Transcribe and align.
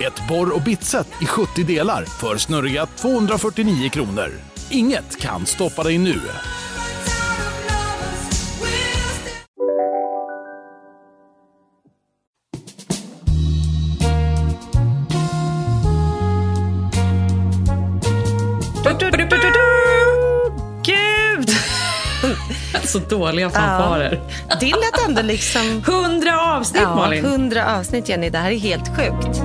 Ett 0.00 0.28
borr 0.28 0.54
och 0.54 0.62
bitset 0.62 1.08
i 1.22 1.26
70 1.26 1.64
delar 1.64 2.04
för 2.04 2.36
snurriga 2.36 2.86
249 2.86 3.88
kronor. 3.88 4.30
Inget 4.70 5.20
kan 5.20 5.46
stoppa 5.46 5.82
dig 5.82 5.98
nu. 5.98 6.20
Gud! 20.84 21.50
Så 22.84 22.98
dåliga 22.98 23.50
fanfarer. 23.50 24.20
Det 24.60 24.66
lät 24.66 25.08
ändå 25.08 25.22
liksom... 25.22 25.82
Hundra 25.86 26.40
avsnitt 26.56 26.82
Ja, 26.82 26.94
Malin. 26.96 27.24
hundra 27.24 27.76
avsnitt 27.78 28.08
Jenny. 28.08 28.30
Det 28.30 28.38
här 28.38 28.50
är 28.50 28.58
helt 28.58 28.88
sjukt. 28.96 29.42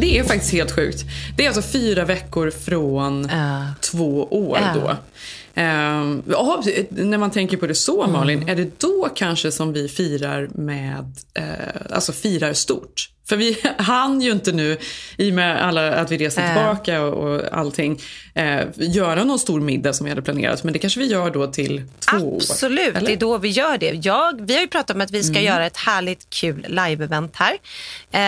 Det 0.00 0.18
är 0.18 0.24
faktiskt 0.24 0.52
helt 0.52 0.70
sjukt. 0.70 1.04
Det 1.36 1.44
är 1.44 1.48
alltså 1.48 1.62
fyra 1.62 2.04
veckor 2.04 2.50
från 2.50 3.28
Ja. 3.32 3.66
två 3.80 4.28
år 4.30 4.58
Ja. 4.62 4.74
då. 4.80 4.96
Ehm, 5.60 6.22
ja, 6.30 6.62
när 6.90 7.18
man 7.18 7.30
tänker 7.30 7.56
på 7.56 7.66
det 7.66 7.74
så 7.74 8.02
Mm. 8.02 8.12
Malin, 8.12 8.48
är 8.48 8.56
det 8.56 8.80
då 8.80 9.08
kanske 9.14 9.52
som 9.52 9.72
vi 9.72 9.88
firar 9.88 10.48
med, 10.54 11.16
eh, 11.34 11.44
alltså 11.90 12.12
firar 12.12 12.52
stort? 12.52 13.10
För 13.28 13.36
vi 13.36 13.58
hann 13.78 14.20
ju 14.20 14.30
inte 14.32 14.52
nu, 14.52 14.78
i 15.16 15.30
och 15.30 15.34
med 15.34 15.64
alla, 15.64 15.94
att 15.94 16.10
vi 16.12 16.16
reser 16.16 16.42
Äh. 16.42 16.46
tillbaka 16.54 17.02
och, 17.02 17.12
och 17.34 17.58
allting, 17.58 18.00
eh, 18.34 18.60
göra 18.76 19.24
någon 19.24 19.38
stor 19.38 19.60
middag 19.60 19.92
som 19.92 20.04
vi 20.04 20.10
hade 20.10 20.22
planerat. 20.22 20.64
Men 20.64 20.72
det 20.72 20.78
kanske 20.78 21.00
vi 21.00 21.06
gör 21.06 21.30
då 21.30 21.46
till 21.46 21.82
två 22.10 22.36
Absolut, 22.36 22.96
år. 22.96 23.00
det 23.06 23.12
är 23.12 23.16
då 23.16 23.38
vi 23.38 23.48
gör 23.48 23.78
det. 23.78 24.00
Jag, 24.02 24.40
vi 24.46 24.54
har 24.54 24.60
ju 24.60 24.68
pratat 24.68 24.96
om 24.96 25.00
att 25.00 25.10
vi 25.10 25.22
ska 25.22 25.40
göra 25.40 25.66
ett 25.66 25.76
härligt 25.76 26.30
kul 26.30 26.66
live-event 26.68 27.30
här 27.34 27.56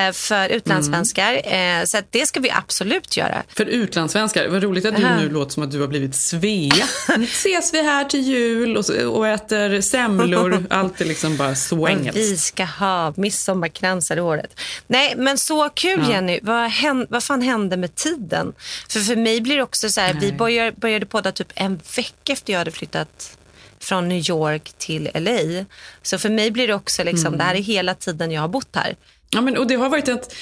eh, 0.09 0.13
för 0.13 0.49
utlandssvenskar. 0.49 1.55
Eh, 1.55 1.85
så 1.85 1.99
det 2.11 2.27
ska 2.27 2.41
vi 2.41 2.51
absolut 2.51 3.17
göra. 3.17 3.43
För 3.57 3.65
utlandssvenskar, 3.65 4.49
vad 4.49 4.63
roligt 4.63 4.85
att 4.85 4.97
du 4.97 5.05
Aha. 5.05 5.17
nu 5.21 5.29
låter 5.31 5.53
som 5.53 5.63
att 5.63 5.71
du 5.71 5.81
har 5.81 5.89
blivit 5.89 6.15
Svea. 6.15 6.75
Nu 7.19 7.25
ses 7.25 7.75
vi 7.75 7.83
här 7.83 8.05
till 8.05 8.21
jul 8.21 8.77
och, 8.77 8.85
och 8.91 9.29
äter 9.29 9.81
semlor. 9.81 10.65
Allt 10.71 11.01
är 11.01 11.05
liksom 11.05 11.37
bara 11.37 11.55
så 11.55 11.89
engelskt. 11.89 12.17
vi 12.17 12.37
ska 12.37 12.65
ha 12.65 13.13
midsommarkransar 13.17 14.17
i 14.17 14.21
året. 14.21 14.61
Nej, 14.91 15.15
men 15.17 15.39
så 15.39 15.69
kul 15.69 16.09
Jenny. 16.11 16.41
Vad, 16.43 16.71
hän, 16.71 17.07
vad 17.11 17.23
fan 17.23 17.43
hände 17.43 17.77
med 17.77 17.95
tiden? 17.95 18.53
För 18.89 19.01
för 19.01 19.17
mig 19.17 19.41
blir 19.41 19.57
det 19.57 19.63
också 19.63 19.89
så 19.91 20.01
här, 20.01 20.15
vi 20.21 20.33
började, 20.33 20.73
började 20.73 21.07
podda 21.07 21.33
typ 21.33 21.53
en 21.55 21.81
vecka 21.97 22.33
efter 22.33 22.53
jag 22.53 22.59
hade 22.61 22.71
flyttat 22.71 23.39
från 23.81 24.09
New 24.09 24.31
York 24.31 24.73
till 24.79 25.11
LA. 25.15 25.65
Så 26.03 26.19
för 26.19 26.29
mig 26.29 26.51
blir 26.51 26.69
det 26.69 26.75
också 26.75 27.05
liksom, 27.05 27.27
Mm. 27.27 27.39
det 27.39 27.45
här 27.45 27.55
är 27.55 27.59
hela 27.63 27.95
tiden 27.95 28.31
jag 28.31 28.41
har 28.41 28.49
bott 28.49 28.69
här. 28.77 28.97
Ja, 29.31 29.41
men, 29.41 29.57
och 29.57 29.67
det 29.67 29.75
har 29.75 29.89
varit 29.89 30.09
ett... 30.09 30.35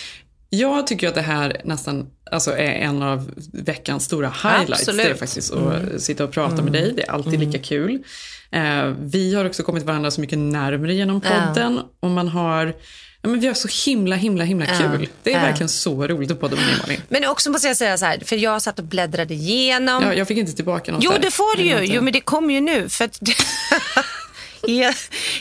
Jag 0.51 0.87
tycker 0.87 1.09
att 1.09 1.15
det 1.15 1.21
här 1.23 1.61
nästan 1.65 2.07
alltså, 2.31 2.51
är 2.51 2.73
en 2.73 3.03
av 3.03 3.31
veckans 3.53 4.05
stora 4.05 4.29
highlights. 4.43 4.81
Absolut. 4.89 5.05
Det 5.07 5.11
är 5.11 5.15
faktiskt 5.15 5.53
att 5.53 6.03
sitta 6.03 6.25
och 6.25 6.31
prata 6.33 6.63
med 6.63 6.73
dig. 6.73 6.93
Det 6.97 7.03
är 7.03 7.11
alltid 7.11 7.41
lika 7.41 7.59
kul. 7.59 8.03
Eh, 8.51 8.85
vi 9.01 9.35
har 9.35 9.45
också 9.45 9.63
kommit 9.63 9.83
varandra 9.85 10.11
så 10.11 10.21
mycket 10.21 10.39
närmare 10.39 10.95
genom 10.95 11.21
podden. 11.21 11.81
Och 12.01 12.11
man 12.11 12.29
har... 12.29 12.75
Ja, 13.23 13.29
men 13.29 13.41
vi 13.41 13.47
har 13.47 13.55
så 13.55 13.69
himla, 13.91 14.17
himla, 14.17 14.45
himla 14.45 14.67
kul. 14.67 15.09
Det 15.23 15.31
är 15.33 15.35
Ja. 15.35 15.41
verkligen 15.43 15.69
så 15.69 16.07
roligt 16.07 16.31
att 16.31 16.41
podda 16.41 16.57
med 16.57 16.65
dig, 16.67 16.77
Malin. 16.81 17.01
Men 17.09 17.25
också 17.25 17.51
måste 17.51 17.69
jag 17.69 17.77
säga 17.77 17.99
så 17.99 18.05
här, 18.05 18.23
för 18.25 18.37
jag 18.37 18.63
satt 18.63 18.79
och 18.79 18.85
bläddrade 18.85 19.35
igenom. 19.35 20.03
Ja, 20.03 20.15
jag 20.15 20.29
fick 20.29 20.39
inte 20.39 20.53
tillbaka 20.53 20.93
något 20.93 21.05
Jo, 21.05 21.11
där. 21.11 21.19
det 21.19 21.31
får 21.31 21.57
du 21.57 21.63
ju. 21.63 21.95
Jo, 21.95 22.03
men 22.03 22.13
det 22.13 22.21
kommer 22.21 22.55
ju 22.55 22.61
nu. 22.61 22.89
För 22.89 23.05
att 23.05 23.19
ja, 24.63 24.93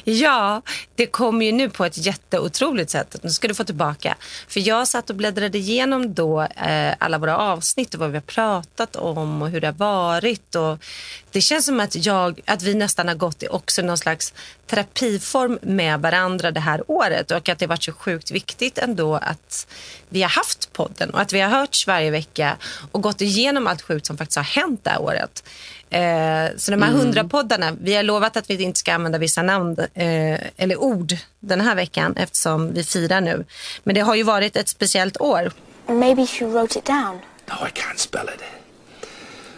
ja, 0.03 0.61
det 0.95 1.05
kommer 1.05 1.45
ju 1.45 1.51
nu 1.51 1.69
på 1.69 1.85
ett 1.85 1.97
jätteotroligt 1.97 2.89
sätt. 2.89 3.15
Nu 3.23 3.29
ska 3.29 3.47
du 3.47 3.53
få 3.53 3.63
tillbaka. 3.63 4.15
För 4.47 4.67
jag 4.67 4.87
satt 4.87 5.09
och 5.09 5.15
bläddrade 5.15 5.57
igenom 5.57 6.13
då 6.13 6.41
eh, 6.41 6.93
alla 6.99 7.17
våra 7.17 7.37
avsnitt 7.37 7.93
och 7.93 7.99
vad 7.99 8.09
vi 8.09 8.17
har 8.17 8.21
pratat 8.21 8.95
om 8.95 9.41
och 9.41 9.49
hur 9.49 9.61
det 9.61 9.67
har 9.67 9.73
varit. 9.73 10.55
Och 10.55 10.83
det 11.31 11.41
känns 11.41 11.65
som 11.65 11.79
att, 11.79 12.05
jag, 12.05 12.41
att 12.45 12.63
vi 12.63 12.73
nästan 12.73 13.07
har 13.07 13.15
gått 13.15 13.43
i 13.43 13.47
också 13.47 13.81
någon 13.81 13.97
slags 13.97 14.33
terapiform 14.67 15.59
med 15.61 15.99
varandra 15.99 16.51
det 16.51 16.59
här 16.59 16.91
året 16.91 17.31
och 17.31 17.49
att 17.49 17.59
det 17.59 17.65
har 17.65 17.67
varit 17.67 17.83
så 17.83 17.93
sjukt 17.93 18.31
viktigt 18.31 18.77
ändå 18.77 19.15
att 19.15 19.67
vi 20.09 20.21
har 20.21 20.29
haft 20.29 20.73
podden 20.73 21.09
och 21.09 21.21
att 21.21 21.33
vi 21.33 21.39
har 21.39 21.49
hörts 21.49 21.87
varje 21.87 22.11
vecka 22.11 22.57
och 22.91 23.01
gått 23.01 23.21
igenom 23.21 23.67
allt 23.67 23.81
sjukt 23.81 24.05
som 24.05 24.17
faktiskt 24.17 24.37
har 24.37 24.43
hänt 24.43 24.83
det 24.83 24.89
här 24.89 25.01
året. 25.01 25.43
Eh, 25.89 26.57
så 26.57 26.71
de 26.71 26.81
här 26.81 26.91
hundra 26.91 27.23
poddarna, 27.23 27.71
vi 27.81 27.95
har 27.95 28.03
lovat 28.03 28.37
att 28.37 28.49
vi 28.49 28.63
inte 28.63 28.79
ska 28.79 28.93
använda 28.93 29.17
vissa 29.17 29.41
namn 29.41 29.75
eh, 29.79 30.39
eller 30.57 30.77
ord 30.77 31.13
den 31.39 31.61
här 31.61 31.75
veckan 31.75 32.13
eftersom 32.17 32.73
vi 32.73 32.83
firar 32.83 33.21
nu. 33.21 33.45
Men 33.83 33.95
det 33.95 34.01
har 34.01 34.15
ju 34.15 34.23
varit 34.23 34.55
ett 34.55 34.69
speciellt 34.69 35.21
år. 35.21 35.51
Maybe 35.87 36.25
she 36.27 36.45
wrote 36.45 36.79
it 36.79 36.85
down. 36.85 37.19
No, 37.45 37.67
I 37.67 37.71
can't 37.71 37.97
spell 37.97 38.29
it. 38.35 38.43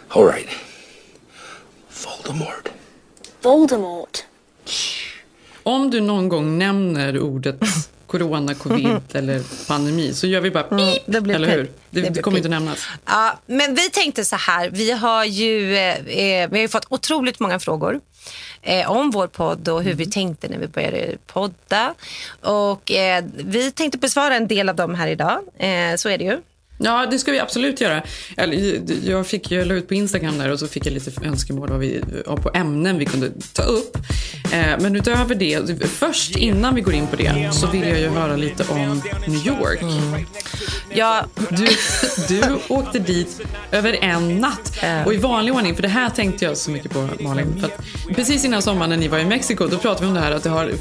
All 0.08 0.24
right. 0.24 0.48
Voldemort. 2.04 2.68
Voldemort. 3.42 4.24
Om 5.62 5.90
du 5.90 6.00
någon 6.00 6.28
gång 6.28 6.58
nämner 6.58 7.18
ordet 7.20 7.60
corona, 8.10 8.54
covid 8.54 9.00
eller 9.12 9.66
pandemi 9.68 10.14
så 10.14 10.26
gör 10.26 10.40
vi 10.40 10.50
bara 10.50 10.62
pip, 10.62 11.08
Mm, 11.08 11.22
blir 11.22 11.34
eller 11.34 11.48
pip. 11.48 11.56
hur? 11.58 11.64
Det, 11.90 12.00
Det 12.00 12.08
det 12.08 12.22
kommer 12.22 12.36
pip. 12.38 12.46
inte 12.46 12.48
nämnas. 12.60 12.86
Ja, 13.06 13.38
men 13.46 13.74
vi 13.74 13.90
tänkte 13.90 14.24
så 14.24 14.36
här, 14.36 14.70
vi 14.70 14.90
har 14.90 15.24
ju, 15.24 15.76
eh, 15.76 15.96
eh, 16.06 16.50
vi 16.50 16.60
har 16.60 16.68
fått 16.68 16.86
otroligt 16.88 17.40
många 17.40 17.58
frågor 17.58 18.00
eh, 18.62 18.90
om 18.90 19.10
vår 19.10 19.26
podd 19.26 19.68
och 19.68 19.82
hur 19.82 19.94
vi 19.94 20.06
tänkte 20.06 20.48
när 20.48 20.58
vi 20.58 20.66
började 20.66 21.16
podda. 21.26 21.94
Och 22.40 22.90
eh, 22.92 23.24
vi 23.34 23.70
tänkte 23.72 23.98
besvara 23.98 24.36
en 24.36 24.48
del 24.48 24.68
av 24.68 24.76
dem 24.76 24.94
här 24.94 25.08
idag, 25.08 25.38
eh, 25.58 25.96
så 25.96 26.08
är 26.08 26.18
det 26.18 26.24
ju. 26.24 26.38
Ja, 26.82 27.06
det 27.10 27.18
ska 27.18 27.32
vi 27.32 27.38
absolut 27.38 27.80
göra. 27.80 28.02
Jag, 29.04 29.26
fick, 29.26 29.50
jag 29.50 29.66
la 29.66 29.74
ut 29.74 29.88
på 29.88 29.94
Instagram 29.94 30.38
där 30.38 30.50
och 30.50 30.58
så 30.58 30.66
fick 30.68 30.86
jag 30.86 30.92
lite 30.92 31.10
önskemål 31.24 31.68
vad 31.68 31.78
vi, 31.78 32.02
på 32.24 32.50
ämnen 32.54 32.98
vi 32.98 33.04
kunde 33.06 33.30
ta 33.52 33.62
upp. 33.62 33.96
Eh, 34.52 34.78
men 34.80 34.96
utöver 34.96 35.34
det, 35.34 35.82
först 35.88 36.36
innan 36.36 36.74
vi 36.74 36.80
går 36.80 36.94
in 36.94 37.06
på 37.06 37.16
det 37.16 37.50
så 37.52 37.66
vill 37.66 37.88
jag 37.88 37.98
ju 38.00 38.08
höra 38.08 38.36
lite 38.36 38.64
om 38.72 39.02
New 39.26 39.46
York. 39.46 39.80
Ja, 40.94 41.24
Du, 41.50 41.68
du 42.28 42.58
åkte 42.68 42.98
dit 42.98 43.40
över 43.72 43.92
en 44.04 44.38
natt. 44.38 44.72
Och 45.06 45.14
i 45.14 45.16
vanlig 45.16 45.54
ordning, 45.54 45.74
för 45.74 45.82
det 45.82 45.88
här 45.88 46.10
tänkte 46.10 46.44
jag 46.44 46.56
så 46.56 46.70
mycket 46.70 46.90
på 46.92 47.08
Malin. 47.20 47.64
Precis 48.14 48.44
innan 48.44 48.62
sommaren 48.62 48.90
när 48.90 48.96
ni 48.96 49.08
var 49.08 49.18
i 49.18 49.24
Mexiko, 49.24 49.66
då 49.66 49.78
pratade 49.78 50.00
vi 50.04 50.08
om 50.08 50.14
det 50.14 50.20
här 50.20 50.32
att 50.32 50.42
det 50.42 50.50
har, 50.50 50.72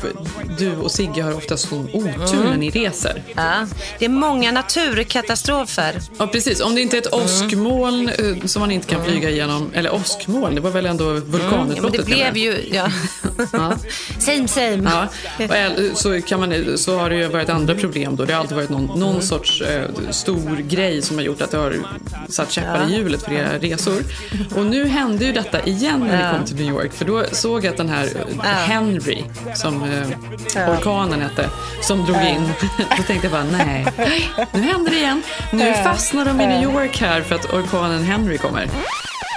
du 0.57 0.75
och 0.75 0.91
Sigge 0.91 1.21
har 1.21 1.33
ofta 1.33 1.57
sån 1.57 1.89
otur 1.93 2.43
när 2.43 2.57
ni 2.57 2.69
reser. 2.69 3.23
ja, 3.35 3.67
det 3.99 4.05
är 4.05 4.09
många 4.09 4.51
naturkatastrofer. 4.51 5.88
Ja, 6.17 6.27
precis. 6.27 6.61
Om 6.61 6.75
det 6.75 6.81
inte 6.81 6.97
är 6.97 7.01
ett 7.01 7.13
åskmoln 7.13 8.09
eh, 8.09 8.45
som 8.45 8.59
man 8.59 8.71
inte 8.71 8.87
kan 8.87 9.05
flyga 9.05 9.29
igenom, 9.29 9.71
eller 9.73 9.93
åskmoln, 9.93 10.55
det 10.55 10.61
var 10.61 10.71
väl 10.71 10.85
ändå 10.85 11.05
Ja, 11.05 11.13
men 11.13 11.31
vulkanutbrottet? 11.31 12.05
det 12.05 12.05
blev 12.05 12.37
ju, 12.37 12.69
ja. 12.71 12.87
Ja. 13.51 13.73
same 14.19 14.47
same. 14.47 14.91
Ja, 14.91 15.07
och 15.91 15.97
så, 15.97 16.21
kan 16.21 16.39
man, 16.39 16.77
så 16.77 16.97
har 16.97 17.09
det 17.09 17.15
ju 17.15 17.27
varit 17.27 17.49
andra 17.49 17.75
problem 17.75 18.15
då. 18.15 18.25
Det 18.25 18.33
har 18.33 18.39
alltid 18.39 18.57
varit 18.57 18.69
någon, 18.69 18.99
någon 18.99 19.21
sorts 19.21 19.61
eh, 19.61 19.89
stor 20.09 20.55
grej 20.55 21.01
som 21.01 21.17
har 21.17 21.23
gjort 21.23 21.41
att 21.41 21.51
det 21.51 21.57
har 21.57 21.75
satt 22.29 22.51
käppar 22.51 22.89
i 22.89 22.93
hjulet 22.95 23.23
för 23.23 23.31
era 23.31 23.57
resor. 23.57 24.03
Och 24.55 24.65
nu 24.65 24.85
hände 24.87 25.25
ju 25.25 25.31
detta 25.31 25.65
igen 25.65 25.99
när 25.99 26.31
ni 26.31 26.37
kom 26.37 26.45
till 26.45 26.55
New 26.55 26.65
York. 26.65 26.93
För 26.93 27.05
då 27.05 27.23
såg 27.31 27.65
jag 27.65 27.71
att 27.71 27.77
den 27.77 27.89
här 27.89 28.09
eh, 28.43 28.49
Henry, 28.49 29.23
som 29.55 29.83
eh, 29.83 30.69
orkanen 30.69 31.21
hette, 31.21 31.49
som 31.81 32.05
drog 32.05 32.21
in. 32.21 32.49
Då 32.97 33.03
tänkte 33.03 33.27
jag 33.27 33.31
bara, 33.31 33.43
nej, 33.43 33.85
nu 34.53 34.61
händer 34.61 34.91
det 34.91 34.97
igen. 34.97 35.21
Nu 35.51 35.73
fastnar 35.83 36.25
de 36.25 36.41
i 36.41 36.47
New 36.47 36.63
York 36.63 36.97
här 36.97 37.21
för 37.21 37.35
att 37.35 37.53
orkanen 37.53 38.03
Henry 38.03 38.37
kommer. 38.37 38.67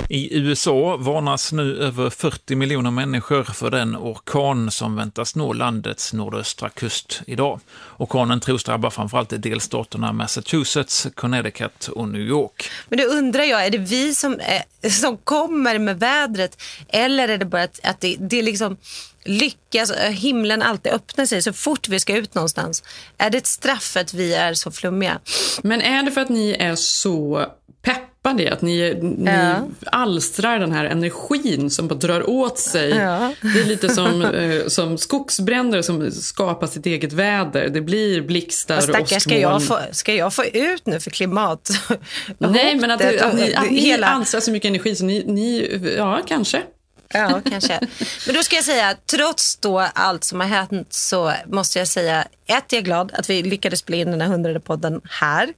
I 0.08 0.38
USA 0.38 0.96
varnas 0.96 1.52
nu 1.52 1.76
över 1.78 2.10
40 2.10 2.54
miljoner 2.54 2.90
människor 2.90 3.42
för 3.42 3.70
den 3.70 3.96
orkan 3.96 4.70
som 4.70 4.96
väntas 4.96 5.36
nå 5.36 5.52
landets 5.52 6.12
nordöstra 6.12 6.68
kust 6.68 7.22
idag. 7.26 7.60
Orkanen 7.96 8.40
tros 8.40 8.64
drabba 8.64 8.90
framförallt 8.90 9.42
delstaterna 9.42 10.12
Massachusetts, 10.12 11.06
Connecticut 11.14 11.88
och 11.88 12.08
New 12.08 12.22
York. 12.22 12.70
Men 12.88 12.98
då 12.98 13.04
undrar 13.04 13.44
jag, 13.44 13.66
är 13.66 13.70
det 13.70 13.78
vi 13.78 14.14
som, 14.14 14.40
eh, 14.40 14.90
som 14.90 15.16
kommer 15.16 15.78
med 15.78 15.98
vädret 15.98 16.62
eller 16.88 17.28
är 17.28 17.38
det 17.38 17.44
bara 17.44 17.62
att, 17.62 17.80
att 17.82 18.00
det, 18.00 18.16
det 18.20 18.42
liksom 18.42 18.76
lyckas, 19.24 19.90
eh, 19.90 20.10
himlen 20.10 20.62
alltid 20.62 20.92
öppnar 20.92 21.26
sig 21.26 21.42
så 21.42 21.52
fort 21.52 21.88
vi 21.88 22.00
ska 22.00 22.16
ut 22.16 22.34
någonstans? 22.34 22.82
Är 23.18 23.30
det 23.30 23.38
ett 23.38 23.46
straff 23.46 23.96
att 23.96 24.14
vi 24.14 24.34
är 24.34 24.54
så 24.54 24.70
flummiga? 24.70 25.18
Men 25.62 25.80
är 25.82 26.02
det 26.02 26.10
för 26.10 26.20
att 26.20 26.28
ni 26.28 26.56
är 26.58 26.74
så 26.74 27.46
peppade, 27.82 28.52
att 28.52 28.62
ni, 28.62 28.94
ni 29.02 29.30
Ja. 29.30 29.54
alstrar 29.86 30.58
den 30.58 30.72
här 30.72 30.84
energin 30.84 31.70
som 31.70 31.88
bara 31.88 31.94
drar 31.94 32.30
åt 32.30 32.58
sig. 32.58 32.90
Ja. 32.90 33.34
Det 33.40 33.60
är 33.60 33.64
lite 33.64 33.88
som, 33.88 34.22
eh, 34.22 34.66
som 34.66 34.98
skogsbränder 34.98 35.82
som 35.82 36.10
skapar 36.10 36.66
sitt 36.66 36.86
eget 36.86 37.12
väder. 37.12 37.68
Det 37.68 37.80
blir 37.80 38.22
blixtar 38.22 38.76
och 38.76 38.82
stackars, 38.82 39.22
ska 39.22 39.38
jag, 39.38 39.66
få, 39.66 39.78
ska 39.92 40.14
jag 40.14 40.34
få 40.34 40.44
ut 40.44 40.86
nu 40.86 41.00
för 41.00 41.10
klimat? 41.10 41.70
Nej, 42.38 42.76
men 42.76 42.90
att, 42.90 43.00
att 43.22 43.34
ni, 43.34 43.54
att 43.54 43.70
ni 43.70 43.80
hela- 43.80 44.06
alstrar 44.06 44.40
så 44.40 44.50
mycket 44.50 44.68
energi 44.68 44.96
så 44.96 45.04
ni, 45.04 45.24
ni 45.26 45.80
ja 45.96 46.20
kanske. 46.26 46.62
Ja, 47.12 47.40
kanske. 47.50 47.80
Men 48.26 48.34
då 48.34 48.42
ska 48.42 48.56
jag 48.56 48.64
säga, 48.64 48.96
trots 49.06 49.56
då 49.56 49.78
allt 49.78 50.24
som 50.24 50.40
har 50.40 50.46
hänt 50.46 50.92
så 50.92 51.32
måste 51.46 51.78
jag 51.78 51.88
säga, 51.88 52.26
ett, 52.46 52.64
jag 52.72 52.78
är 52.78 52.82
glad 52.82 53.12
att 53.14 53.30
vi 53.30 53.42
lyckades 53.42 53.80
spela 53.80 53.96
in 53.96 54.10
den 54.10 54.20
här 54.20 54.28
hundrade 54.28 54.60
podden 54.60 55.00
här. 55.10 55.48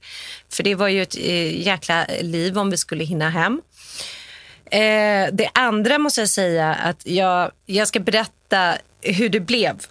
För 0.49 0.63
det 0.63 0.75
var 0.75 0.87
ju 0.87 1.01
ett 1.01 1.15
eh, 1.17 1.67
jäkla 1.67 2.05
liv 2.21 2.57
om 2.57 2.69
vi 2.69 2.77
skulle 2.77 3.03
hinna 3.03 3.29
hem. 3.29 3.61
Eh, 4.71 5.33
det 5.33 5.49
andra 5.53 5.97
måste 5.97 6.21
jag 6.21 6.29
säga 6.29 6.73
att 6.73 7.07
jag, 7.07 7.51
jag 7.65 7.87
ska 7.87 7.99
berätta 7.99 8.77
hur 9.01 9.29
det 9.29 9.39
blev. 9.39 9.75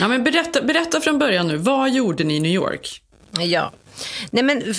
Ja, 0.00 0.08
men 0.08 0.24
berätta, 0.24 0.62
berätta 0.62 1.00
från 1.00 1.18
början 1.18 1.48
nu, 1.48 1.56
vad 1.56 1.90
gjorde 1.90 2.24
ni 2.24 2.36
i 2.36 2.40
New 2.40 2.52
York? 2.52 3.02
Ja. 3.38 3.72
Nej 4.30 4.42
men 4.42 4.74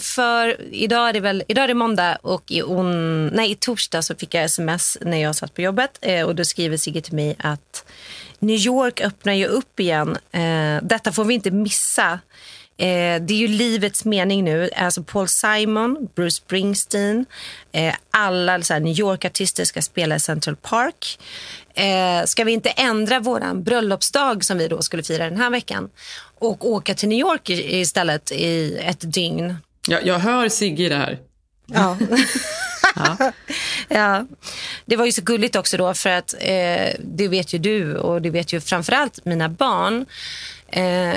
för 0.00 0.74
idag 0.74 1.08
är 1.08 1.12
det 1.12 1.20
väl 1.20 1.42
idag 1.48 1.64
är 1.64 1.68
det 1.68 1.74
måndag 1.74 2.18
och 2.22 2.50
i, 2.50 2.62
on, 2.62 3.26
nej, 3.26 3.50
i 3.50 3.54
torsdag 3.54 4.02
så 4.02 4.14
fick 4.14 4.34
jag 4.34 4.44
sms 4.44 4.98
när 5.00 5.16
jag 5.16 5.36
satt 5.36 5.54
på 5.54 5.62
jobbet 5.62 5.98
eh, 6.00 6.26
och 6.26 6.34
då 6.34 6.44
skriver 6.44 6.76
Sigge 6.76 7.00
till 7.00 7.14
mig 7.14 7.36
att 7.38 7.84
New 8.38 8.56
York 8.56 9.00
öppnar 9.00 9.32
ju 9.32 9.46
upp 9.46 9.80
igen. 9.80 10.18
Eh, 10.32 10.82
detta 10.82 11.12
får 11.12 11.24
vi 11.24 11.34
inte 11.34 11.50
missa. 11.50 12.18
Eh, 12.80 13.22
det 13.22 13.34
är 13.34 13.38
ju 13.38 13.48
livets 13.48 14.04
mening 14.04 14.44
nu. 14.44 14.70
Alltså 14.76 15.02
Paul 15.02 15.28
Simon, 15.28 16.08
Bruce 16.14 16.36
Springsteen, 16.36 17.26
eh, 17.72 17.94
alla 18.10 18.62
så 18.62 18.72
här, 18.72 18.80
New 18.80 18.98
York-artister 18.98 19.64
ska 19.64 19.82
spela 19.82 20.16
i 20.16 20.20
Central 20.20 20.56
Park. 20.56 21.18
Eh, 21.74 22.24
ska 22.24 22.44
vi 22.44 22.52
inte 22.52 22.70
ändra 22.70 23.20
våran 23.20 23.62
bröllopsdag 23.62 24.44
som 24.44 24.58
vi 24.58 24.68
då 24.68 24.82
skulle 24.82 25.02
fira 25.02 25.24
den 25.24 25.36
här 25.36 25.50
veckan 25.50 25.90
och 26.38 26.68
åka 26.68 26.94
till 26.94 27.08
New 27.08 27.18
York 27.18 27.50
istället 27.50 28.32
i 28.32 28.78
ett 28.82 29.12
dygn? 29.12 29.56
Jag, 29.88 30.06
jag 30.06 30.18
hör 30.18 30.48
Sigge 30.48 30.84
i 30.84 30.88
det 30.88 30.96
här. 30.96 31.18
Ja. 31.66 31.98
ja. 33.88 34.26
Det 34.84 34.96
var 34.96 35.06
ju 35.06 35.12
så 35.12 35.22
gulligt 35.22 35.56
också 35.56 35.76
då 35.76 35.94
för 35.94 36.10
att 36.10 36.34
eh, 36.38 36.94
det 36.98 37.28
vet 37.28 37.54
ju 37.54 37.58
du 37.58 37.96
och 37.96 38.22
det 38.22 38.30
vet 38.30 38.52
ju 38.52 38.60
framförallt 38.60 39.24
mina 39.24 39.48
barn 39.48 40.06
eh, 40.70 41.14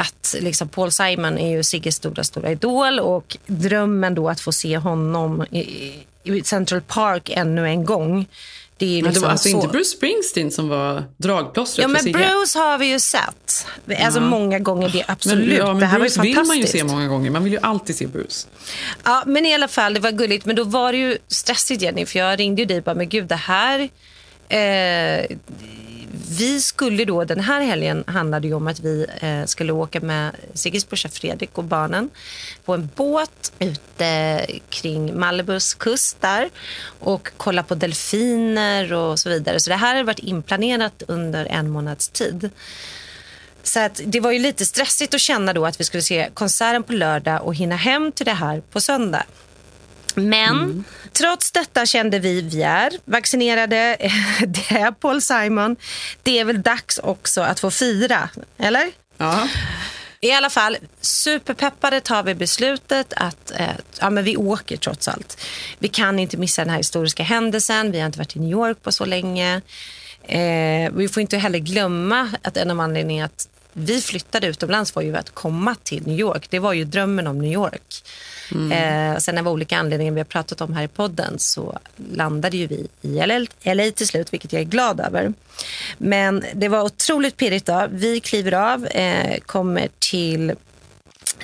att 0.00 0.34
liksom 0.40 0.68
Paul 0.68 0.92
Simon 0.92 1.38
är 1.38 1.50
ju 1.56 1.62
Sigges 1.62 1.96
stora, 1.96 2.24
stora 2.24 2.50
idol 2.50 3.00
och 3.00 3.36
drömmen 3.46 4.14
då 4.14 4.28
att 4.28 4.40
få 4.40 4.52
se 4.52 4.76
honom 4.76 5.46
i, 5.50 5.92
i 6.22 6.42
Central 6.44 6.80
Park 6.80 7.30
ännu 7.30 7.68
en 7.68 7.84
gång. 7.84 8.26
Det 8.76 8.86
är 8.86 9.02
Men 9.02 9.02
det 9.02 9.08
liksom 9.08 9.22
var 9.22 9.30
alltså 9.30 9.48
så... 9.48 9.56
inte 9.56 9.68
Bruce 9.68 9.84
Springsteen 9.84 10.50
som 10.50 10.68
var 10.68 11.04
dragplåstret 11.16 11.82
Ja, 11.82 11.88
men 11.88 12.02
Sigge? 12.02 12.18
Bruce 12.18 12.58
har 12.58 12.78
vi 12.78 12.86
ju 12.86 13.00
sett. 13.00 13.66
Alltså 13.98 14.20
många 14.20 14.58
gånger, 14.58 14.88
det 14.88 15.04
absolut. 15.08 15.48
Men, 15.48 15.56
ja, 15.56 15.66
men 15.66 15.80
det 15.80 15.86
här 15.86 15.98
Bruce 15.98 16.18
var 16.18 16.24
ju 16.24 16.30
vill 16.30 16.36
man 16.36 16.44
ju 16.44 16.62
fantastiskt. 16.62 16.88
se 16.88 16.94
många 16.94 17.08
gånger. 17.08 17.30
Man 17.30 17.44
vill 17.44 17.52
ju 17.52 17.58
alltid 17.62 17.96
se 17.96 18.06
Bruce. 18.06 18.46
Ja, 19.04 19.22
men 19.26 19.46
i 19.46 19.54
alla 19.54 19.68
fall, 19.68 19.94
det 19.94 20.00
var 20.00 20.10
gulligt. 20.10 20.44
Men 20.44 20.56
då 20.56 20.64
var 20.64 20.92
det 20.92 20.98
ju 20.98 21.18
stressigt, 21.28 21.82
Jenny, 21.82 22.06
för 22.06 22.18
jag 22.18 22.38
ringde 22.40 22.62
ju 22.62 22.66
dig 22.66 22.76
och 22.76 22.82
bara, 22.82 22.94
men 22.94 23.08
gud, 23.08 23.26
det 23.26 23.36
här... 23.36 23.88
Eh, 24.48 25.26
vi 26.38 26.60
skulle 26.60 27.04
då, 27.04 27.24
den 27.24 27.40
här 27.40 27.60
helgen 27.60 28.04
handlade 28.06 28.48
ju 28.48 28.54
om 28.54 28.66
att 28.66 28.80
vi 28.80 29.06
eh, 29.20 29.44
skulle 29.44 29.72
åka 29.72 30.00
med 30.00 30.36
Sigges 30.54 30.88
brorsa 30.88 31.08
Fredrik 31.08 31.58
och 31.58 31.64
barnen 31.64 32.10
på 32.64 32.74
en 32.74 32.88
båt 32.96 33.52
ute 33.58 34.46
kring 34.68 35.18
Malibus 35.18 35.74
kust 35.74 36.20
där 36.20 36.50
och 37.00 37.28
kolla 37.36 37.62
på 37.62 37.74
delfiner 37.74 38.92
och 38.92 39.18
så 39.18 39.28
vidare. 39.28 39.60
Så 39.60 39.70
det 39.70 39.76
här 39.76 39.96
har 39.96 40.04
varit 40.04 40.18
inplanerat 40.18 41.02
under 41.08 41.46
en 41.46 41.70
månads 41.70 42.08
tid. 42.08 42.50
Så 43.62 43.80
att 43.80 44.00
det 44.04 44.20
var 44.20 44.32
ju 44.32 44.38
lite 44.38 44.66
stressigt 44.66 45.14
att 45.14 45.20
känna 45.20 45.52
då 45.52 45.66
att 45.66 45.80
vi 45.80 45.84
skulle 45.84 46.02
se 46.02 46.28
konserten 46.34 46.82
på 46.82 46.92
lördag 46.92 47.42
och 47.42 47.54
hinna 47.54 47.76
hem 47.76 48.12
till 48.12 48.26
det 48.26 48.32
här 48.32 48.62
på 48.70 48.80
söndag. 48.80 49.24
Men 50.14 50.54
mm 50.54 50.84
trots 51.12 51.52
detta 51.52 51.86
kände 51.86 52.18
vi, 52.18 52.40
vi 52.40 52.62
är 52.62 52.92
vaccinerade, 53.04 53.96
det 54.46 54.70
är 54.70 54.90
Paul 54.92 55.22
Simon. 55.22 55.76
Det 56.22 56.38
är 56.38 56.44
väl 56.44 56.62
dags 56.62 56.98
också 56.98 57.40
att 57.40 57.60
få 57.60 57.70
fira, 57.70 58.30
eller? 58.58 58.90
Ja. 59.18 59.48
I 60.20 60.32
alla 60.32 60.50
fall, 60.50 60.76
superpeppade 61.00 62.00
tar 62.00 62.22
vi 62.22 62.34
beslutet 62.34 63.12
att 63.16 63.50
eh, 63.50 63.66
ja, 64.00 64.10
men 64.10 64.24
vi 64.24 64.36
åker 64.36 64.76
trots 64.76 65.08
allt. 65.08 65.40
Vi 65.78 65.88
kan 65.88 66.18
inte 66.18 66.36
missa 66.36 66.62
den 66.62 66.70
här 66.70 66.76
historiska 66.76 67.22
händelsen. 67.22 67.92
Vi 67.92 67.98
har 67.98 68.06
inte 68.06 68.18
varit 68.18 68.36
i 68.36 68.40
New 68.40 68.50
York 68.50 68.82
på 68.82 68.92
så 68.92 69.04
länge. 69.04 69.62
Eh, 70.22 70.92
vi 70.92 71.08
får 71.12 71.20
inte 71.20 71.38
heller 71.38 71.58
glömma 71.58 72.30
att 72.42 72.56
en 72.56 72.70
av 72.70 72.80
anledningarna 72.80 73.26
att 73.26 73.48
vi 73.72 74.00
flyttade 74.00 74.46
utomlands 74.46 74.94
var 74.94 75.02
ju 75.02 75.16
att 75.16 75.34
komma 75.34 75.74
till 75.82 76.06
New 76.06 76.18
York. 76.18 76.46
Det 76.50 76.58
var 76.58 76.72
ju 76.72 76.84
drömmen 76.84 77.26
om 77.26 77.38
New 77.38 77.52
York. 77.52 78.04
Mm. 78.52 78.72
Eh, 78.72 79.18
sen 79.18 79.38
av 79.38 79.48
olika 79.48 79.78
anledningar 79.78 80.12
vi 80.12 80.20
har 80.20 80.24
pratat 80.24 80.60
om 80.60 80.74
här 80.74 80.84
i 80.84 80.88
podden 80.88 81.38
så 81.38 81.78
landade 82.12 82.56
ju 82.56 82.66
vi 82.66 82.88
i 83.02 83.26
LA, 83.26 83.46
LA 83.74 83.90
till 83.90 84.08
slut, 84.08 84.32
vilket 84.32 84.52
jag 84.52 84.62
är 84.62 84.66
glad 84.66 85.00
över. 85.00 85.32
Men 85.98 86.44
det 86.54 86.68
var 86.68 86.82
otroligt 86.82 87.36
pirrigt 87.36 87.66
då. 87.66 87.86
Vi 87.90 88.20
kliver 88.20 88.54
av, 88.54 88.86
eh, 88.86 89.40
kommer 89.40 89.88
till 89.98 90.54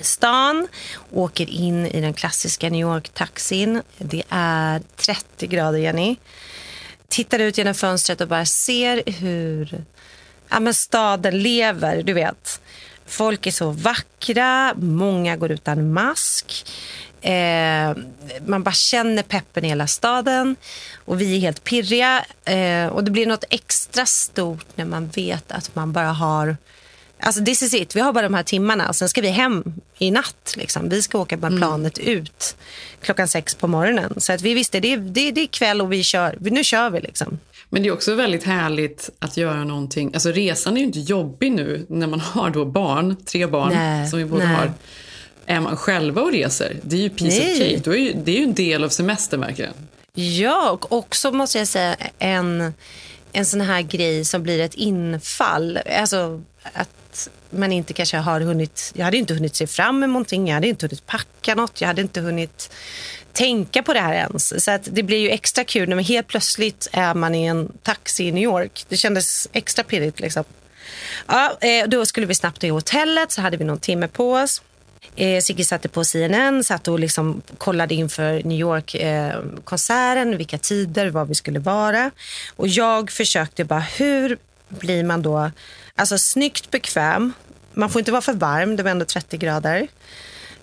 stan, 0.01 0.69
åker 1.13 1.51
in 1.51 1.87
i 1.87 2.01
den 2.01 2.15
klassiska 2.15 2.71
New 2.71 2.81
York-taxin. 2.81 3.83
Det 3.99 4.23
är 4.29 4.83
30 4.97 5.47
grader, 5.47 5.79
Jenny. 5.79 6.17
Tittar 7.09 7.39
ut 7.39 7.59
genom 7.59 7.75
fönstret 7.75 8.21
och 8.21 8.29
bara 8.29 8.47
ser 8.47 9.03
hur 9.07 9.85
ja, 10.49 10.61
men 10.61 10.75
staden 10.75 11.43
lever, 11.43 12.03
du 12.03 12.13
vet. 12.13 12.61
Folk 13.09 13.47
är 13.47 13.51
så 13.51 13.71
vackra, 13.71 14.75
många 14.77 15.37
går 15.37 15.51
utan 15.51 15.93
mask. 15.93 16.67
Eh, 17.21 17.97
man 18.47 18.63
bara 18.63 18.73
känner 18.73 19.23
peppen 19.23 19.65
i 19.65 19.69
hela 19.69 19.87
staden 19.87 20.57
och 21.05 21.21
vi 21.21 21.37
är 21.37 21.41
helt 21.41 21.65
pirriga. 21.65 22.25
Eh, 22.45 22.87
och 22.87 23.05
det 23.05 23.11
blir 23.11 23.27
något 23.27 23.45
extra 23.51 24.07
stort 24.07 24.67
när 24.75 24.85
man 24.85 25.09
vet 25.09 25.53
att 25.53 25.75
man 25.75 25.93
bara 25.93 26.13
har 26.13 26.57
Alltså 27.21 27.45
this 27.45 27.63
is 27.63 27.75
it. 27.75 27.97
Vi 27.97 28.01
har 28.01 28.13
bara 28.13 28.23
de 28.23 28.35
här 28.35 28.43
timmarna 28.43 28.89
och 28.89 28.97
sen 28.97 29.09
ska 29.09 29.21
vi 29.21 29.29
hem 29.29 29.65
i 29.99 30.11
natt. 30.11 30.55
Liksom. 30.57 30.89
Vi 30.89 31.03
ska 31.03 31.19
åka 31.19 31.37
med 31.37 31.57
planet 31.57 31.99
ut 31.99 32.57
klockan 33.03 33.29
sex 33.29 33.55
på 33.55 33.67
morgonen. 33.67 34.21
Så 34.21 34.33
att 34.33 34.43
vi 34.43 34.55
visste, 34.55 34.81
det 34.81 34.97
det, 34.97 35.31
det 35.31 35.41
är 35.41 35.47
kväll 35.47 35.81
och 35.81 35.93
vi 35.93 36.05
kör. 36.05 36.37
Nu 36.41 36.65
kör 36.65 36.91
vi 36.91 37.01
liksom. 37.01 37.39
Men 37.71 37.83
det 37.83 37.89
är 37.89 37.93
också 37.93 38.15
väldigt 38.15 38.45
härligt 38.45 39.11
att 39.19 39.37
göra 39.37 39.65
någonting. 39.65 40.11
Alltså 40.15 40.31
resan 40.33 40.77
är 40.77 40.81
ju 40.81 40.87
inte 40.87 41.01
jobbig 41.01 41.53
nu 41.53 41.87
när 41.89 42.07
man 42.07 42.21
har 42.21 42.51
då 42.51 42.65
barn, 42.65 43.17
tre 43.25 43.47
barn 43.47 43.73
Nej, 43.75 44.09
som 44.09 44.19
vi 44.19 44.25
båda 44.25 44.45
nej. 44.45 44.55
har. 44.55 44.73
Är 45.47 45.61
man 45.61 45.77
själva 45.77 46.23
och 46.23 46.33
reser, 46.33 46.77
det 46.83 46.97
är 46.97 47.01
ju 47.01 47.11
piece 47.11 47.39
Nej. 47.39 47.53
of 47.53 47.59
cake. 47.59 47.81
Då 47.85 47.97
är 47.97 47.99
ju, 47.99 48.13
det 48.25 48.33
är 48.33 48.37
ju 48.37 48.45
en 48.45 48.55
del 48.55 48.85
av 48.85 48.89
semestern 48.89 49.41
verkligen. 49.41 49.73
Ja, 50.15 50.71
och 50.71 50.93
också 50.93 51.33
måste 51.33 51.59
jag 51.59 51.69
säga 51.69 51.97
en, 52.19 52.75
en 53.33 53.47
sån 53.47 53.61
här 53.61 53.83
grej 53.83 54.25
som 54.25 54.43
blir 54.43 54.61
ett 54.61 54.75
infall. 54.75 55.79
Alltså 56.01 56.43
att 56.73 57.29
man 57.51 57.73
inte 57.73 57.93
kanske 57.93 58.17
har 58.17 58.41
hunnit... 58.41 58.93
Jag 58.97 59.05
hade 59.05 59.17
inte 59.17 59.35
hunnit 59.35 59.57
se 59.57 59.67
fram 59.67 60.03
emot 60.03 60.13
någonting, 60.13 60.49
jag 60.49 60.55
hade 60.55 60.69
inte 60.69 60.87
hunnit 60.87 61.07
packa 61.07 61.55
något, 61.55 61.81
jag 61.81 61.89
hade 61.89 62.03
inte 62.03 62.21
hunnit 62.21 62.71
tänka 63.39 63.83
på 63.83 63.93
det 63.93 64.01
här 64.01 64.15
ens. 64.15 64.65
Så 64.65 64.71
att 64.71 64.89
det 64.93 65.03
blir 65.03 65.19
ju 65.19 65.31
extra 65.31 65.65
kul 65.65 65.89
när 65.89 65.97
man 65.97 66.05
helt 66.05 66.27
plötsligt 66.27 66.89
är 66.93 67.15
man 67.15 67.35
i 67.35 67.45
en 67.45 67.73
taxi 67.83 68.25
i 68.25 68.33
New 68.33 68.43
York. 68.43 68.85
Det 68.89 68.97
kändes 68.97 69.49
extra 69.53 69.85
pirrigt 69.85 70.21
liksom. 70.21 70.45
Ja, 71.27 71.59
eh, 71.61 71.89
då 71.89 72.07
skulle 72.07 72.27
vi 72.27 72.35
snabbt 72.35 72.61
till 72.61 72.71
hotellet, 72.71 73.33
så 73.33 73.41
hade 73.41 73.57
vi 73.57 73.65
någon 73.65 73.79
timme 73.79 74.09
på 74.09 74.33
oss. 74.33 74.63
Eh, 75.17 75.41
Sigge 75.41 75.65
satte 75.65 75.89
på 75.89 76.05
CNN, 76.05 76.65
satt 76.65 76.89
och 76.89 76.99
liksom 76.99 77.43
kollade 77.59 77.95
inför 77.95 78.43
New 78.43 78.59
York-konserten, 78.59 80.33
eh, 80.33 80.39
vilka 80.39 80.59
tider, 80.59 81.11
var 81.11 81.25
vi 81.25 81.35
skulle 81.35 81.59
vara. 81.59 82.11
Och 82.57 82.69
jag 82.69 83.11
försökte 83.11 83.65
bara, 83.65 83.81
hur 83.81 84.39
blir 84.69 85.05
man 85.05 85.23
då 85.23 85.51
alltså, 85.95 86.19
snyggt 86.19 86.71
bekväm? 86.71 87.33
Man 87.75 87.91
får 87.91 87.99
inte 87.99 88.13
vara 88.13 88.23
för 88.23 88.33
varm, 88.33 88.77
det 88.77 88.83
var 88.83 88.91
ändå 88.91 89.05
30 89.05 89.37
grader. 89.37 89.89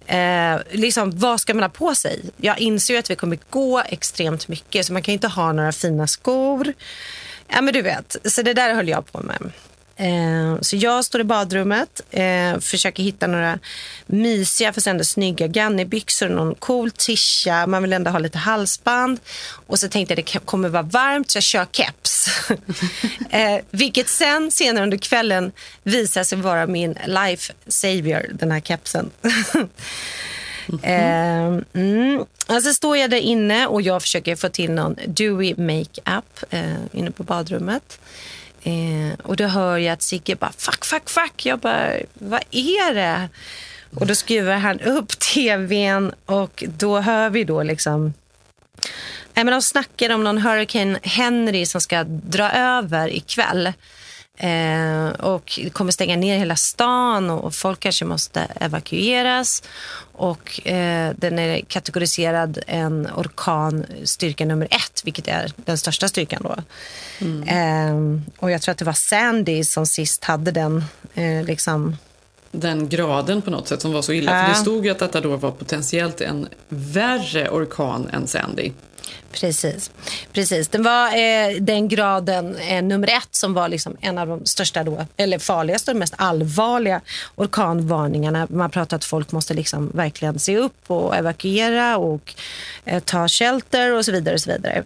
Eh, 0.07 0.57
liksom, 0.71 1.11
vad 1.15 1.41
ska 1.41 1.53
man 1.53 1.63
ha 1.63 1.69
på 1.69 1.95
sig? 1.95 2.21
Jag 2.37 2.59
inser 2.59 2.93
ju 2.93 2.99
att 2.99 3.09
vi 3.09 3.15
kommer 3.15 3.39
gå 3.49 3.83
extremt 3.89 4.47
mycket 4.47 4.85
så 4.85 4.93
man 4.93 5.01
kan 5.01 5.13
inte 5.13 5.27
ha 5.27 5.51
några 5.51 5.71
fina 5.71 6.07
skor. 6.07 6.73
Ja, 7.47 7.61
men 7.61 7.73
du 7.73 7.81
vet, 7.81 8.15
så 8.23 8.41
det 8.41 8.53
där 8.53 8.73
höll 8.73 8.89
jag 8.89 9.11
på 9.11 9.21
med. 9.21 9.51
Eh, 9.97 10.61
så 10.61 10.75
jag 10.75 11.05
står 11.05 11.21
i 11.21 11.23
badrummet, 11.23 12.01
eh, 12.11 12.59
försöker 12.59 13.03
hitta 13.03 13.27
några 13.27 13.59
mysiga, 14.05 14.73
fast 14.73 14.87
ändå 14.87 15.03
snygga 15.03 15.47
Ganni-byxor, 15.47 16.29
någon 16.29 16.55
cool 16.55 16.91
tisha, 16.91 17.67
man 17.67 17.81
vill 17.81 17.93
ändå 17.93 18.11
ha 18.11 18.19
lite 18.19 18.37
halsband. 18.37 19.19
Och 19.67 19.79
så 19.79 19.87
tänkte 19.87 20.13
jag 20.13 20.19
att 20.19 20.33
det 20.33 20.39
kommer 20.45 20.69
vara 20.69 20.83
varmt 20.83 21.31
så 21.31 21.37
jag 21.37 21.43
kör 21.43 21.67
keps. 21.71 22.27
eh, 23.29 23.59
vilket 23.71 24.09
sen 24.09 24.51
senare 24.51 24.83
under 24.83 24.97
kvällen 24.97 25.51
visar 25.83 26.23
sig 26.23 26.37
vara 26.37 26.67
min 26.67 26.97
life 27.05 27.53
savior, 27.67 28.25
den 28.33 28.51
här 28.51 28.59
kepsen. 28.59 29.11
Eh, 30.83 31.45
mm. 31.45 31.65
mm. 31.73 32.25
Alltså 32.47 32.73
står 32.73 32.97
jag 32.97 33.09
där 33.09 33.17
inne 33.17 33.67
och 33.67 33.81
jag 33.81 34.01
försöker 34.01 34.35
få 34.35 34.49
till 34.49 34.71
någon 34.71 34.95
dewy 35.07 35.55
makeup 35.57 36.43
eh, 36.49 36.75
inne 36.91 37.11
på 37.11 37.23
badrummet. 37.23 37.99
Eh, 38.65 39.19
och 39.23 39.35
då 39.35 39.45
hör 39.45 39.77
jag 39.77 39.93
att 39.93 40.01
Sigge 40.01 40.35
bara 40.35 40.51
fuck, 40.57 40.85
fuck, 40.85 41.09
fuck. 41.09 41.45
Jag 41.45 41.59
bara, 41.59 41.91
vad 42.13 42.43
är 42.51 42.93
det? 42.93 43.29
Och 43.95 44.07
då 44.07 44.15
skruvar 44.15 44.55
han 44.55 44.79
upp 44.79 45.19
tvn 45.33 46.13
och 46.25 46.63
då 46.67 46.99
hör 46.99 47.29
vi 47.29 47.43
då 47.43 47.63
liksom 47.63 48.13
Nej, 49.33 49.45
men 49.45 49.51
de 49.51 49.61
snackar 49.61 50.09
om 50.09 50.23
någon 50.23 50.37
Hurricane 50.37 50.99
Henry 51.03 51.65
som 51.65 51.81
ska 51.81 52.03
dra 52.03 52.51
över 52.51 53.15
ikväll. 53.15 53.73
Eh, 54.37 55.07
och 55.09 55.59
kommer 55.73 55.91
stänga 55.91 56.15
ner 56.15 56.37
hela 56.37 56.55
stan 56.55 57.29
och 57.29 57.55
folk 57.55 57.79
kanske 57.79 58.05
måste 58.05 58.47
evakueras. 58.55 59.63
Och 60.11 60.67
eh, 60.67 61.13
den 61.17 61.39
är 61.39 61.59
kategoriserad 61.59 62.59
en 62.67 63.07
orkan 63.15 63.85
styrka 64.03 64.45
nummer 64.45 64.67
ett, 64.71 65.01
vilket 65.03 65.27
är 65.27 65.51
den 65.55 65.77
största 65.77 66.07
styrkan 66.07 66.41
då. 66.43 66.55
Mm. 67.25 67.43
Eh, 67.43 68.21
och 68.37 68.51
jag 68.51 68.61
tror 68.61 68.71
att 68.71 68.77
det 68.77 68.85
var 68.85 68.93
Sandy 68.93 69.63
som 69.63 69.85
sist 69.85 70.23
hade 70.23 70.51
den 70.51 70.83
eh, 71.13 71.43
liksom 71.43 71.97
den 72.51 72.89
graden 72.89 73.41
på 73.41 73.51
något 73.51 73.67
sätt 73.67 73.81
som 73.81 73.93
var 73.93 74.01
så 74.01 74.13
illa. 74.13 74.31
För 74.31 74.49
det 74.49 74.55
stod 74.55 74.85
ju 74.85 74.91
att 74.91 74.99
detta 74.99 75.21
då 75.21 75.35
var 75.35 75.51
potentiellt 75.51 76.21
en 76.21 76.47
värre 76.69 77.49
orkan 77.49 78.09
än 78.13 78.27
Sandy. 78.27 78.71
Precis. 79.31 79.91
Precis. 80.33 80.67
Den 80.67 80.83
var 80.83 81.07
eh, 81.07 81.55
den 81.59 81.87
graden 81.87 82.55
eh, 82.55 82.83
nummer 82.83 83.07
ett 83.07 83.27
som 83.31 83.53
var 83.53 83.69
liksom 83.69 83.97
en 84.01 84.17
av 84.17 84.27
de 84.27 84.45
största, 84.45 84.83
då, 84.83 85.05
eller 85.17 85.39
farligaste 85.39 85.91
och 85.91 85.97
mest 85.97 86.13
allvarliga 86.17 87.01
orkanvarningarna. 87.35 88.47
Man 88.49 88.69
pratar 88.69 88.97
att 88.97 89.05
folk 89.05 89.31
måste 89.31 89.53
liksom 89.53 89.91
verkligen 89.93 90.39
se 90.39 90.57
upp 90.57 90.77
och 90.87 91.15
evakuera 91.15 91.97
och 91.97 92.33
eh, 92.85 93.03
ta 93.03 93.27
shelter 93.27 93.93
och 93.93 94.05
så 94.05 94.11
vidare. 94.11 94.35
Och 94.35 94.41
så 94.41 94.51
vidare. 94.51 94.83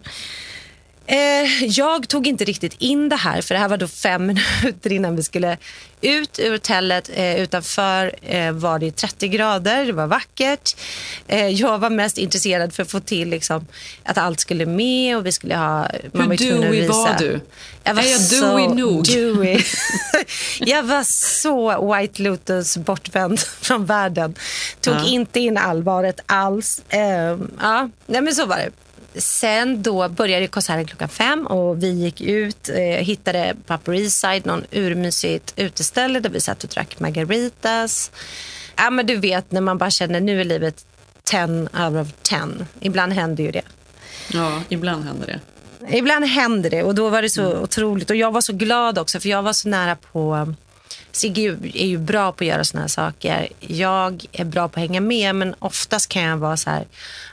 Eh, 1.10 1.64
jag 1.64 2.08
tog 2.08 2.26
inte 2.26 2.44
riktigt 2.44 2.74
in 2.78 3.08
det 3.08 3.16
här, 3.16 3.42
för 3.42 3.54
det 3.54 3.60
här 3.60 3.68
var 3.68 3.76
då 3.76 3.88
fem 3.88 4.26
minuter 4.62 4.92
innan 4.92 5.16
vi 5.16 5.22
skulle 5.22 5.56
ut 6.00 6.38
ur 6.38 6.52
hotellet. 6.52 7.10
Eh, 7.14 7.40
utanför 7.40 8.14
eh, 8.22 8.52
var 8.52 8.78
det 8.78 8.96
30 8.96 9.28
grader, 9.28 9.84
det 9.84 9.92
var 9.92 10.06
vackert. 10.06 10.76
Eh, 11.28 11.48
jag 11.48 11.78
var 11.78 11.90
mest 11.90 12.18
intresserad 12.18 12.74
för 12.74 12.82
att 12.82 12.90
få 12.90 13.00
till 13.00 13.28
liksom, 13.28 13.66
att 14.04 14.18
allt 14.18 14.40
skulle 14.40 14.66
med 14.66 15.16
och 15.16 15.26
vi 15.26 15.32
skulle 15.32 15.56
ha... 15.56 15.88
Hur 16.12 16.26
var 16.26 16.36
dewy 16.36 16.86
var 16.86 17.16
du? 17.18 17.40
Jag 17.84 17.94
var 17.94 18.02
är 18.02 18.10
jag 18.10 18.20
så 18.20 18.56
dewy 18.56 18.68
nog? 18.68 19.04
Dewy. 19.04 19.60
jag 20.60 20.82
var 20.82 21.02
så 21.02 21.92
White 21.94 22.22
Lotus 22.22 22.76
bortvänd 22.76 23.40
från 23.40 23.86
världen. 23.86 24.34
Tog 24.80 24.94
ja. 24.94 25.06
inte 25.06 25.40
in 25.40 25.56
allvaret 25.56 26.20
alls. 26.26 26.82
Eh, 26.88 27.38
ja, 27.60 27.88
nej, 28.06 28.20
men 28.20 28.34
så 28.34 28.46
var 28.46 28.56
det 28.56 28.70
sen 29.14 29.82
då 29.82 30.08
började 30.08 30.46
konserten 30.46 30.86
klockan 30.86 31.08
fem 31.08 31.46
och 31.46 31.82
vi 31.82 31.90
gick 31.90 32.20
ut, 32.20 32.68
eh, 32.68 32.76
hittade 32.82 33.54
på 33.66 33.74
Upper 33.74 33.94
East 33.94 34.20
Side 34.20 34.46
någon 34.46 34.64
urmysigt 34.70 35.52
uteställe 35.56 36.20
där 36.20 36.30
vi 36.30 36.40
satt 36.40 36.64
och 36.64 36.70
drack 36.70 37.00
margaritas. 37.00 38.10
Ja, 38.76 38.90
men 38.90 39.06
du 39.06 39.16
vet 39.16 39.52
när 39.52 39.60
man 39.60 39.78
bara 39.78 39.90
känner 39.90 40.20
nu 40.20 40.40
är 40.40 40.44
livet 40.44 40.84
10 41.24 41.46
out 41.62 41.96
of 42.00 42.08
10. 42.22 42.66
Ibland 42.80 43.12
händer 43.12 43.44
ju 43.44 43.50
det. 43.50 43.62
Ja, 44.32 44.62
ibland 44.68 45.04
händer 45.04 45.26
det. 45.26 45.40
Ibland 45.98 46.24
händer 46.24 46.70
det 46.70 46.82
och 46.82 46.94
då 46.94 47.08
var 47.08 47.22
det 47.22 47.30
så 47.30 47.50
mm. 47.50 47.62
otroligt. 47.62 48.10
Och 48.10 48.16
jag 48.16 48.32
var 48.32 48.40
så 48.40 48.52
glad 48.52 48.98
också 48.98 49.20
för 49.20 49.28
jag 49.28 49.42
var 49.42 49.52
så 49.52 49.68
nära 49.68 49.96
på 49.96 50.54
Sigge 51.12 51.56
är 51.74 51.86
ju 51.86 51.98
bra 51.98 52.32
på 52.32 52.44
att 52.44 52.48
göra 52.48 52.64
såna 52.64 52.80
här 52.80 52.88
saker. 52.88 53.48
Jag 53.60 54.24
är 54.32 54.44
bra 54.44 54.68
på 54.68 54.80
att 54.80 54.86
hänga 54.86 55.00
med, 55.00 55.34
men 55.34 55.54
oftast 55.58 56.08
kan 56.08 56.22
jag 56.22 56.36
vara 56.36 56.56
så 56.56 56.70
här, 56.70 56.86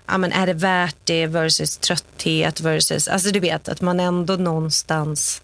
ja, 0.06 0.18
men 0.18 0.32
är 0.32 0.48
det 0.48 0.54
värt 0.54 0.96
det 1.04 1.28
versus 1.28 1.78
trötthet 1.78 2.62
versus, 2.62 3.08
alltså 3.08 3.32
du 3.32 3.40
vet 3.40 3.70
att 3.70 3.82
man 3.82 4.00
ändå 4.00 4.36
någonstans 4.36 5.42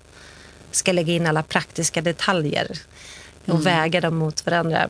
ska 0.72 0.92
lägga 0.92 1.14
in 1.14 1.28
alla 1.28 1.44
praktiska 1.44 2.02
detaljer 2.02 2.68
och 3.46 3.50
mm. 3.50 3.64
väga 3.64 4.02
dem 4.02 4.16
mot 4.16 4.46
varandra. 4.46 4.90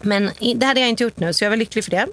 Men 0.00 0.30
det 0.56 0.66
hade 0.66 0.80
jag 0.80 0.88
inte 0.88 1.04
gjort 1.04 1.20
nu, 1.20 1.32
så 1.32 1.44
jag 1.44 1.50
var 1.50 1.56
lycklig 1.56 1.84
för 1.84 1.90
det. 1.90 2.06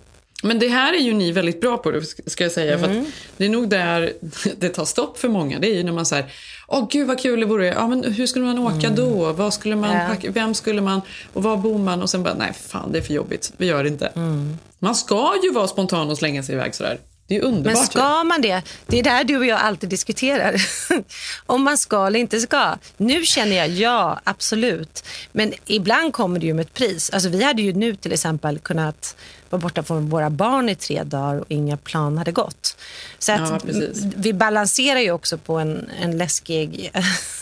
Men 0.44 0.60
det 0.60 0.67
här 0.67 0.94
är 0.94 1.00
ju 1.00 1.13
ni 1.13 1.32
väldigt 1.32 1.62
bra 1.62 1.77
på, 1.77 2.01
ska 2.25 2.44
jag 2.44 2.51
säga. 2.51 2.74
Mm. 2.74 2.82
För 2.82 3.12
det 3.38 3.46
är 3.46 3.50
nog 3.50 3.70
där 3.70 4.13
det 4.58 4.70
tar 4.70 4.86
stopp 4.86 5.17
för 5.17 5.29
många. 5.29 5.60
Det 5.60 5.67
är 5.67 5.75
ju 5.75 5.84
när 5.84 5.91
man 5.91 6.05
säger, 6.05 6.25
åh 6.67 6.88
gud 6.91 7.07
vad 7.07 7.19
kul 7.19 7.39
det 7.39 7.45
vore. 7.45 7.65
Ja, 7.65 7.88
men 7.88 8.13
hur 8.13 8.27
skulle 8.27 8.45
man 8.45 8.60
åka 8.60 8.88
mm. 8.88 8.95
då? 8.95 9.34
Vad 9.34 9.53
skulle 9.53 9.75
man 9.75 9.91
ja. 9.91 10.07
packa? 10.07 10.31
Vem 10.31 10.53
skulle 10.53 10.81
man? 10.81 11.01
Och 11.34 11.43
var 11.43 11.57
bor 11.57 11.77
man? 11.77 12.01
Och 12.01 12.10
sen 12.10 12.24
bara, 12.24 12.34
nej 12.34 12.53
fan 12.53 12.91
det 12.91 12.98
är 12.98 13.01
för 13.01 13.13
jobbigt. 13.13 13.53
Vi 13.57 13.65
gör 13.65 13.84
det 13.84 13.89
inte. 13.89 14.07
Mm. 14.07 14.57
Man 14.79 14.95
ska 14.95 15.34
ju 15.43 15.51
vara 15.51 15.67
spontan 15.67 16.10
och 16.10 16.17
slänga 16.17 16.43
sig 16.43 16.55
iväg 16.55 16.75
sådär. 16.75 17.00
Det 17.27 17.36
är 17.36 17.41
underbart. 17.41 17.74
Men 17.74 17.86
ska 17.86 18.24
man 18.24 18.41
det? 18.41 18.62
Det 18.88 19.00
är 19.00 19.03
där 19.03 19.24
du 19.24 19.38
och 19.38 19.45
jag 19.45 19.60
alltid 19.60 19.89
diskuterar. 19.89 20.62
Om 21.45 21.63
man 21.63 21.77
ska 21.77 22.07
eller 22.07 22.19
inte 22.19 22.39
ska. 22.39 22.75
Nu 22.98 23.25
känner 23.25 23.55
jag 23.55 23.69
ja, 23.69 24.19
absolut. 24.24 25.03
Men 25.31 25.53
ibland 25.65 26.13
kommer 26.13 26.39
det 26.39 26.45
ju 26.45 26.53
med 26.53 26.65
ett 26.65 26.74
pris. 26.74 27.10
Alltså, 27.10 27.29
vi 27.29 27.43
hade 27.43 27.62
ju 27.62 27.74
nu 27.74 27.95
till 27.95 28.13
exempel 28.13 28.60
kunnat 28.60 29.15
vara 29.50 29.62
borta 29.62 29.84
från 29.84 30.10
våra 30.10 30.30
barn 30.30 30.70
i 30.70 30.75
tre 30.75 31.04
dagar 31.04 31.40
och 31.40 31.46
inga 31.50 31.78
plan 31.78 32.18
hade 32.18 32.32
gått. 32.32 32.78
Så 33.20 33.32
att 33.32 33.64
ja, 33.66 33.74
vi 34.16 34.34
balanserar 34.34 35.00
ju 35.00 35.12
också 35.12 35.38
på 35.38 35.58
en, 35.58 35.90
en 36.02 36.18
läskig 36.18 36.92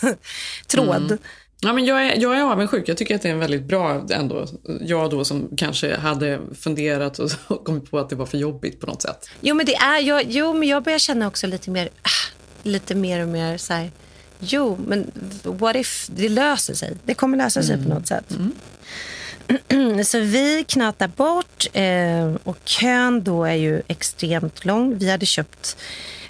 tråd. 0.66 0.96
Mm. 0.96 1.18
Ja, 1.60 1.72
men 1.72 1.84
jag, 1.84 2.06
är, 2.06 2.22
jag 2.22 2.38
är 2.38 2.42
avundsjuk. 2.42 2.88
Jag 2.88 2.96
tycker 2.96 3.14
att 3.14 3.22
det 3.22 3.28
är 3.28 3.32
en 3.32 3.38
väldigt 3.38 3.64
bra 3.64 4.06
ändå. 4.10 4.46
Jag 4.80 5.10
då 5.10 5.24
som 5.24 5.48
kanske 5.56 5.96
hade 5.96 6.40
funderat 6.60 7.18
och 7.18 7.30
kommit 7.64 7.90
på 7.90 7.98
att 7.98 8.10
det 8.10 8.16
var 8.16 8.26
för 8.26 8.38
jobbigt 8.38 8.80
på 8.80 8.86
något 8.86 9.02
sätt. 9.02 9.30
Jo, 9.40 9.54
men 9.54 9.66
det 9.66 9.74
är, 9.74 10.00
jag, 10.00 10.24
jo, 10.28 10.52
men 10.52 10.68
jag 10.68 10.82
börjar 10.82 10.98
känna 10.98 11.26
också 11.26 11.46
lite 11.46 11.70
mer, 11.70 11.88
ah, 12.02 12.32
lite 12.62 12.94
mer 12.94 13.22
och 13.22 13.28
mer 13.28 13.58
så 13.58 13.72
här, 13.72 13.90
jo, 14.38 14.78
men 14.86 15.10
what 15.42 15.76
if 15.76 16.08
det 16.10 16.28
löser 16.28 16.74
sig? 16.74 16.96
Det 17.04 17.14
kommer 17.14 17.38
lösa 17.38 17.62
sig 17.62 17.74
mm. 17.74 17.86
på 17.86 17.94
något 17.94 18.08
sätt. 18.08 18.30
Mm. 18.30 18.52
Så 20.04 20.18
vi 20.18 20.64
knatar 20.68 21.08
bort 21.08 21.66
eh, 21.72 22.34
och 22.44 22.58
kön 22.64 23.24
då 23.24 23.44
är 23.44 23.54
ju 23.54 23.82
extremt 23.88 24.64
lång. 24.64 24.98
Vi 24.98 25.10
hade 25.10 25.26
köpt 25.26 25.76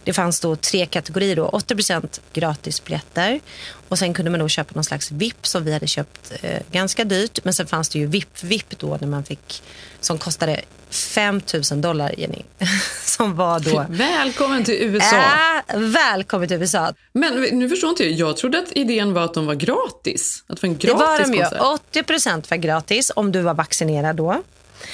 det 0.04 0.12
fanns 0.12 0.40
då 0.40 0.56
tre 0.56 0.86
kategorier. 0.86 1.36
Då, 1.36 1.48
80 1.48 2.20
gratisbiljetter 2.32 3.40
och 3.88 3.98
sen 3.98 4.14
kunde 4.14 4.30
man 4.30 4.40
då 4.40 4.48
köpa 4.48 4.74
någon 4.74 4.84
slags 4.84 5.12
VIP 5.12 5.46
som 5.46 5.64
vi 5.64 5.72
hade 5.72 5.86
köpt 5.86 6.32
eh, 6.42 6.60
ganska 6.72 7.04
dyrt. 7.04 7.44
Men 7.44 7.54
sen 7.54 7.66
fanns 7.66 7.88
det 7.88 7.98
ju 7.98 8.06
VIP-VIP 8.06 8.78
då 8.78 8.98
när 9.00 9.08
man 9.08 9.24
fick, 9.24 9.62
som 10.00 10.18
kostade 10.18 10.60
5 10.94 11.40
000 11.70 11.80
dollar, 11.80 12.14
Jenny. 12.18 12.42
som 13.04 13.36
var 13.36 13.60
då... 13.60 13.86
Välkommen 13.88 14.64
till 14.64 14.74
USA! 14.74 15.16
Äh, 15.68 15.78
välkommen 15.78 16.48
till 16.48 16.56
USA. 16.56 16.92
Men 17.12 17.42
nu 17.42 17.68
förstår 17.68 17.90
inte 17.90 18.04
jag. 18.04 18.28
Jag 18.28 18.36
trodde 18.36 18.58
att 18.58 18.72
idén 18.72 19.12
var 19.12 19.22
att 19.22 19.34
de 19.34 19.46
var 19.46 19.54
gratis. 19.54 20.44
Att 20.46 20.60
det 20.60 20.66
var 20.66 20.72
en 20.72 20.78
gratis 20.78 21.30
Det 21.30 21.58
var 21.58 21.78
de 21.92 22.00
ju. 22.00 22.02
80% 22.02 22.50
var 22.50 22.56
gratis 22.56 23.12
om 23.16 23.32
du 23.32 23.40
var 23.40 23.54
vaccinerad 23.54 24.16
då. 24.16 24.42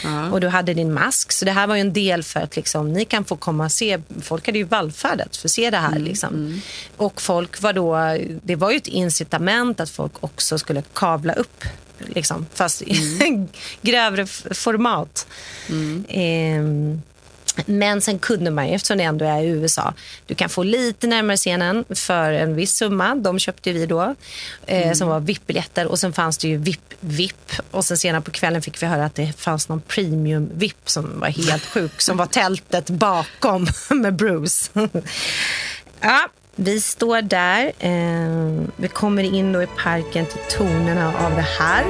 Ja. 0.04 0.30
Och 0.30 0.40
du 0.40 0.48
hade 0.48 0.74
din 0.74 0.92
mask. 0.92 1.32
Så 1.32 1.44
det 1.44 1.52
här 1.52 1.66
var 1.66 1.76
en 1.76 1.92
del 1.92 2.22
för 2.22 2.40
att 2.40 2.56
liksom, 2.56 2.92
ni 2.92 3.04
kan 3.04 3.24
få 3.24 3.36
komma 3.36 3.64
och 3.64 3.72
se. 3.72 3.98
Folk 4.22 4.46
hade 4.46 4.58
ju 4.58 4.64
vallfärdat 4.64 5.36
för 5.36 5.48
att 5.48 5.52
se 5.52 5.70
det 5.70 5.76
här. 5.76 5.90
Mm. 5.90 6.04
Liksom. 6.04 6.34
Mm. 6.34 6.60
Och 6.96 7.22
folk 7.22 7.62
var 7.62 7.72
då, 7.72 8.16
det 8.42 8.56
var 8.56 8.70
ju 8.70 8.76
ett 8.76 8.88
incitament 8.88 9.80
att 9.80 9.90
folk 9.90 10.12
också 10.20 10.58
skulle 10.58 10.82
kavla 10.92 11.32
upp. 11.32 11.64
Liksom, 12.06 12.46
fast 12.54 12.82
mm. 13.20 13.48
grövre 13.82 14.26
format. 14.54 15.26
Eh, 16.08 16.62
men 17.66 18.00
sen 18.00 18.18
kunde 18.18 18.50
man 18.50 18.68
ju, 18.68 18.74
eftersom 18.74 18.98
det 18.98 19.04
ändå 19.04 19.24
är 19.24 19.42
i 19.42 19.46
USA, 19.46 19.94
du 20.26 20.34
kan 20.34 20.48
få 20.48 20.62
lite 20.62 21.06
närmare 21.06 21.36
scenen 21.36 21.84
för 21.90 22.32
en 22.32 22.54
viss 22.54 22.76
summa. 22.76 23.14
De 23.14 23.38
köpte 23.38 23.72
vi 23.72 23.86
då, 23.86 24.14
eh, 24.66 24.82
mm. 24.82 24.94
som 24.94 25.08
var 25.08 25.20
VIP-biljetter. 25.20 25.86
Och 25.86 25.98
sen 25.98 26.12
fanns 26.12 26.38
det 26.38 26.48
ju 26.48 26.58
VIP-VIP. 26.58 27.60
Och 27.70 27.84
sen 27.84 27.96
senare 27.98 28.22
på 28.22 28.30
kvällen 28.30 28.62
fick 28.62 28.82
vi 28.82 28.86
höra 28.86 29.04
att 29.04 29.14
det 29.14 29.32
fanns 29.32 29.68
någon 29.68 29.80
premium-VIP 29.80 30.76
som 30.84 31.20
var 31.20 31.28
helt 31.28 31.66
sjuk, 31.66 32.00
som 32.00 32.16
var 32.16 32.26
tältet 32.40 32.90
bakom 32.90 33.66
med 33.90 34.14
Bruce. 34.14 34.70
ja, 36.00 36.28
vi 36.62 36.80
står 36.80 37.22
där. 37.22 37.72
Eh, 37.78 38.68
vi 38.76 38.88
kommer 38.88 39.22
in 39.22 39.52
då 39.52 39.62
i 39.62 39.66
parken 39.66 40.26
till 40.26 40.40
tonerna 40.58 41.06
av 41.06 41.34
det 41.36 41.46
här. 41.58 41.84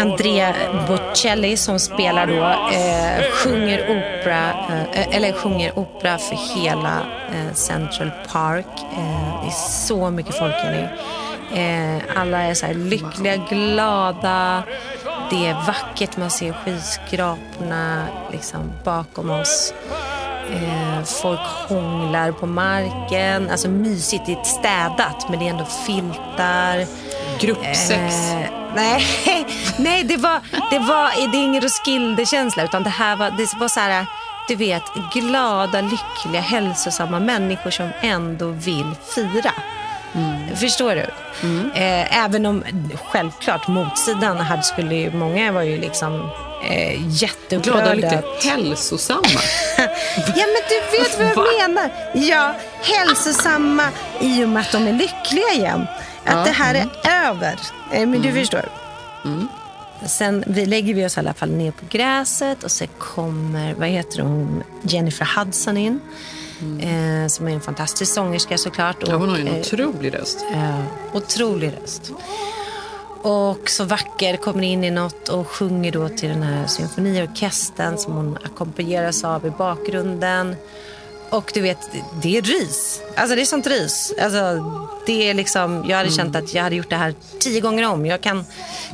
Andrea 0.00 0.54
Bocelli 0.88 1.56
som 1.56 1.78
spelar 1.78 2.26
då, 2.26 2.44
eh, 2.76 3.24
sjunger 3.32 3.82
opera, 3.82 4.50
eh, 4.92 5.16
eller 5.16 5.32
sjunger 5.32 5.78
opera 5.78 6.18
för 6.18 6.54
hela 6.60 6.98
eh, 7.32 7.54
Central 7.54 8.10
Park. 8.32 8.66
Eh, 8.78 9.42
det 9.42 9.48
är 9.48 9.68
så 9.86 10.10
mycket 10.10 10.34
folk 10.34 10.54
här 10.54 10.90
eh, 11.52 11.58
nu. 11.58 12.00
alla 12.16 12.38
är 12.38 12.54
så 12.54 12.66
lyckliga, 12.72 13.36
glada. 13.36 14.62
Det 15.30 15.46
är 15.46 15.66
vackert, 15.66 16.16
man 16.16 16.30
ser 16.30 16.52
skyskraporna 16.52 18.06
liksom 18.32 18.72
bakom 18.84 19.30
oss. 19.30 19.74
Eh, 20.52 21.02
folk 21.04 21.40
hånglar 21.40 22.32
på 22.32 22.46
marken. 22.46 23.50
Alltså 23.50 23.68
mysigt, 23.68 24.26
det 24.26 24.32
är 24.32 24.44
städat 24.44 25.28
men 25.28 25.38
det 25.38 25.46
är 25.46 25.50
ändå 25.50 25.64
filtar. 25.64 26.86
Gruppsex. 27.40 28.30
Eh, 28.30 28.50
nej, 28.74 29.06
nej 29.78 30.04
det, 30.04 30.16
var, 30.16 30.40
det, 30.70 30.78
var, 30.78 31.30
det 31.30 31.38
är 31.38 31.44
ingen 31.44 31.62
Roskilde-känsla 31.62 32.64
utan 32.64 32.82
det 32.82 32.90
här 32.90 33.16
var, 33.16 33.30
det 33.30 33.54
var 33.60 33.68
så 33.68 33.80
här, 33.80 34.06
du 34.48 34.56
vet, 34.56 34.82
glada, 35.12 35.80
lyckliga, 35.80 36.40
hälsosamma 36.40 37.20
människor 37.20 37.70
som 37.70 37.90
ändå 38.00 38.48
vill 38.48 38.94
fira. 39.14 39.52
Mm. 40.14 40.56
Förstår 40.56 40.94
du? 40.94 41.06
Mm. 41.42 41.70
Eh, 41.74 42.24
även 42.24 42.46
om 42.46 42.64
självklart 43.04 43.68
motsidan 43.68 44.36
hade 44.36 44.62
skulle 44.62 44.94
ju, 44.94 45.12
många 45.12 45.52
var 45.52 45.62
ju 45.62 45.80
liksom 45.80 46.30
eh, 46.70 47.22
jätteupprörda. 47.22 47.94
Glada, 47.94 47.94
lite 47.94 48.48
hälsosamma. 48.48 49.22
ja, 50.16 50.46
men 50.46 50.62
du 50.68 50.98
vet 50.98 51.18
vad 51.18 51.28
jag 51.28 51.34
Va? 51.34 51.44
menar. 51.58 51.90
Ja, 52.14 52.54
hälsosamma 52.82 53.88
i 54.20 54.44
och 54.44 54.48
med 54.48 54.60
att 54.60 54.72
de 54.72 54.86
är 54.86 54.92
lyckliga 54.92 55.52
igen. 55.54 55.86
Att 56.24 56.34
ja. 56.34 56.44
det 56.44 56.50
här 56.50 56.74
är 56.74 56.82
mm. 56.82 57.26
över. 57.26 57.54
Eh, 57.92 58.06
men 58.06 58.22
du 58.22 58.28
mm. 58.28 58.34
förstår. 58.34 58.68
Mm. 59.24 59.48
Sen 60.06 60.44
vi 60.46 60.66
lägger 60.66 60.94
vi 60.94 61.06
oss 61.06 61.16
i 61.16 61.20
alla 61.20 61.34
fall 61.34 61.50
ner 61.50 61.70
på 61.70 61.84
gräset 61.88 62.64
och 62.64 62.70
så 62.70 62.86
kommer, 62.86 63.74
vad 63.74 63.88
heter 63.88 64.22
hon, 64.22 64.62
Jennifer 64.82 65.28
Hudson 65.36 65.76
in. 65.76 66.00
Mm. 66.60 67.22
Eh, 67.22 67.28
som 67.28 67.48
är 67.48 67.52
en 67.52 67.60
fantastisk 67.60 68.14
sångerska 68.14 68.58
såklart. 68.58 69.02
Och, 69.02 69.08
ja, 69.08 69.16
hon 69.16 69.28
har 69.28 69.36
ju 69.36 69.48
en 69.48 69.54
eh, 69.54 69.60
otrolig 69.60 70.14
röst. 70.14 70.44
Eh, 70.52 70.80
otrolig 71.12 71.72
röst. 71.82 72.12
Och 73.22 73.70
så 73.70 73.84
vacker, 73.84 74.36
kommer 74.36 74.62
in 74.62 74.84
i 74.84 74.90
något 74.90 75.28
och 75.28 75.48
sjunger 75.48 75.92
då 75.92 76.08
till 76.08 76.28
den 76.28 76.42
här 76.42 76.66
symfoniorkestern 76.66 77.98
som 77.98 78.12
hon 78.12 78.38
ackompanjeras 78.44 79.24
av 79.24 79.46
i 79.46 79.50
bakgrunden. 79.50 80.56
Och 81.30 81.50
du 81.54 81.60
vet, 81.60 81.90
det 82.22 82.36
är 82.36 82.42
rys. 82.42 83.00
Alltså 83.16 83.36
det 83.36 83.42
är 83.42 83.46
sånt 83.46 83.66
rys. 83.66 84.12
Alltså, 84.22 84.38
det 85.06 85.30
är 85.30 85.34
liksom, 85.34 85.84
jag 85.88 85.96
hade 85.96 86.08
mm. 86.08 86.16
känt 86.16 86.36
att 86.36 86.54
jag 86.54 86.62
hade 86.62 86.76
gjort 86.76 86.90
det 86.90 86.96
här 86.96 87.14
tio 87.38 87.60
gånger 87.60 87.88
om. 87.88 88.06
Jag 88.06 88.20
kan, 88.20 88.44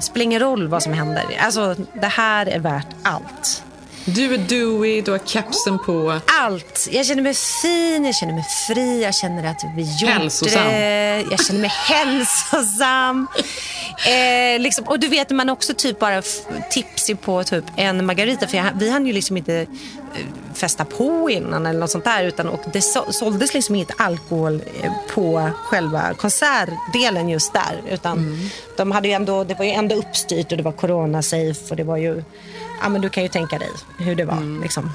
spelar 0.01 0.25
ingen 0.25 0.41
roll 0.41 0.69
vad 0.69 0.83
som 0.83 0.93
händer. 0.93 1.25
Alltså 1.41 1.77
det 2.01 2.07
här 2.07 2.47
är 2.47 2.59
värt 2.59 2.87
allt. 3.03 3.63
Du 4.09 4.35
är 4.35 4.39
Dewey, 4.39 5.01
du 5.01 5.11
har 5.11 5.19
kepsen 5.19 5.79
på. 5.79 6.21
Allt. 6.43 6.89
Jag 6.91 7.07
känner 7.07 7.23
mig 7.23 7.35
fin, 7.35 8.05
jag 8.05 8.15
känner 8.15 8.33
mig 8.35 8.45
fri, 8.67 9.03
jag 9.03 9.15
känner 9.15 9.51
att 9.51 9.65
vi 9.77 9.83
gjort 9.83 10.11
hälsosam. 10.11 10.65
det. 10.65 11.25
Jag 11.31 11.45
känner 11.47 11.61
mig 11.61 11.71
hälsosam. 11.89 13.29
eh, 14.07 14.61
liksom, 14.61 14.85
och 14.85 15.01
du 15.01 15.09
vet, 15.09 15.31
man 15.31 15.49
också 15.51 15.75
typ 15.75 15.99
bara 15.99 16.23
tipsig 16.71 17.21
på 17.21 17.45
typ 17.45 17.65
en 17.77 18.07
margarita. 18.07 18.47
För 18.47 18.57
jag, 18.57 18.67
vi 18.75 18.91
hann 18.91 19.07
ju 19.07 19.13
liksom 19.13 19.37
inte 19.37 19.67
festa 20.55 20.85
på 20.85 21.31
innan 21.31 21.67
eller 21.67 21.81
något 21.81 21.91
sånt 21.91 22.05
där. 22.05 22.25
Utan, 22.25 22.49
och 22.49 22.61
det 22.73 22.83
såldes 23.11 23.55
liksom 23.55 23.75
inget 23.75 24.01
alkohol 24.01 24.63
eh, 24.83 24.93
på 25.15 25.51
själva 25.65 26.15
konsertdelen 26.15 27.29
just 27.29 27.53
där. 27.53 27.83
Utan 27.91 28.19
mm. 28.19 28.49
de 28.77 28.93
hade 28.93 29.09
ändå, 29.09 29.45
det 29.45 29.55
var 29.55 29.65
ju 29.65 29.71
ändå 29.71 29.95
uppstyrt 29.95 30.53
och 30.53 30.57
det 30.57 30.65
var 30.65 30.73
corona-safe 30.73 31.71
och 31.71 31.77
det 31.77 31.85
var 31.85 31.97
ju 31.97 32.23
ja, 32.83 32.89
men 32.89 33.01
du 33.01 33.09
kan 33.09 33.23
ju 33.23 33.29
tänka 33.29 33.59
dig 33.59 33.71
hur 33.99 34.15
det 34.15 34.25
var. 34.25 34.37
Mm. 34.37 34.63
Liksom. 34.63 34.91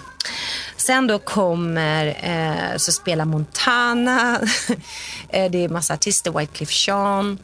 Sen 0.77 1.07
då 1.07 1.19
kommer, 1.19 2.07
eh, 2.07 2.77
så 2.77 2.91
spelar 2.91 3.25
Montana, 3.25 4.39
eh, 5.29 5.51
det 5.51 5.63
är 5.63 5.69
massa 5.69 5.93
artister, 5.93 6.31
Whitecliff 6.31 6.87
Jean. 6.87 7.37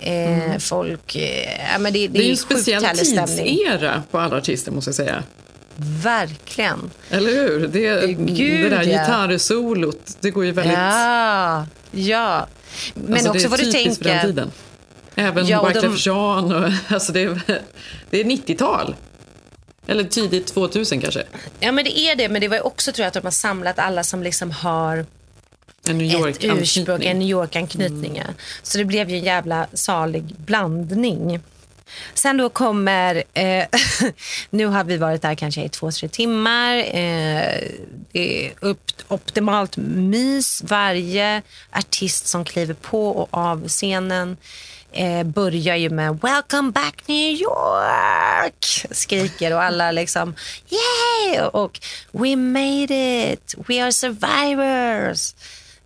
Eh, 0.00 0.42
mm. 0.42 0.60
Folk, 0.60 1.16
eh, 1.16 1.78
men 1.80 1.92
det, 1.92 1.98
det, 1.98 2.08
det 2.08 2.18
är 2.18 2.24
ju 2.24 2.30
en 2.30 2.36
speciell 2.36 2.84
tidsera 2.84 4.02
på 4.10 4.18
alla 4.18 4.36
artister 4.36 4.72
måste 4.72 4.88
jag 4.88 4.94
säga. 4.94 5.22
Verkligen. 5.80 6.90
Eller 7.10 7.30
hur? 7.30 7.68
Det, 7.68 8.06
Gud, 8.12 8.70
det 8.70 8.76
där 8.76 8.82
ja. 8.82 9.00
gitarrsolot, 9.00 10.16
det 10.20 10.30
går 10.30 10.44
ju 10.44 10.52
väldigt... 10.52 10.78
Ja, 10.78 11.66
ja. 11.90 12.46
Men 12.94 13.12
alltså, 13.12 13.30
också 13.30 13.48
vad 13.48 13.60
du 13.60 13.72
tänker... 13.72 13.94
för 13.94 14.04
den 14.04 14.22
tiden. 14.22 14.50
Även 15.14 15.46
ja, 15.46 15.66
Wyclef 15.66 15.84
de... 15.84 15.96
Jean 15.96 16.52
och, 16.52 16.70
alltså 16.94 17.12
det, 17.12 17.40
det 18.10 18.20
är 18.20 18.24
90-tal. 18.24 18.94
Eller 19.86 20.04
tidigt 20.04 20.46
2000 20.46 21.00
kanske? 21.00 21.22
Ja, 21.60 21.72
men 21.72 21.84
det 21.84 21.98
är 21.98 22.16
det. 22.16 22.28
Men 22.28 22.40
det 22.40 22.48
var 22.48 22.66
också 22.66 22.92
tror 22.92 23.02
jag 23.02 23.08
att 23.08 23.14
de 23.14 23.24
har 23.24 23.30
samlat 23.30 23.78
alla 23.78 24.04
som 24.04 24.22
liksom 24.22 24.50
har 24.50 25.06
en 25.88 25.98
New 25.98 26.12
York 26.12 26.44
ett 26.44 26.58
ursprung, 26.58 27.04
en 27.04 27.18
New 27.18 27.28
York-anknytning. 27.28 28.16
Mm. 28.16 28.32
Så 28.62 28.78
det 28.78 28.84
blev 28.84 29.10
ju 29.10 29.16
en 29.16 29.24
jävla 29.24 29.66
salig 29.72 30.24
blandning. 30.36 31.40
Sen 32.14 32.36
då 32.36 32.48
kommer, 32.48 33.24
eh, 33.34 33.64
nu 34.50 34.66
har 34.66 34.84
vi 34.84 34.96
varit 34.96 35.22
där 35.22 35.34
kanske 35.34 35.62
i 35.62 35.68
två, 35.68 35.90
tre 35.90 36.08
timmar. 36.08 36.76
Eh, 36.76 37.62
det 38.12 38.46
är 38.46 38.52
upp, 38.60 38.92
optimalt 39.08 39.76
mys. 39.76 40.62
Varje 40.64 41.42
artist 41.72 42.26
som 42.26 42.44
kliver 42.44 42.74
på 42.74 43.08
och 43.08 43.28
av 43.30 43.68
scenen 43.68 44.36
eh, 44.92 45.22
börjar 45.22 45.76
ju 45.76 45.90
med 45.90 46.18
“Welcome 46.22 46.70
back 46.72 47.02
New 47.06 47.32
York” 47.32 48.86
skriker 48.90 49.54
och 49.54 49.62
alla 49.62 49.92
liksom 49.92 50.34
“Yay!” 50.68 51.40
och 51.40 51.80
“We 52.12 52.36
made 52.36 53.32
it! 53.32 53.54
We 53.66 53.84
are 53.84 53.92
survivors!” 53.92 55.34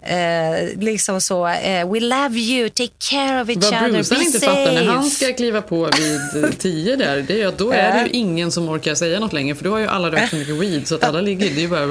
Eh, 0.04 0.78
liksom 0.78 1.20
så, 1.20 1.46
eh, 1.48 1.92
we 1.92 2.00
love 2.00 2.38
you, 2.38 2.68
take 2.68 2.92
care 3.10 3.42
of 3.42 3.48
each 3.48 3.62
Vad 3.62 3.74
other, 3.74 3.92
Bruce 3.92 4.14
be 4.14 4.24
inte 4.24 4.40
safe. 4.40 4.46
fattar, 4.46 4.72
när 4.72 4.84
han 4.84 5.10
ska 5.10 5.32
kliva 5.32 5.62
på 5.62 5.90
vid 5.98 6.44
eh, 6.44 6.50
tio 6.50 6.96
där, 6.96 7.24
det 7.28 7.42
är, 7.42 7.52
då 7.56 7.70
är 7.70 7.92
det 7.92 8.00
ju 8.00 8.08
ingen 8.08 8.52
som 8.52 8.68
orkar 8.68 8.94
säga 8.94 9.20
något 9.20 9.32
längre 9.32 9.54
för 9.54 9.64
då 9.64 9.70
har 9.70 9.78
ju 9.78 9.86
alla 9.86 10.10
rökt 10.10 10.30
så 10.30 10.36
mycket 10.36 10.54
weed 10.54 10.88
så 10.88 10.94
att 10.94 11.04
alla 11.04 11.20
ligger, 11.20 11.50
det 11.50 11.64
är 11.64 11.68
bara 11.68 11.84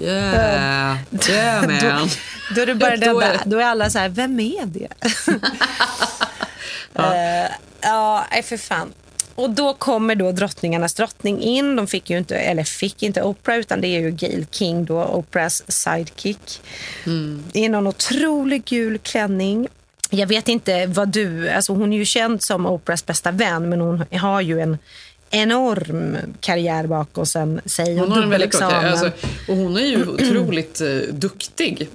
yeah, 0.00 0.98
yeah 1.28 1.66
man. 1.66 2.08
då, 2.48 2.54
då 2.54 2.60
är 2.60 2.66
det 2.66 2.74
bara 2.74 2.96
då, 3.12 3.20
är... 3.20 3.40
då 3.44 3.58
är 3.58 3.64
alla 3.64 3.90
så 3.90 3.98
här, 3.98 4.08
vem 4.08 4.40
är 4.40 4.66
det? 4.66 4.88
Ja, 6.92 7.02
uh, 7.02 7.50
ja 7.80 8.26
för 8.42 8.56
fan. 8.56 8.92
Och 9.36 9.50
då 9.50 9.74
kommer 9.74 10.14
då 10.14 10.32
drottningarnas 10.32 10.94
drottning 10.94 11.40
in. 11.40 11.76
De 11.76 11.86
fick 11.86 12.10
ju 12.10 12.18
inte, 12.18 12.36
eller 12.36 12.64
fick 12.64 13.02
inte 13.02 13.22
Oprah, 13.22 13.58
utan 13.58 13.80
det 13.80 13.88
är 13.88 14.00
ju 14.00 14.10
Gail 14.10 14.46
King, 14.50 14.84
då, 14.84 15.04
Oprahs 15.04 15.62
sidekick. 15.68 16.60
Mm. 17.06 17.44
I 17.52 17.68
någon 17.68 17.86
otrolig 17.86 18.64
gul 18.64 18.98
klänning. 18.98 19.68
Jag 20.10 20.26
vet 20.26 20.48
inte 20.48 20.86
vad 20.86 21.08
du... 21.08 21.48
Alltså 21.48 21.72
hon 21.72 21.92
är 21.92 21.96
ju 21.96 22.04
känd 22.04 22.42
som 22.42 22.66
Oprahs 22.66 23.06
bästa 23.06 23.30
vän, 23.30 23.68
men 23.68 23.80
hon 23.80 24.04
har 24.12 24.40
ju 24.40 24.60
en 24.60 24.78
enorm 25.30 26.16
karriär 26.40 26.86
bakom 26.86 27.26
sig. 27.26 27.98
Hon 27.98 28.12
har 28.12 28.22
en 28.22 28.30
väldigt 28.30 28.52
kort, 28.52 28.72
alltså, 28.72 29.10
och 29.48 29.56
hon 29.56 29.76
är 29.76 29.86
ju 29.86 30.08
otroligt 30.08 30.80
uh, 30.80 31.14
duktig, 31.14 31.88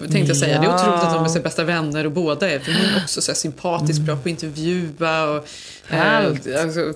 tänkte 0.00 0.18
jag 0.18 0.36
säga. 0.36 0.54
Ja. 0.54 0.60
Det 0.60 0.66
är 0.66 0.74
otroligt 0.74 1.02
att 1.02 1.14
de 1.14 1.24
är 1.24 1.28
sina 1.28 1.42
bästa 1.42 1.64
vänner 1.64 2.06
och 2.06 2.12
båda 2.12 2.50
är. 2.50 2.58
För 2.58 2.72
hon 2.72 2.80
är 2.80 3.02
också 3.02 3.20
så 3.20 3.34
sympatisk, 3.34 3.98
mm. 3.98 4.06
bra 4.06 4.14
på 4.14 4.20
att 4.20 4.26
intervjua. 4.26 5.24
Och, 5.24 5.46
uh, 5.92 6.62
alltså, 6.62 6.94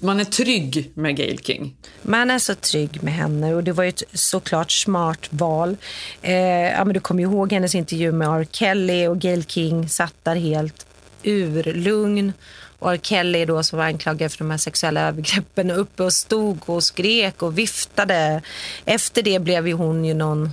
man 0.00 0.20
är 0.20 0.24
trygg 0.24 0.90
med 0.94 1.16
Gail 1.16 1.38
King. 1.38 1.76
Man 2.02 2.30
är 2.30 2.38
så 2.38 2.54
trygg 2.54 3.02
med 3.02 3.12
henne 3.12 3.54
och 3.54 3.64
det 3.64 3.72
var 3.72 3.84
ju 3.84 3.88
ett 3.88 4.02
såklart 4.12 4.70
smart 4.70 5.26
val. 5.30 5.76
Eh, 6.22 6.34
ja, 6.34 6.84
men 6.84 6.94
du 6.94 7.00
kommer 7.00 7.22
ihåg 7.22 7.52
hennes 7.52 7.74
intervju 7.74 8.12
med 8.12 8.28
R. 8.28 8.46
Kelly 8.50 9.06
och 9.06 9.18
Gail 9.18 9.44
King 9.44 9.88
satt 9.88 10.14
där 10.22 10.36
helt 10.36 10.86
urlugn 11.22 12.32
och 12.78 12.92
R. 12.92 12.98
Kelly 13.02 13.44
då 13.44 13.62
som 13.62 13.78
var 13.78 13.86
anklagad 13.86 14.32
för 14.32 14.38
de 14.38 14.50
här 14.50 14.58
sexuella 14.58 15.00
övergreppen 15.00 15.70
uppe 15.70 16.02
och 16.02 16.12
stod 16.12 16.58
och 16.66 16.84
skrek 16.84 17.42
och 17.42 17.58
viftade. 17.58 18.42
Efter 18.84 19.22
det 19.22 19.38
blev 19.38 19.68
ju 19.68 19.74
hon 19.74 20.04
ju 20.04 20.14
någon 20.14 20.50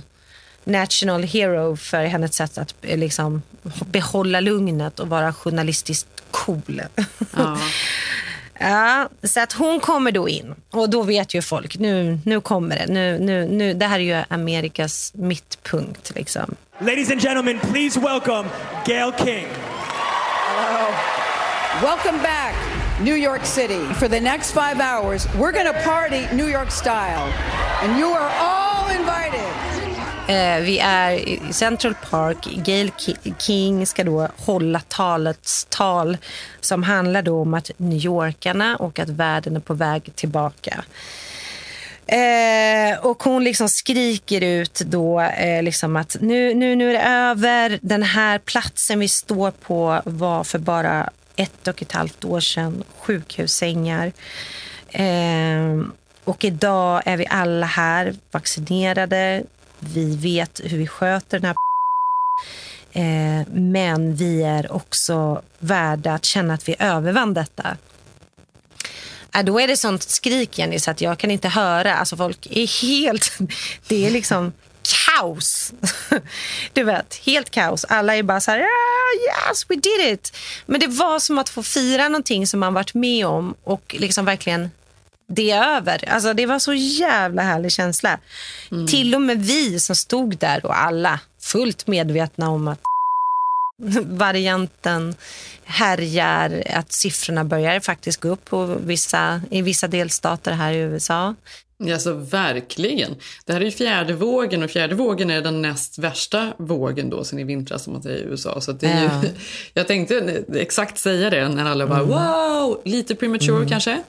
national 0.64 1.22
hero 1.22 1.76
för 1.76 2.04
hennes 2.04 2.34
sätt 2.34 2.58
att 2.58 2.74
eh, 2.82 2.98
liksom 2.98 3.42
behålla 3.86 4.40
lugnet 4.40 5.00
och 5.00 5.08
vara 5.08 5.32
journalistiskt 5.32 6.08
cool. 6.30 6.82
Ja. 7.36 7.58
ja, 8.60 9.08
så 9.22 9.40
att 9.40 9.52
hon 9.52 9.80
kommer 9.80 10.12
då 10.12 10.28
in 10.28 10.54
och 10.70 10.90
då 10.90 11.02
vet 11.02 11.34
ju 11.34 11.42
folk, 11.42 11.78
nu, 11.78 12.18
nu 12.24 12.40
kommer 12.40 12.76
det. 12.76 12.86
Nu, 12.86 13.18
nu, 13.18 13.48
nu, 13.48 13.74
det 13.74 13.86
här 13.86 13.98
är 13.98 14.18
ju 14.18 14.24
Amerikas 14.28 15.12
mittpunkt. 15.14 16.12
Liksom. 16.14 16.54
Ladies 16.80 17.10
and 17.10 17.22
gentlemen, 17.22 17.60
please 17.60 18.00
welcome 18.00 18.48
Gail 18.86 19.12
King. 19.24 19.46
Hello. 20.56 21.25
Welcome 21.82 22.22
back, 22.22 22.54
New 23.02 23.16
York 23.16 23.44
City. 23.44 23.84
For 23.94 24.08
the 24.08 24.20
next 24.20 24.52
five 24.52 24.80
hours, 24.80 25.26
we're 25.38 25.52
going 25.52 25.66
to 25.66 25.82
party 25.84 26.26
New 26.32 26.48
York 26.48 26.70
style. 26.70 27.32
And 27.82 27.98
you 27.98 28.06
are 28.06 28.30
all 28.40 28.90
invited. 28.90 29.50
Eh, 30.28 30.60
vi 30.60 30.78
är 30.78 31.12
i 31.12 31.40
Central 31.52 31.94
Park. 32.10 32.46
Gail 32.64 32.90
King 33.38 33.86
ska 33.86 34.04
då 34.04 34.28
hålla 34.36 34.80
talets 34.80 35.66
tal 35.70 36.16
som 36.60 36.82
handlar 36.82 37.22
då 37.22 37.40
om 37.40 37.54
att 37.54 37.70
New 37.76 38.04
Yorkarna 38.04 38.76
och 38.76 38.98
att 38.98 39.08
världen 39.08 39.56
är 39.56 39.60
på 39.60 39.74
väg 39.74 40.12
tillbaka. 40.14 40.84
Eh, 42.06 42.98
och 42.98 43.22
hon 43.22 43.44
liksom 43.44 43.68
skriker 43.68 44.40
ut 44.40 44.82
då 44.86 45.20
eh, 45.20 45.62
liksom 45.62 45.96
att 45.96 46.16
nu, 46.20 46.54
nu, 46.54 46.76
nu 46.76 46.88
är 46.90 46.92
det 46.92 47.02
över. 47.02 47.78
Den 47.82 48.02
här 48.02 48.38
platsen 48.38 48.98
vi 48.98 49.08
står 49.08 49.50
på 49.50 50.02
var 50.04 50.44
för 50.44 50.58
bara 50.58 51.10
ett 51.36 51.68
och 51.68 51.82
ett 51.82 51.92
halvt 51.92 52.24
år 52.24 52.40
sedan 52.40 52.84
sjukhussängar. 52.98 54.12
Eh, 54.88 55.80
och 56.24 56.44
idag 56.44 57.02
är 57.06 57.16
vi 57.16 57.26
alla 57.30 57.66
här 57.66 58.14
vaccinerade. 58.30 59.42
Vi 59.78 60.16
vet 60.16 60.60
hur 60.64 60.78
vi 60.78 60.86
sköter 60.86 61.40
den 61.40 61.46
här 61.46 61.56
eh, 62.92 63.46
Men 63.52 64.16
vi 64.16 64.42
är 64.42 64.72
också 64.72 65.42
värda 65.58 66.14
att 66.14 66.24
känna 66.24 66.54
att 66.54 66.68
vi 66.68 66.76
övervann 66.78 67.34
detta. 67.34 67.76
Äh, 69.34 69.44
då 69.44 69.60
är 69.60 69.68
det 69.68 69.76
sånt 69.76 70.02
skrik 70.02 70.58
Jenny 70.58 70.78
så 70.78 70.90
att 70.90 71.00
jag 71.00 71.18
kan 71.18 71.30
inte 71.30 71.48
höra. 71.48 71.94
Alltså 71.94 72.16
folk 72.16 72.46
är 72.50 72.82
helt... 72.82 73.38
Det 73.88 74.06
är 74.06 74.10
liksom 74.10 74.52
kaos. 74.92 75.72
Du 76.72 76.84
vet, 76.84 77.14
helt 77.14 77.50
kaos. 77.50 77.84
Alla 77.84 78.16
är 78.16 78.22
bara 78.22 78.40
så 78.40 78.50
här, 78.50 78.60
ah, 78.60 79.48
yes 79.48 79.66
we 79.68 79.74
did 79.74 80.12
it. 80.12 80.36
Men 80.66 80.80
det 80.80 80.86
var 80.86 81.18
som 81.18 81.38
att 81.38 81.48
få 81.48 81.62
fira 81.62 82.08
någonting 82.08 82.46
som 82.46 82.60
man 82.60 82.74
varit 82.74 82.94
med 82.94 83.26
om 83.26 83.54
och 83.64 83.96
liksom 83.98 84.24
verkligen 84.24 84.70
det 85.28 85.50
är 85.50 85.76
över. 85.76 86.08
Alltså 86.08 86.34
det 86.34 86.46
var 86.46 86.58
så 86.58 86.74
jävla 86.74 87.42
härlig 87.42 87.72
känsla. 87.72 88.18
Till 88.88 89.14
och 89.14 89.22
med 89.22 89.42
vi 89.42 89.80
som 89.80 89.96
stod 89.96 90.38
där 90.38 90.66
och 90.66 90.78
alla 90.78 91.20
fullt 91.40 91.86
medvetna 91.86 92.50
om 92.50 92.68
att 92.68 92.80
varianten 94.02 95.14
härjar, 95.64 96.62
att 96.70 96.92
siffrorna 96.92 97.44
börjar 97.44 97.80
faktiskt 97.80 98.20
gå 98.20 98.28
upp 98.28 98.44
på 98.44 98.64
vissa, 98.64 99.40
i 99.50 99.62
vissa 99.62 99.88
delstater 99.88 100.52
här 100.52 100.72
i 100.72 100.76
USA. 100.76 101.34
Alltså 101.92 102.12
verkligen. 102.12 103.14
Det 103.44 103.52
här 103.52 103.60
är 103.60 103.64
ju 103.64 103.70
fjärde 103.70 104.12
vågen 104.12 104.62
och 104.62 104.70
fjärde 104.70 104.94
vågen 104.94 105.30
är 105.30 105.42
den 105.42 105.62
näst 105.62 105.98
värsta 105.98 106.52
vågen 106.58 107.10
då 107.10 107.24
sen 107.24 107.38
i 107.38 107.44
vintras 107.44 107.82
som 107.84 107.92
man 107.92 108.02
säger 108.02 108.18
i 108.18 108.22
USA. 108.22 108.60
Så 108.60 108.70
att 108.70 108.80
det 108.80 108.86
är 108.86 109.04
Ja. 109.04 109.22
ju, 109.22 109.28
jag 109.74 109.86
tänkte 109.86 110.44
exakt 110.54 110.98
säga 110.98 111.30
det 111.30 111.48
när 111.48 111.64
alla 111.64 111.86
bara 111.86 111.98
Mm. 112.00 112.08
wow, 112.10 112.80
lite 112.84 113.14
premature 113.14 113.68
kanske. 113.68 114.02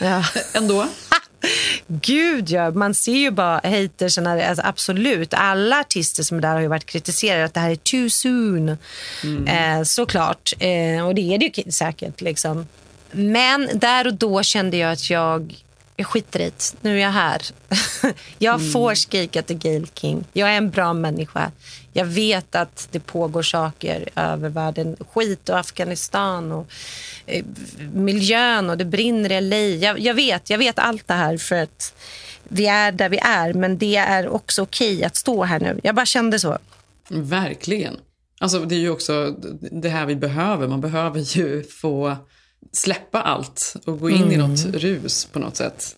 Ja. 0.00 0.24
Ändå. 0.54 0.86
Gud, 1.86 2.50
ja. 2.50 2.70
Man 2.70 2.94
ser 2.94 3.12
ju 3.16 3.30
bara 3.30 3.60
hatersen. 3.64 4.26
Alltså, 4.26 4.62
absolut. 4.66 5.34
Alla 5.34 5.80
artister 5.80 6.22
som 6.22 6.36
är 6.38 6.42
där 6.42 6.52
har 6.52 6.60
ju 6.60 6.66
varit 6.68 6.86
kritiserade 6.86 7.44
att 7.44 7.54
det 7.54 7.60
här 7.60 7.70
är 7.70 7.76
too 7.76 8.10
soon. 8.10 8.68
Eh, 9.48 9.82
såklart. 9.84 10.52
Eh, 10.58 11.06
och 11.06 11.14
det 11.14 11.34
är 11.34 11.38
det 11.38 11.58
ju 11.58 11.70
säkert. 11.72 12.20
Liksom. 12.20 12.66
Men 13.12 13.68
där 13.74 14.06
och 14.06 14.14
då 14.14 14.42
kände 14.42 14.76
jag 14.76 14.92
att 14.92 15.10
jag, 15.10 15.54
jag 15.96 16.06
skiter 16.06 16.40
i 16.40 16.44
det. 16.44 16.74
Nu 16.80 16.96
är 16.96 17.02
jag 17.02 17.10
här. 17.10 17.42
jag 18.38 18.72
får 18.72 18.94
skrika 18.94 19.42
till 19.42 19.58
Gail 19.58 19.86
King. 19.94 20.24
Jag 20.32 20.50
är 20.50 20.56
en 20.56 20.70
bra 20.70 20.92
människa. 20.92 21.52
Jag 21.92 22.04
vet 22.04 22.54
att 22.54 22.88
det 22.90 23.00
pågår 23.00 23.42
saker 23.42 24.08
över 24.16 24.48
världen. 24.48 24.96
Skit 25.12 25.48
och 25.48 25.58
Afghanistan 25.58 26.52
och 26.52 26.66
eh, 27.26 27.44
miljön 27.92 28.70
och 28.70 28.78
det 28.78 28.84
brinner 28.84 29.32
i 29.32 29.40
LA. 29.40 29.56
Jag, 29.56 29.98
jag 29.98 30.14
vet, 30.14 30.50
jag 30.50 30.58
vet 30.58 30.78
allt 30.78 31.08
det 31.08 31.14
här 31.14 31.36
för 31.36 31.62
att 31.62 31.94
vi 32.48 32.66
är 32.66 32.92
där 32.92 33.08
vi 33.08 33.18
är. 33.18 33.52
Men 33.52 33.78
det 33.78 33.96
är 33.96 34.28
också 34.28 34.62
okej 34.62 35.04
att 35.04 35.16
stå 35.16 35.44
här 35.44 35.60
nu. 35.60 35.80
Jag 35.82 35.94
bara 35.94 36.06
kände 36.06 36.38
så. 36.38 36.58
Verkligen. 37.08 37.96
Alltså 38.40 38.58
det 38.58 38.74
är 38.74 38.78
ju 38.78 38.90
också 38.90 39.36
det 39.60 39.88
här 39.88 40.06
vi 40.06 40.16
behöver. 40.16 40.68
Man 40.68 40.80
behöver 40.80 41.36
ju 41.36 41.62
få 41.62 42.16
släppa 42.72 43.22
allt 43.22 43.74
och 43.84 44.00
gå 44.00 44.10
in 44.10 44.32
i 44.32 44.34
Mm. 44.34 44.50
något 44.50 44.64
rus 44.74 45.24
på 45.24 45.38
något 45.38 45.56
sätt. 45.56 45.96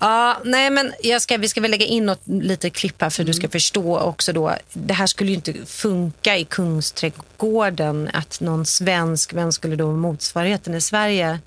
Ja, 0.00 0.40
nej 0.44 0.70
men 0.70 0.92
jag 1.02 1.22
ska, 1.22 1.36
vi 1.38 1.48
ska 1.48 1.60
väl 1.60 1.70
lägga 1.70 1.86
in 1.86 2.06
något 2.06 2.22
lite 2.26 2.70
klipp 2.70 3.02
här 3.02 3.10
för 3.10 3.24
du 3.24 3.32
ska 3.32 3.48
förstå 3.48 3.98
också 3.98 4.32
då. 4.32 4.54
Det 4.72 4.94
här 4.94 5.06
skulle 5.06 5.30
ju 5.30 5.36
inte 5.36 5.54
funka 5.66 6.36
i 6.36 6.44
Kungsträdgården 6.44 8.10
att 8.12 8.40
någon 8.40 8.66
svensk, 8.66 9.34
vem 9.34 9.52
skulle 9.52 9.76
då 9.76 9.92
motsvarigheten 9.92 10.74
i 10.74 10.80
Sverige? 10.80 11.38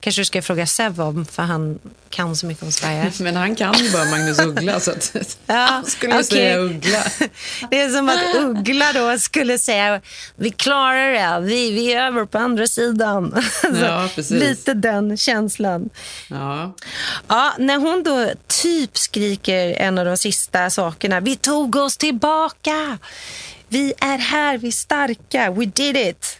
Kanske 0.00 0.20
du 0.20 0.24
ska 0.24 0.42
fråga 0.42 0.66
Sev 0.66 1.00
om 1.00 1.24
för 1.26 1.42
han 1.42 1.78
kan 2.10 2.36
så 2.36 2.46
mycket 2.46 2.62
om 2.62 2.72
Sverige. 2.72 3.12
Men 3.20 3.36
han 3.36 3.54
kan 3.56 3.74
ju 3.74 3.92
bara 3.92 4.04
Magnus 4.04 4.38
Uggla 4.38 4.80
så 4.80 4.90
att 4.90 5.36
Ja, 5.46 5.54
han 5.54 5.86
skulle 5.90 6.12
okej. 6.14 6.24
säga 6.24 6.58
Uggla. 6.58 7.02
Det 7.70 7.80
är 7.80 7.88
som 7.90 8.08
att 8.08 8.34
Uggla 8.36 8.92
då 8.92 9.18
skulle 9.18 9.58
säga 9.58 10.00
vi 10.36 10.50
klarar 10.50 11.12
det, 11.40 11.46
vi, 11.46 11.70
vi 11.70 11.92
är 11.92 12.06
över 12.06 12.24
på 12.24 12.38
andra 12.38 12.66
sidan. 12.66 13.32
Alltså, 13.34 13.84
Ja, 13.84 14.08
precis. 14.14 14.40
Lite 14.42 14.74
den 14.74 15.16
känslan. 15.16 15.90
Ja. 16.28 16.74
Ja, 17.28 17.54
när 17.58 17.76
hon 17.76 18.02
då 18.02 18.30
typ 18.62 18.98
skriker 18.98 19.68
en 19.72 19.98
av 19.98 20.04
de 20.04 20.16
sista 20.16 20.70
sakerna. 20.70 21.20
Vi 21.20 21.36
tog 21.36 21.76
oss 21.76 21.96
tillbaka. 21.96 22.98
Vi 23.68 23.92
är 24.00 24.18
här, 24.18 24.58
vi 24.58 24.68
är 24.68 24.72
starka. 24.72 25.50
We 25.50 25.64
did 25.64 25.96
it. 25.96 26.39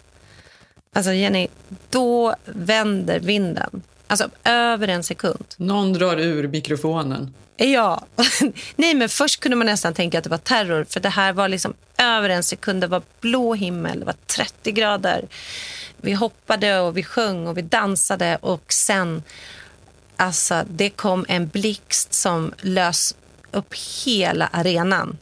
Alltså 0.96 1.12
Jenny, 1.12 1.48
då 1.90 2.35
vänder 2.44 3.20
vinden. 3.20 3.83
Alltså 4.07 4.31
över 4.44 4.88
en 4.88 5.03
sekund. 5.03 5.44
Någon 5.57 5.92
drar 5.92 6.16
ur 6.16 6.48
mikrofonen. 6.48 7.35
Ja. 7.57 8.07
Nej, 8.76 8.94
men 8.94 9.09
först 9.09 9.40
kunde 9.40 9.57
man 9.57 9.66
nästan 9.66 9.94
tänka 9.94 10.18
att 10.18 10.24
det 10.24 10.31
var 10.31 10.38
terror. 10.38 10.87
För 10.88 11.00
det 11.00 11.09
här 11.09 11.33
var 11.33 11.48
liksom 11.48 11.74
över 11.98 12.29
en 12.29 12.42
sekund. 12.42 12.81
Det 12.81 12.87
var 12.87 13.03
blå 13.20 13.55
himmel, 13.55 14.00
det 14.00 14.07
var 14.07 14.14
30 14.26 14.72
grader. 14.72 15.24
Vi 15.96 16.12
hoppade 16.12 16.81
och 16.81 16.96
vi 16.96 17.03
sjöng 17.03 17.46
och 17.46 17.59
vi 17.59 17.62
dansade. 17.62 18.37
Och 18.40 18.72
sen, 18.72 19.22
alltså 20.16 20.64
det 20.70 20.90
kom 20.90 21.26
en 21.29 21.48
blixt 21.48 22.14
som 22.14 22.53
lös 22.61 23.14
upp 23.50 23.74
hela 24.05 24.46
arenan. 24.46 25.18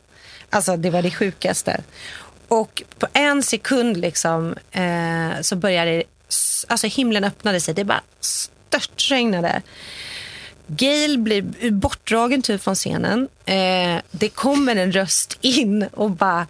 Alltså 0.50 0.76
det 0.76 0.90
var 0.90 1.02
det 1.02 1.10
sjukaste. 1.10 1.80
Och 2.48 2.82
på 2.98 3.06
en 3.12 3.42
sekund 3.42 3.96
liksom 3.96 4.54
eh, 4.70 5.40
så 5.40 5.56
började 5.56 5.90
det, 5.90 6.04
alltså 6.66 6.86
himlen 6.86 7.24
öppnade 7.24 7.60
sig. 7.60 7.74
Det 7.74 7.84
bara 7.84 8.02
störtregnade. 8.20 9.62
Gail 10.66 11.18
blir 11.18 11.70
bortdragen 11.70 12.42
typ 12.42 12.62
från 12.62 12.74
scenen. 12.74 13.28
Eh, 13.44 14.02
det 14.10 14.28
kommer 14.28 14.76
en 14.76 14.92
röst 14.92 15.38
in 15.40 15.82
och 15.82 16.10
bara 16.10 16.46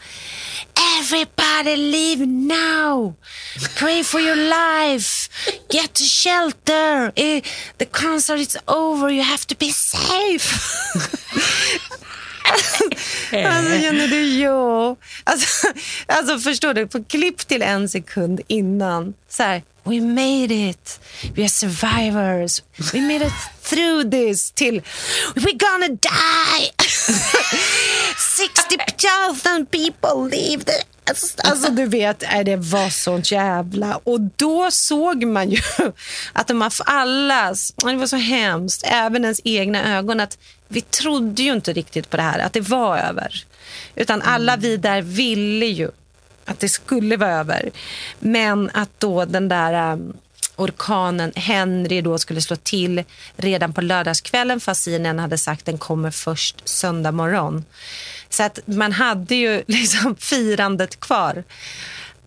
Everybody 1.01 1.77
leave 1.77 2.27
now! 2.27 3.15
Pray 3.77 4.05
for 4.05 4.21
your 4.21 4.37
life! 4.37 5.31
Get 5.71 5.95
to 5.95 6.05
shelter! 6.05 7.13
Eh, 7.17 7.43
the 7.79 7.85
concert 7.85 8.41
is 8.41 8.57
over, 8.67 9.11
you 9.11 9.23
have 9.23 9.47
to 9.47 9.55
be 9.59 9.71
safe! 9.73 10.55
alltså 13.47 13.75
Jenny, 13.75 14.07
du 14.07 14.23
jo. 14.23 14.97
Alltså, 15.25 15.67
alltså 16.07 16.39
förstår 16.39 16.75
du, 16.75 16.87
på 16.87 17.05
klipp 17.05 17.49
till 17.49 17.63
en 17.63 17.89
sekund 17.89 18.41
innan. 18.47 19.15
Så 19.29 19.43
här, 19.43 19.63
we 19.85 20.01
made 20.01 20.55
it. 20.55 21.01
We 21.35 21.43
are 21.43 21.49
survivors. 21.49 22.63
We 22.93 23.01
made 23.01 23.27
it 23.27 23.33
through 23.63 24.11
this. 24.11 24.51
Till, 24.51 24.83
we're 25.35 25.59
gonna 25.59 25.89
die. 25.89 26.71
60,000 28.19 29.67
people 29.71 30.25
leave 30.25 30.65
the... 30.65 30.85
Alltså 31.45 31.71
du 31.71 31.87
vet, 31.87 32.25
det 32.45 32.57
var 32.57 32.91
sånt 32.91 33.33
jävla... 33.33 34.01
Och 34.05 34.21
då 34.21 34.71
såg 34.71 35.25
man 35.25 35.51
ju 35.51 35.61
att 36.33 36.47
de 36.47 36.61
har 36.61 36.73
allas... 36.85 37.75
Det 37.77 37.97
var 37.97 38.07
så 38.07 38.17
hemskt, 38.17 38.83
även 38.87 39.25
ens 39.25 39.41
egna 39.45 39.99
ögon. 39.99 40.21
att 40.21 40.39
Vi 40.69 40.81
trodde 40.81 41.43
ju 41.43 41.53
inte 41.53 41.73
riktigt 41.73 42.11
på 42.11 42.17
det 42.17 42.23
här, 42.23 42.39
att 42.39 42.53
det 42.53 42.61
var 42.61 42.99
över. 42.99 43.45
Utan 43.95 44.23
alla 44.23 44.57
vi 44.57 44.77
där 44.77 45.03
ville 45.03 45.67
ju 45.67 45.91
att 46.45 46.61
det 46.61 46.69
skulle 46.69 47.17
vara 47.17 47.31
över. 47.31 47.71
Men 48.19 48.71
att 48.75 48.91
då 48.99 49.25
den 49.25 49.49
där 49.49 49.93
um, 49.93 50.17
orkanen 50.57 51.33
Henry 51.37 52.01
då 52.01 52.19
skulle 52.19 52.41
slå 52.41 52.57
till 52.57 53.05
redan 53.37 53.73
på 53.73 53.81
lördagskvällen 53.81 54.61
fast 54.61 54.83
CNN 54.83 55.19
hade 55.19 55.39
sagt 55.39 55.67
den 55.67 55.79
kommer 55.79 56.11
först 56.11 56.69
söndag 56.69 57.13
morgon. 57.13 57.65
Så 58.31 58.43
att 58.43 58.59
man 58.65 58.93
hade 58.93 59.35
ju 59.35 59.63
liksom 59.67 60.17
firandet 60.17 61.01
kvar. 61.01 61.45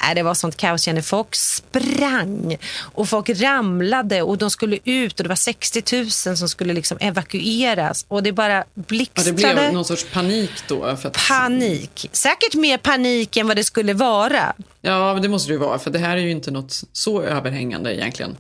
Nej, 0.03 0.15
det 0.15 0.23
var 0.23 0.33
sånt 0.33 0.57
kaos, 0.57 0.87
Jenny. 0.87 1.01
Folk 1.01 1.35
sprang 1.35 2.57
och 2.79 3.09
folk 3.09 3.29
ramlade 3.29 4.21
och 4.21 4.37
de 4.37 4.49
skulle 4.51 4.77
ut 4.83 5.19
och 5.19 5.23
det 5.23 5.29
var 5.29 5.35
60 5.35 5.83
000 6.27 6.37
som 6.37 6.49
skulle 6.49 6.73
liksom 6.73 6.97
evakueras 7.01 8.05
och 8.07 8.23
det 8.23 8.31
bara 8.31 8.53
Ja, 8.57 8.63
blixtrade. 8.73 9.31
det 9.31 9.33
blev 9.33 9.73
någon 9.73 9.85
sorts 9.85 10.05
panik 10.13 10.51
då. 10.67 10.97
För 10.97 11.07
att, 11.09 11.17
Panik. 11.27 12.09
Säkert 12.11 12.53
mer 12.55 12.77
panik 12.77 13.37
än 13.37 13.47
vad 13.47 13.55
det 13.57 13.63
skulle 13.63 13.93
vara. 13.93 14.53
Ja, 14.81 15.13
men 15.13 15.21
det 15.21 15.29
måste 15.29 15.49
det 15.49 15.53
ju 15.53 15.59
vara. 15.59 15.79
För 15.79 15.91
det 15.91 15.99
här 15.99 16.17
är 16.17 16.21
ju 16.21 16.31
inte 16.31 16.51
något 16.51 16.81
så 16.91 17.21
överhängande 17.21 17.95
egentligen. 17.95 18.37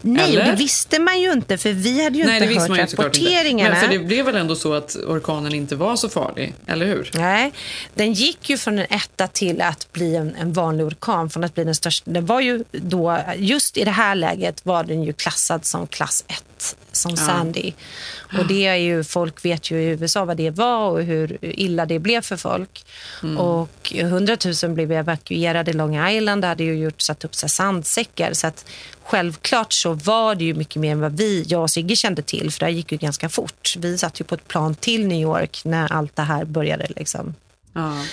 Nej, 0.00 0.32
Eller? 0.32 0.44
det 0.44 0.56
visste 0.56 0.98
man 0.98 1.20
ju 1.20 1.32
inte 1.32 1.58
för 1.58 1.72
vi 1.72 2.04
hade 2.04 2.18
ju 2.18 2.24
Nej, 2.24 2.42
inte 2.42 2.54
hört 2.54 2.66
såklart 2.66 2.90
inte. 2.90 3.02
rapporteringarna. 3.02 3.70
Men 3.70 3.80
för 3.80 3.88
det 3.88 3.98
blev 3.98 4.24
väl 4.26 4.36
ändå 4.36 4.56
så 4.56 4.74
att 4.74 4.96
orkanen 4.96 5.54
inte 5.54 5.76
var 5.76 5.96
så 5.96 6.08
farlig, 6.08 6.54
eller 6.66 6.86
hur? 6.86 7.10
Nej, 7.14 7.52
den 7.94 8.12
gick 8.12 8.50
ju 8.50 8.58
från 8.58 8.78
en 8.78 8.86
etta 8.90 9.26
till 9.26 9.60
att 9.60 9.92
bli 9.92 10.16
en, 10.16 10.34
en 10.34 10.52
vanlig 10.52 10.86
orkan. 10.86 11.30
Från 11.30 11.44
att 11.44 11.54
bli 11.54 11.64
den 11.64 11.74
största. 11.74 12.10
Den 12.10 12.26
var 12.26 12.40
ju 12.40 12.64
då, 12.72 13.18
just 13.36 13.76
i 13.76 13.84
det 13.84 13.90
här 13.90 14.14
läget 14.14 14.66
var 14.66 14.84
den 14.84 15.02
ju 15.02 15.12
klassad 15.12 15.64
som 15.64 15.86
klass 15.86 16.24
1, 16.28 16.44
som 16.92 17.10
Ja. 17.10 17.16
Sandy. 17.16 17.72
Och 18.38 18.46
det 18.46 18.66
är 18.66 18.74
ju, 18.74 19.04
folk 19.04 19.44
vet 19.44 19.70
ju 19.70 19.82
i 19.82 19.86
USA 19.86 20.24
vad 20.24 20.36
det 20.36 20.50
var 20.50 20.90
och 20.90 21.02
hur 21.02 21.38
illa 21.42 21.86
det 21.86 21.98
blev 21.98 22.20
för 22.20 22.36
folk. 22.36 22.84
Mm. 23.22 23.38
Och 23.38 23.92
100 23.94 24.36
000 24.62 24.72
blev 24.72 24.92
evakuerade 24.92 25.70
i 25.70 25.74
Long 25.74 26.08
Island. 26.08 26.42
Det 26.42 26.46
hade 26.48 26.64
ju 26.64 26.74
gjort, 26.74 27.00
satt 27.00 27.24
upp 27.24 27.34
så 27.34 27.48
sandsäckar. 27.48 28.32
Så 28.32 28.46
att 28.46 28.64
självklart 29.04 29.72
så 29.72 29.92
var 29.92 30.34
det 30.34 30.44
ju 30.44 30.54
mycket 30.54 30.76
mer 30.76 30.92
än 30.92 31.00
vad 31.00 31.16
vi, 31.16 31.44
jag 31.48 31.62
och 31.62 31.70
Sigge 31.70 31.96
kände 31.96 32.22
till. 32.22 32.50
För 32.50 32.66
det 32.66 32.72
gick 32.72 32.92
ju 32.92 32.98
ganska 32.98 33.28
fort. 33.28 33.74
Vi 33.78 33.98
satt 33.98 34.20
ju 34.20 34.24
på 34.24 34.34
ett 34.34 34.48
plan 34.48 34.74
till 34.74 35.06
New 35.06 35.20
York 35.22 35.60
när 35.64 35.92
allt 35.92 36.16
det 36.16 36.22
här 36.22 36.44
började. 36.44 36.86
Liksom. 36.96 37.34
Ja. 37.72 38.04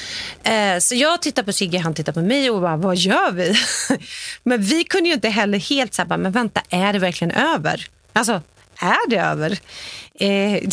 Eh, 0.51 0.79
Så 0.79 0.95
jag 0.95 1.21
tittar 1.21 1.43
på 1.43 1.53
Sigge, 1.53 1.79
han 1.79 1.93
tittar 1.93 2.13
på 2.13 2.21
mig 2.21 2.49
och 2.49 2.61
bara, 2.61 2.77
vad 2.77 2.95
gör 2.97 3.31
vi? 3.31 3.55
Men 4.43 4.61
vi 4.61 4.83
kunde 4.83 5.09
ju 5.09 5.15
inte 5.15 5.29
heller 5.29 5.59
helt 5.59 6.07
bara, 6.07 6.17
men 6.17 6.31
vänta, 6.31 6.61
är 6.69 6.93
det 6.93 6.99
verkligen 6.99 7.31
över? 7.31 7.87
Alltså, 8.17 8.41
är 8.79 9.09
det 9.09 9.17
över? 9.17 9.59
Eh, 10.19 10.69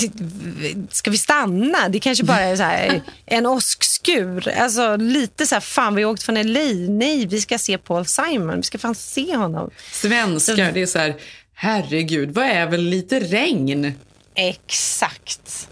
ska 0.91 1.11
vi 1.11 1.19
stanna? 1.19 1.89
Det 1.89 2.01
kanske 2.01 2.25
bara 2.25 2.41
är 2.41 2.57
så 2.57 2.63
här, 2.63 3.03
en 3.27 3.47
åskskur. 3.47 4.49
Alltså, 4.49 4.97
lite 4.97 5.47
så 5.47 5.55
här, 5.55 5.61
fan 5.61 5.95
vi 5.95 6.03
har 6.03 6.11
åkt 6.11 6.23
från 6.23 6.53
LA. 6.53 6.61
Nej, 6.89 7.27
vi 7.27 7.41
ska 7.41 7.59
se 7.59 7.79
Paul 7.79 8.07
Simon. 8.07 8.57
Vi 8.57 8.63
ska 8.63 8.79
fan 8.79 8.95
se 8.95 9.37
honom. 9.37 9.71
Svenskar, 9.93 10.73
det 10.73 10.83
är 10.83 10.87
så 10.87 10.99
här, 10.99 11.15
herregud, 11.55 12.31
vad 12.31 12.47
är 12.47 12.67
väl 12.67 12.83
lite 12.83 13.21
regn? 13.21 13.93
Exakt. 14.35 15.69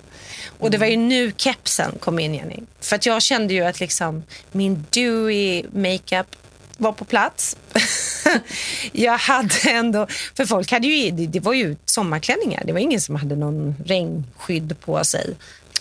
Och 0.59 0.71
det 0.71 0.79
var 0.79 0.87
ju 0.87 0.97
nu 0.97 1.33
kepsen 1.37 1.93
kom 2.01 2.19
in, 2.19 2.35
Jenny. 2.35 2.59
För 2.81 2.97
att 2.97 3.07
jag 3.07 3.23
kände 3.23 3.55
ju 3.55 3.65
att 3.65 3.81
liksom 3.81 4.23
min 4.53 4.87
dewy 4.91 5.63
makeup 5.73 6.37
var 6.83 6.93
på 6.93 7.05
plats. 7.05 7.57
jag 8.93 9.19
hade 9.19 9.71
ändå... 9.71 10.07
För 10.35 10.47
folk 10.47 10.73
hade 10.73 10.87
ju... 10.87 11.11
Det, 11.11 11.27
det 11.27 11.41
var 11.41 11.53
ju 11.53 11.77
sommarklänningar. 11.85 12.63
Det 12.67 12.73
var 12.73 12.81
ingen 12.81 13.01
som 13.01 13.17
hade 13.17 13.37
någon 13.37 13.75
regnskydd 13.85 14.77
på 14.81 15.05
sig. 15.05 15.35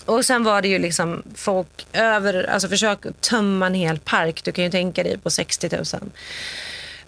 Och 0.04 0.24
sen 0.24 0.44
var 0.44 0.62
det 0.62 0.68
ju 0.68 0.78
liksom 0.78 1.22
folk 1.34 1.86
över... 1.92 2.44
Alltså 2.44 2.68
försök 2.68 2.98
tömma 3.20 3.66
en 3.66 3.74
hel 3.74 3.98
park. 3.98 4.44
Du 4.44 4.52
kan 4.52 4.64
ju 4.64 4.70
tänka 4.70 5.02
dig 5.02 5.18
på 5.18 5.30
60 5.30 5.68
000. 5.76 5.84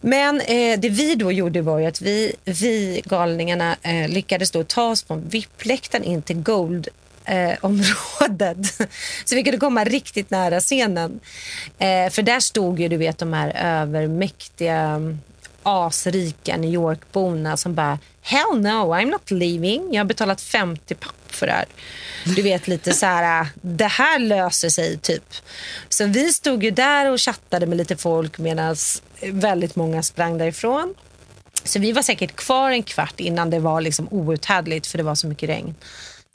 Men 0.01 0.41
eh, 0.41 0.81
det 0.81 0.89
vi 0.89 1.15
då 1.15 1.33
gjorde 1.33 1.63
var 1.63 1.79
ju 1.79 1.87
att 1.87 2.01
vi, 2.01 2.33
vi 2.45 3.03
galningarna 3.05 3.77
eh, 3.83 4.09
lyckades 4.09 4.51
då 4.51 4.65
ta 4.65 4.91
oss 4.91 5.05
från 5.05 5.29
VIP-läktaren 5.29 6.05
in 6.05 6.23
till 6.23 6.43
Gold 6.43 6.89
eh, 7.25 7.53
området. 7.61 8.67
Så 9.25 9.35
vi 9.35 9.43
kunde 9.43 9.59
komma 9.59 9.85
riktigt 9.85 10.31
nära 10.31 10.61
scenen. 10.61 11.21
Eh, 11.79 12.11
för 12.11 12.23
där 12.23 12.41
stod 12.41 12.81
ju 12.81 12.89
du 12.89 12.97
vet 12.97 13.19
de 13.19 13.33
här 13.33 13.81
övermäktiga 13.83 15.01
asrika 15.63 16.57
New 16.57 16.71
York-borna 16.71 17.57
som 17.57 17.75
bara 17.75 17.99
Hell 18.23 18.61
no, 18.61 18.95
I'm 18.95 19.11
not 19.11 19.31
leaving. 19.31 19.89
Jag 19.93 20.01
har 20.01 20.05
betalat 20.05 20.41
50 20.41 20.95
papp 20.95 21.15
för 21.27 21.47
det 21.47 21.53
här. 21.53 21.65
Du 22.25 22.43
vet 22.43 22.69
lite 22.69 22.93
så 22.93 23.07
här, 23.07 23.41
ah, 23.41 23.47
det 23.63 23.87
här 23.87 24.19
löser 24.19 24.69
sig 24.69 24.99
typ. 24.99 25.35
Så 25.89 26.07
vi 26.07 26.33
stod 26.33 26.65
ju 26.65 26.71
där 26.71 27.11
och 27.11 27.21
chattade 27.21 27.67
med 27.67 27.79
lite 27.79 27.97
folk 27.97 28.39
medan 28.39 28.77
väldigt 29.21 29.77
många 29.77 30.03
sprang 30.03 30.39
därifrån. 30.39 30.95
Så 31.65 31.79
vi 31.79 31.93
var 31.93 32.03
säkert 32.03 32.37
kvar 32.37 32.71
en 32.71 32.83
kvart 32.83 33.21
innan 33.21 33.51
det 33.51 33.59
var 33.59 33.81
liksom 33.81 34.09
outhärdligt 34.11 34.87
för 34.87 34.99
det 34.99 35.05
var 35.05 35.15
så 35.15 35.27
mycket 35.27 35.49
regn. 35.49 35.75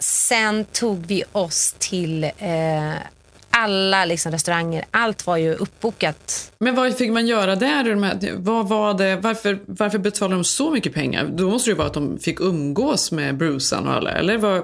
Sen 0.03 0.65
tog 0.65 1.05
vi 1.05 1.23
oss 1.31 1.75
till 1.79 2.23
eh, 2.23 2.93
alla 3.51 4.05
liksom 4.05 4.31
restauranger. 4.31 4.85
Allt 4.91 5.27
var 5.27 5.37
ju 5.37 5.53
uppbokat. 5.53 6.51
Men 6.59 6.75
vad 6.75 6.97
fick 6.97 7.11
man 7.11 7.27
göra 7.27 7.55
där? 7.55 8.35
Vad 8.37 8.67
var 8.67 8.93
det? 8.93 9.15
Varför, 9.15 9.59
varför 9.65 9.97
betalade 9.97 10.35
de 10.35 10.43
så 10.43 10.71
mycket 10.71 10.93
pengar? 10.93 11.29
Då 11.33 11.49
måste 11.49 11.69
det 11.69 11.71
ju 11.71 11.77
vara 11.77 11.87
att 11.87 11.93
de 11.93 12.19
fick 12.19 12.39
umgås 12.39 13.11
med 13.11 13.37
Brucean 13.37 13.87
och 13.87 13.93
alla, 13.93 14.11
eller 14.11 14.37
var, 14.37 14.55
Ja, 14.55 14.63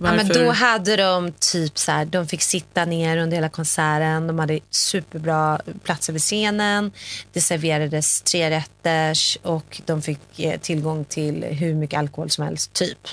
men 0.00 0.28
då 0.28 0.50
hade 0.50 0.96
de 0.96 1.32
typ 1.32 1.78
så 1.78 1.92
här, 1.92 2.04
de 2.04 2.26
fick 2.28 2.42
sitta 2.42 2.84
ner 2.84 3.18
under 3.18 3.36
hela 3.36 3.48
konserten. 3.48 4.26
De 4.26 4.38
hade 4.38 4.60
superbra 4.70 5.60
platser 5.82 6.12
vid 6.12 6.22
scenen. 6.22 6.92
Det 7.32 7.40
serverades 7.40 8.22
tre 8.22 8.50
rätters 8.50 9.38
och 9.42 9.82
de 9.86 10.02
fick 10.02 10.40
eh, 10.40 10.60
tillgång 10.60 11.04
till 11.04 11.44
hur 11.44 11.74
mycket 11.74 11.98
alkohol 11.98 12.30
som 12.30 12.44
helst, 12.44 12.72
typ. 12.72 13.08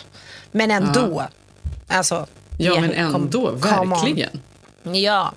Men 0.51 0.71
ändå. 0.71 1.27
Alltså, 1.87 2.27
Ja, 2.57 2.81
men 2.81 2.89
kom- 3.11 3.23
ändå, 3.23 3.49
on. 3.49 3.59
verkligen. 3.59 4.41
Ja, 4.83 5.33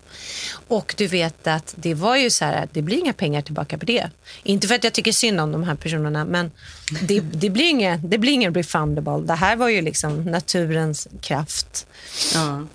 och 0.68 0.94
du 0.96 1.06
vet 1.06 1.46
att 1.46 1.74
det 1.76 1.94
var 1.94 2.16
ju 2.16 2.30
så 2.30 2.44
här 2.44 2.62
att 2.64 2.74
det 2.74 2.82
blir 2.82 2.98
inga 2.98 3.12
pengar 3.12 3.42
tillbaka 3.42 3.78
på 3.78 3.87
det. 3.87 4.11
Inte 4.42 4.68
för 4.68 4.74
att 4.74 4.85
jag 4.85 4.92
tycker 4.92 5.12
synd 5.12 5.40
om 5.40 5.52
de 5.52 5.64
här 5.64 5.74
personerna, 5.74 6.24
men 6.24 6.50
det, 7.02 7.20
det 7.20 7.50
blir 7.50 7.64
inget 7.64 8.11
det 8.11 8.18
blir 8.18 8.32
ingen 8.32 8.54
refundable. 8.54 9.26
Det 9.26 9.35
här 9.35 9.56
var 9.56 9.68
ju 9.68 9.80
liksom 9.82 10.24
naturens 10.24 11.09
kraft. 11.20 11.87
Ja. 12.35 12.66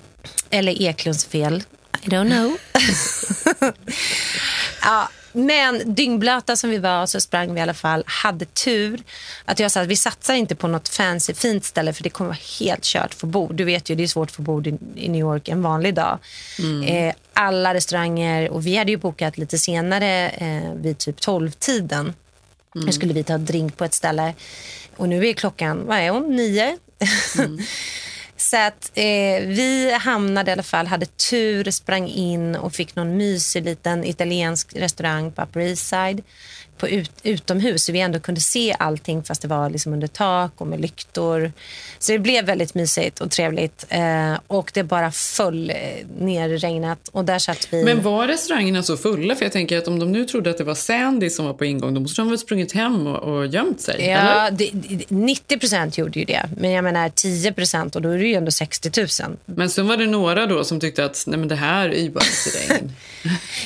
Eller 0.49 0.81
Eklunds 0.81 1.25
fel. 1.25 1.63
I 2.03 2.07
don't 2.09 2.29
know. 2.29 2.57
ja, 4.81 5.09
men 5.33 5.95
dyngblöta 5.95 6.55
som 6.55 6.69
vi 6.69 6.77
var 6.77 7.05
så 7.05 7.21
sprang 7.21 7.53
vi 7.53 7.59
i 7.59 7.63
alla 7.63 7.73
fall. 7.73 8.03
Hade 8.07 8.45
tur 8.45 9.03
att 9.45 9.59
jag 9.59 9.71
sa 9.71 9.81
att 9.81 9.87
vi 9.87 9.95
satsar 9.95 10.33
inte 10.33 10.55
på 10.55 10.67
något 10.67 10.89
fancy 10.89 11.33
fint 11.33 11.65
ställe 11.65 11.93
för 11.93 12.03
det 12.03 12.09
kommer 12.09 12.27
vara 12.27 12.39
helt 12.59 12.83
kört 12.83 13.13
för 13.13 13.27
bord. 13.27 13.55
Du 13.55 13.63
vet 13.63 13.89
ju, 13.89 13.95
det 13.95 14.03
är 14.03 14.07
svårt 14.07 14.31
för 14.31 14.41
bord 14.41 14.67
i, 14.67 14.77
i 14.95 15.09
New 15.09 15.21
York 15.21 15.47
en 15.47 15.61
vanlig 15.61 15.95
dag. 15.95 16.19
Eh, 16.85 17.13
alla 17.33 17.73
restauranger 17.73 18.49
och 18.49 18.67
vi 18.67 18.75
hade 18.75 18.91
ju 18.91 18.97
bokat 18.97 19.37
lite 19.37 19.57
senare 19.57 20.29
eh, 20.29 20.73
vid 20.73 20.97
typ 20.97 21.19
12-tiden. 21.19 22.13
Nu 22.73 22.91
skulle 22.91 23.13
vi 23.13 23.23
ta 23.23 23.37
drink 23.37 23.77
på 23.77 23.85
ett 23.85 23.93
ställe 23.93 24.33
och 24.97 25.09
nu 25.09 25.27
är 25.27 25.33
klockan, 25.33 25.85
vad 25.85 25.97
är 25.97 26.09
hon, 26.09 26.35
nio? 26.35 26.77
Så 28.41 28.57
att 28.57 28.91
eh, 28.93 29.41
vi 29.47 29.97
hamnade 30.01 30.51
i 30.51 30.53
alla 30.53 30.63
fall, 30.63 30.87
hade 30.87 31.05
tur, 31.05 31.71
sprang 31.71 32.07
in 32.07 32.55
och 32.55 32.73
fick 32.73 32.95
någon 32.95 33.17
mysig 33.17 33.63
liten 33.63 34.03
italiensk 34.03 34.75
restaurang 34.75 35.31
på 35.31 35.41
Upper 35.41 35.59
East 35.59 35.87
Side 35.87 36.23
på 36.81 36.89
ut, 36.89 37.11
utomhus 37.23 37.83
så 37.85 37.91
vi 37.91 37.99
ändå 37.99 38.19
kunde 38.19 38.41
se 38.41 38.75
allting 38.79 39.23
fast 39.23 39.41
det 39.41 39.47
var 39.47 39.69
liksom 39.69 39.93
under 39.93 40.07
tak 40.07 40.51
och 40.57 40.67
med 40.67 40.81
lyktor. 40.81 41.51
Så 41.99 42.11
det 42.11 42.19
blev 42.19 42.45
väldigt 42.45 42.73
mysigt 42.73 43.21
och 43.21 43.31
trevligt 43.31 43.85
eh, 43.89 44.33
och 44.47 44.71
det 44.73 44.83
bara 44.83 45.11
föll 45.11 45.69
eh, 45.69 45.75
ner 46.19 46.49
i 46.49 46.57
regnet 46.57 47.07
och 47.11 47.25
där 47.25 47.39
satt 47.39 47.67
vi. 47.71 47.83
Men 47.83 48.03
var 48.03 48.27
restaurangerna 48.27 48.83
så 48.83 48.97
fulla? 48.97 49.35
För 49.35 49.45
jag 49.45 49.51
tänker 49.51 49.77
att 49.77 49.87
om 49.87 49.99
de 49.99 50.11
nu 50.11 50.25
trodde 50.25 50.49
att 50.49 50.57
det 50.57 50.63
var 50.63 50.75
Sandy 50.75 51.29
som 51.29 51.45
var 51.45 51.53
på 51.53 51.65
ingång, 51.65 51.93
då 51.93 52.01
måste 52.01 52.21
de 52.21 52.29
väl 52.29 52.37
sprungit 52.39 52.71
hem 52.71 53.07
och, 53.07 53.35
och 53.37 53.47
gömt 53.47 53.81
sig? 53.81 54.05
Ja, 54.05 54.49
det, 54.51 54.69
det, 54.73 55.05
90 55.09 55.59
procent 55.59 55.97
gjorde 55.97 56.19
ju 56.19 56.25
det. 56.25 56.49
Men 56.57 56.71
jag 56.71 56.83
menar 56.83 57.09
10 57.09 57.53
procent 57.53 57.95
och 57.95 58.01
då 58.01 58.09
är 58.09 58.17
det 58.17 58.27
ju 58.27 58.33
ändå 58.33 58.51
60 58.51 58.91
000. 59.27 59.37
Men 59.45 59.69
sen 59.69 59.87
var 59.87 59.97
det 59.97 60.07
några 60.07 60.45
då 60.47 60.63
som 60.63 60.79
tyckte 60.79 61.05
att 61.05 61.23
nej 61.27 61.39
men 61.39 61.47
det 61.47 61.55
här 61.55 61.89
är 61.89 62.01
ju 62.01 62.09
bara 62.09 62.23
regn. 62.69 62.91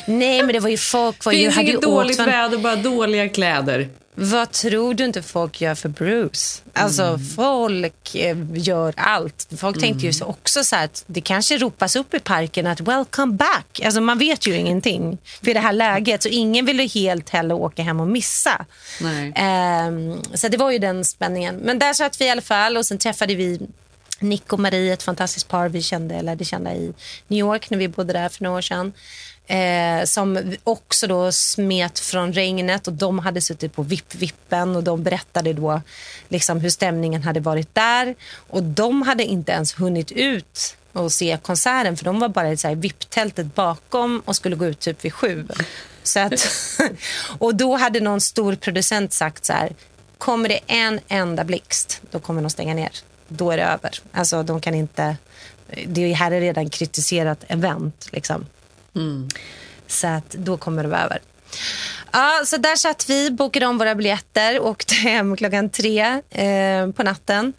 Nej, 0.08 0.44
men 0.44 0.54
det 0.54 0.60
var 0.60 0.70
ju 0.70 0.78
folk 0.78 1.26
var 1.26 1.34
ju, 1.34 1.40
Finns 1.40 1.56
hade 1.56 1.66
ju 1.68 1.72
inget 1.72 1.82
dåligt 1.82 2.10
åkt 2.10 2.16
från- 2.16 2.26
väder, 2.26 2.58
bara 2.58 2.76
dåliga 3.06 3.30
kläder. 3.30 3.90
Vad 4.18 4.52
tror 4.52 4.94
du 4.94 5.06
inte 5.06 5.22
folk 5.22 5.62
gör 5.62 5.76
för 5.76 5.90
Bruce? 5.90 6.62
Alltså 6.74 7.04
Mm. 7.04 7.20
folk 7.26 8.16
eh, 8.16 8.38
gör 8.54 8.94
allt. 8.98 9.48
Folk 9.58 9.80
tänkte 9.80 10.06
ju 10.06 10.14
så 10.14 10.26
också 10.26 10.64
så 10.64 10.76
att 10.76 11.04
det 11.08 11.22
kanske 11.22 11.58
ropas 11.58 11.96
upp 11.96 12.14
i 12.14 12.20
parken 12.20 12.68
att 12.68 12.82
welcome 12.82 13.34
back. 13.34 13.82
Alltså 13.86 14.02
man 14.02 14.18
vet 14.18 14.48
ju 14.48 14.56
ingenting 14.56 15.18
för 15.44 15.54
det 15.54 15.60
här 15.60 15.74
läget 15.74 16.24
så 16.24 16.30
ingen 16.30 16.66
ville 16.66 16.84
helt 16.88 17.30
heller 17.30 17.56
åka 17.56 17.84
hem 17.84 18.00
och 18.00 18.08
missa. 18.08 18.66
Ehm, 19.36 20.22
så 20.34 20.48
det 20.48 20.58
var 20.58 20.72
ju 20.72 20.80
den 20.80 21.06
spänningen. 21.06 21.56
Men 21.56 21.80
där 21.80 21.94
satt 21.94 22.22
vi 22.22 22.26
i 22.26 22.30
alla 22.30 22.42
fall 22.42 22.78
och 22.78 22.86
sen 22.86 22.98
träffade 22.98 23.36
vi 23.36 23.60
Nick 24.20 24.54
och 24.54 24.60
Marie, 24.60 24.94
ett 24.94 25.04
fantastiskt 25.04 25.48
par 25.48 25.70
vi 25.70 25.82
kände, 25.82 26.16
eller 26.16 26.36
det 26.36 26.46
kända 26.46 26.74
i 26.74 26.94
New 27.28 27.40
York 27.40 27.70
när 27.70 27.78
vi 27.78 27.88
bodde 27.88 28.14
där 28.14 28.30
för 28.30 28.44
några 28.44 28.58
år 28.58 28.62
sedan. 28.62 28.94
Eh, 29.48 30.06
som 30.06 30.56
också 30.64 31.08
då 31.08 31.32
smet 31.32 32.00
från 32.00 32.34
regnet 32.34 32.88
och 32.88 32.94
de 32.94 33.20
hade 33.20 33.42
suttit 33.42 33.76
på 33.76 33.84
VIP-vippen 33.84 34.76
och 34.76 34.84
de 34.84 35.04
berättade 35.04 35.54
då 35.54 35.82
liksom 36.30 36.60
hur 36.60 36.70
stämningen 36.70 37.24
hade 37.24 37.40
varit 37.40 37.76
där. 37.76 38.16
Och 38.50 38.64
de 38.64 39.02
hade 39.02 39.24
inte 39.24 39.52
ens 39.52 39.80
hunnit 39.80 40.12
ut 40.12 40.78
och 40.94 41.12
se 41.12 41.38
konserten 41.42 41.98
för 41.98 42.06
de 42.06 42.20
var 42.20 42.30
bara 42.30 42.52
i 42.52 42.58
så 42.58 42.68
här 42.68 42.76
VIP-tältet 42.76 43.56
bakom 43.56 44.22
och 44.26 44.36
skulle 44.36 44.56
gå 44.56 44.66
ut 44.66 44.80
typ 44.80 45.06
vid 45.06 45.14
sju. 45.14 45.48
Så 46.04 46.20
att, 46.20 46.48
och 47.40 47.56
då 47.56 47.76
hade 47.76 48.00
någon 48.00 48.22
stor 48.22 48.56
producent 48.56 49.14
sagt 49.14 49.46
så 49.46 49.54
här, 49.54 49.76
kommer 50.18 50.50
det 50.50 50.60
en 50.68 51.00
enda 51.08 51.44
blixt, 51.44 52.02
då 52.12 52.20
kommer 52.20 52.42
de 52.42 52.50
stänga 52.50 52.74
ner. 52.74 52.92
Då 53.28 53.52
är 53.52 53.58
det 53.58 53.64
över. 53.64 54.00
Alltså 54.12 54.44
de 54.44 54.62
kan 54.62 54.76
inte, 54.76 55.18
det 55.86 56.14
här 56.14 56.32
är 56.32 56.42
redan 56.42 56.70
kritiserat 56.70 57.44
event 57.48 58.08
liksom. 58.12 58.46
Så 59.88 60.08
att 60.08 60.30
då 60.30 60.58
kommer 60.58 60.84
det 60.84 60.90
vara 60.90 61.04
över. 61.04 61.20
Ja, 62.12 62.44
så 62.46 62.58
där 62.58 62.76
satt 62.76 63.10
vi, 63.10 63.32
bokade 63.32 63.66
om 63.66 63.78
våra 63.78 63.96
biljetter 63.96 64.60
och 64.60 64.70
åkte 64.70 64.96
hem 64.96 65.38
klockan 65.38 65.70
tre 65.70 66.22
eh, 66.30 66.92
på 66.92 67.04
natten. 67.04 67.54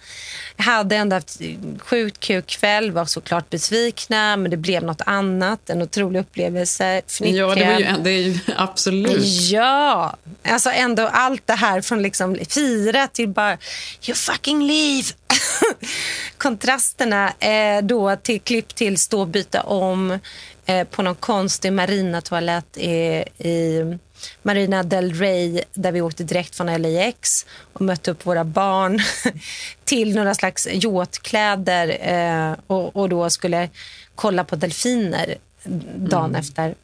Hade 0.56 0.96
ändå 0.96 1.16
haft 1.16 1.40
sjukt 1.78 2.20
kul 2.20 2.42
kväll, 2.42 2.90
var 2.90 3.04
såklart 3.04 3.50
besvikna 3.50 4.36
men 4.36 4.50
det 4.50 4.56
blev 4.56 4.82
något 4.82 5.00
annat, 5.06 5.70
en 5.70 5.82
otrolig 5.82 6.20
upplevelse. 6.20 7.02
Ja, 7.20 7.54
det, 7.54 7.64
var 7.64 7.78
ju, 7.78 7.86
det 8.02 8.10
är 8.10 8.22
ju 8.22 8.38
absolut. 8.56 9.50
Ja, 9.50 10.16
alltså 10.44 10.70
ändå 10.70 11.06
allt 11.06 11.46
det 11.46 11.54
här 11.54 11.80
från 11.80 12.02
liksom 12.02 12.38
fira 12.48 13.06
till 13.06 13.28
bara 13.28 13.58
you 14.06 14.14
fucking 14.14 14.66
leave. 14.66 15.08
Kontrasterna 16.38 17.32
eh, 17.38 17.82
då 17.82 18.16
till 18.16 18.40
klipp 18.40 18.74
till 18.74 18.98
stå 18.98 19.20
och 19.20 19.28
byta 19.28 19.62
om 19.62 20.18
på 20.90 21.02
någon 21.02 21.14
konstig 21.14 21.72
marinatoalett 21.72 22.76
i, 22.76 23.24
i 23.38 23.82
Marina 24.42 24.82
del 24.82 25.12
Rey 25.12 25.62
där 25.74 25.92
vi 25.92 26.00
åkte 26.00 26.24
direkt 26.24 26.56
från 26.56 26.82
LAX 26.82 27.46
och 27.72 27.80
mötte 27.80 28.10
upp 28.10 28.26
våra 28.26 28.44
barn 28.44 29.00
till 29.84 30.14
några 30.14 30.34
slags 30.34 30.68
yachtkläder 30.70 31.98
eh, 32.00 32.56
och, 32.66 32.96
och 32.96 33.08
då 33.08 33.30
skulle 33.30 33.68
kolla 34.14 34.44
på 34.44 34.56
delfiner 34.56 35.36
dagen 35.96 36.24
mm. 36.24 36.40
efter. 36.40 36.74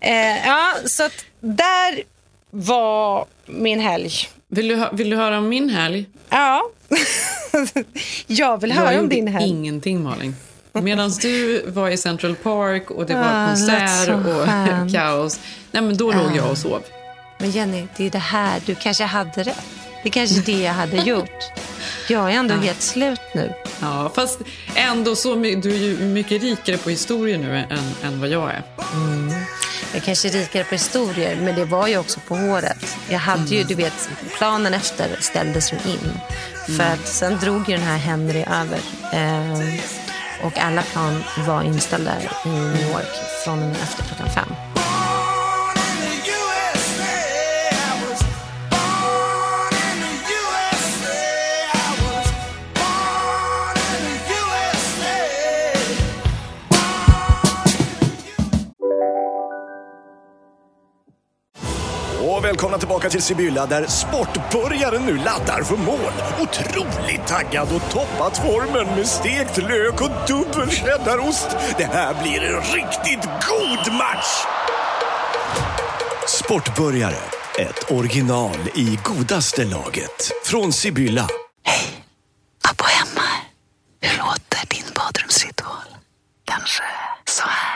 Eh, 0.00 0.46
ja, 0.46 0.74
så 0.84 1.02
att 1.04 1.24
där 1.40 2.02
var 2.50 3.26
min 3.46 3.80
helg. 3.80 4.10
Vill 4.48 4.68
du, 4.68 4.88
vill 4.92 5.10
du 5.10 5.16
höra 5.16 5.38
om 5.38 5.48
min 5.48 5.70
helg? 5.70 6.06
Ja. 6.28 6.62
jag 8.26 8.60
vill 8.60 8.72
höra 8.72 8.92
jag 8.92 9.02
om 9.02 9.08
din 9.08 9.28
helg. 9.28 9.48
ingenting, 9.48 10.02
Malin. 10.02 10.36
Medan 10.82 11.10
du 11.10 11.62
var 11.66 11.88
i 11.90 11.96
Central 11.96 12.34
Park 12.34 12.90
och 12.90 13.06
det 13.06 13.14
var 13.14 13.24
ah, 13.24 13.46
konsert 13.46 14.08
och 14.08 14.92
kaos. 14.92 15.40
Nej, 15.70 15.82
men 15.82 15.96
då 15.96 16.12
låg 16.12 16.36
jag 16.36 16.50
och 16.50 16.58
sov. 16.58 16.82
Men 17.38 17.50
Jenny, 17.50 17.86
det 17.96 18.06
är 18.06 18.10
det 18.10 18.18
här. 18.18 18.60
Du 18.66 18.74
kanske 18.74 19.04
hade 19.04 19.42
rätt. 19.42 19.64
Det 20.02 20.08
är 20.08 20.12
kanske 20.12 20.40
det 20.40 20.62
jag 20.62 20.72
hade 20.72 20.96
gjort. 21.10 21.44
Jag 22.08 22.32
är 22.32 22.34
ändå 22.34 22.54
ja. 22.54 22.58
helt 22.58 22.82
slut 22.82 23.20
nu. 23.34 23.52
Ja, 23.80 24.12
fast 24.14 24.40
ändå 24.74 25.16
så 25.16 25.34
du 25.34 25.74
är 25.74 25.78
ju 25.78 25.98
mycket 25.98 26.42
rikare 26.42 26.76
på 26.76 26.90
historier 26.90 27.38
nu 27.38 27.56
än, 27.56 27.94
än 28.02 28.20
vad 28.20 28.28
jag 28.28 28.50
är. 28.50 28.62
Mm. 28.94 29.32
Jag 29.94 30.02
kanske 30.02 30.28
är 30.28 30.32
rikare 30.32 30.64
på 30.64 30.74
historier, 30.74 31.38
men 31.42 31.54
det 31.54 31.64
var 31.64 31.88
ju 31.88 31.98
också 31.98 32.20
på 32.28 32.36
håret. 32.36 32.96
Jag 33.08 33.18
hade 33.18 33.40
mm. 33.40 33.52
ju, 33.52 33.64
du 33.64 33.74
vet, 33.74 34.10
planen 34.38 34.74
efter 34.74 35.16
ställdes 35.20 35.72
ju 35.72 35.76
in. 35.76 35.98
Mm. 36.68 36.78
För 36.78 36.84
att 36.84 37.08
sen 37.08 37.38
drog 37.38 37.68
ju 37.68 37.76
den 37.76 37.86
här 37.86 37.98
Henry 37.98 38.40
över. 38.40 38.80
Eh, 39.12 39.80
och 40.42 40.58
alla 40.58 40.82
plan 40.82 41.24
var 41.46 41.62
inställda 41.62 42.12
i 42.44 42.48
New 42.48 42.90
York 42.90 43.14
från 43.44 43.62
och 43.62 43.68
med 43.68 43.82
efter 43.82 44.02
klockan 44.02 44.30
fem. 44.30 44.75
Tillbaka 63.06 63.10
till 63.10 63.22
Sibylla 63.22 63.66
där 63.66 63.86
sportbörjaren 63.86 65.02
nu 65.02 65.16
laddar 65.16 65.62
för 65.62 65.76
mål. 65.76 66.12
Otroligt 66.40 67.26
taggad 67.26 67.68
och 67.72 67.90
toppat 67.90 68.38
formen 68.38 68.86
med 68.96 69.06
stekt 69.06 69.56
lök 69.56 70.00
och 70.00 70.10
dubbel 70.28 70.70
cheddarost. 70.70 71.56
Det 71.78 71.84
här 71.84 72.22
blir 72.22 72.42
en 72.42 72.62
riktigt 72.62 73.28
god 73.48 73.94
match! 73.94 74.44
Sportbörjare, 76.28 77.16
ett 77.58 77.90
original 77.90 78.58
i 78.74 78.98
godaste 79.04 79.64
laget. 79.64 80.32
Från 80.44 80.72
Sibylla. 80.72 81.28
Hej! 81.64 82.04
Abbo 82.70 82.84
hemma. 82.84 83.28
Hur 84.00 84.18
låter 84.18 84.66
din 84.68 84.94
badrumsritual? 84.94 85.88
Kanske 86.44 86.82
så 87.24 87.42
här? 87.42 87.75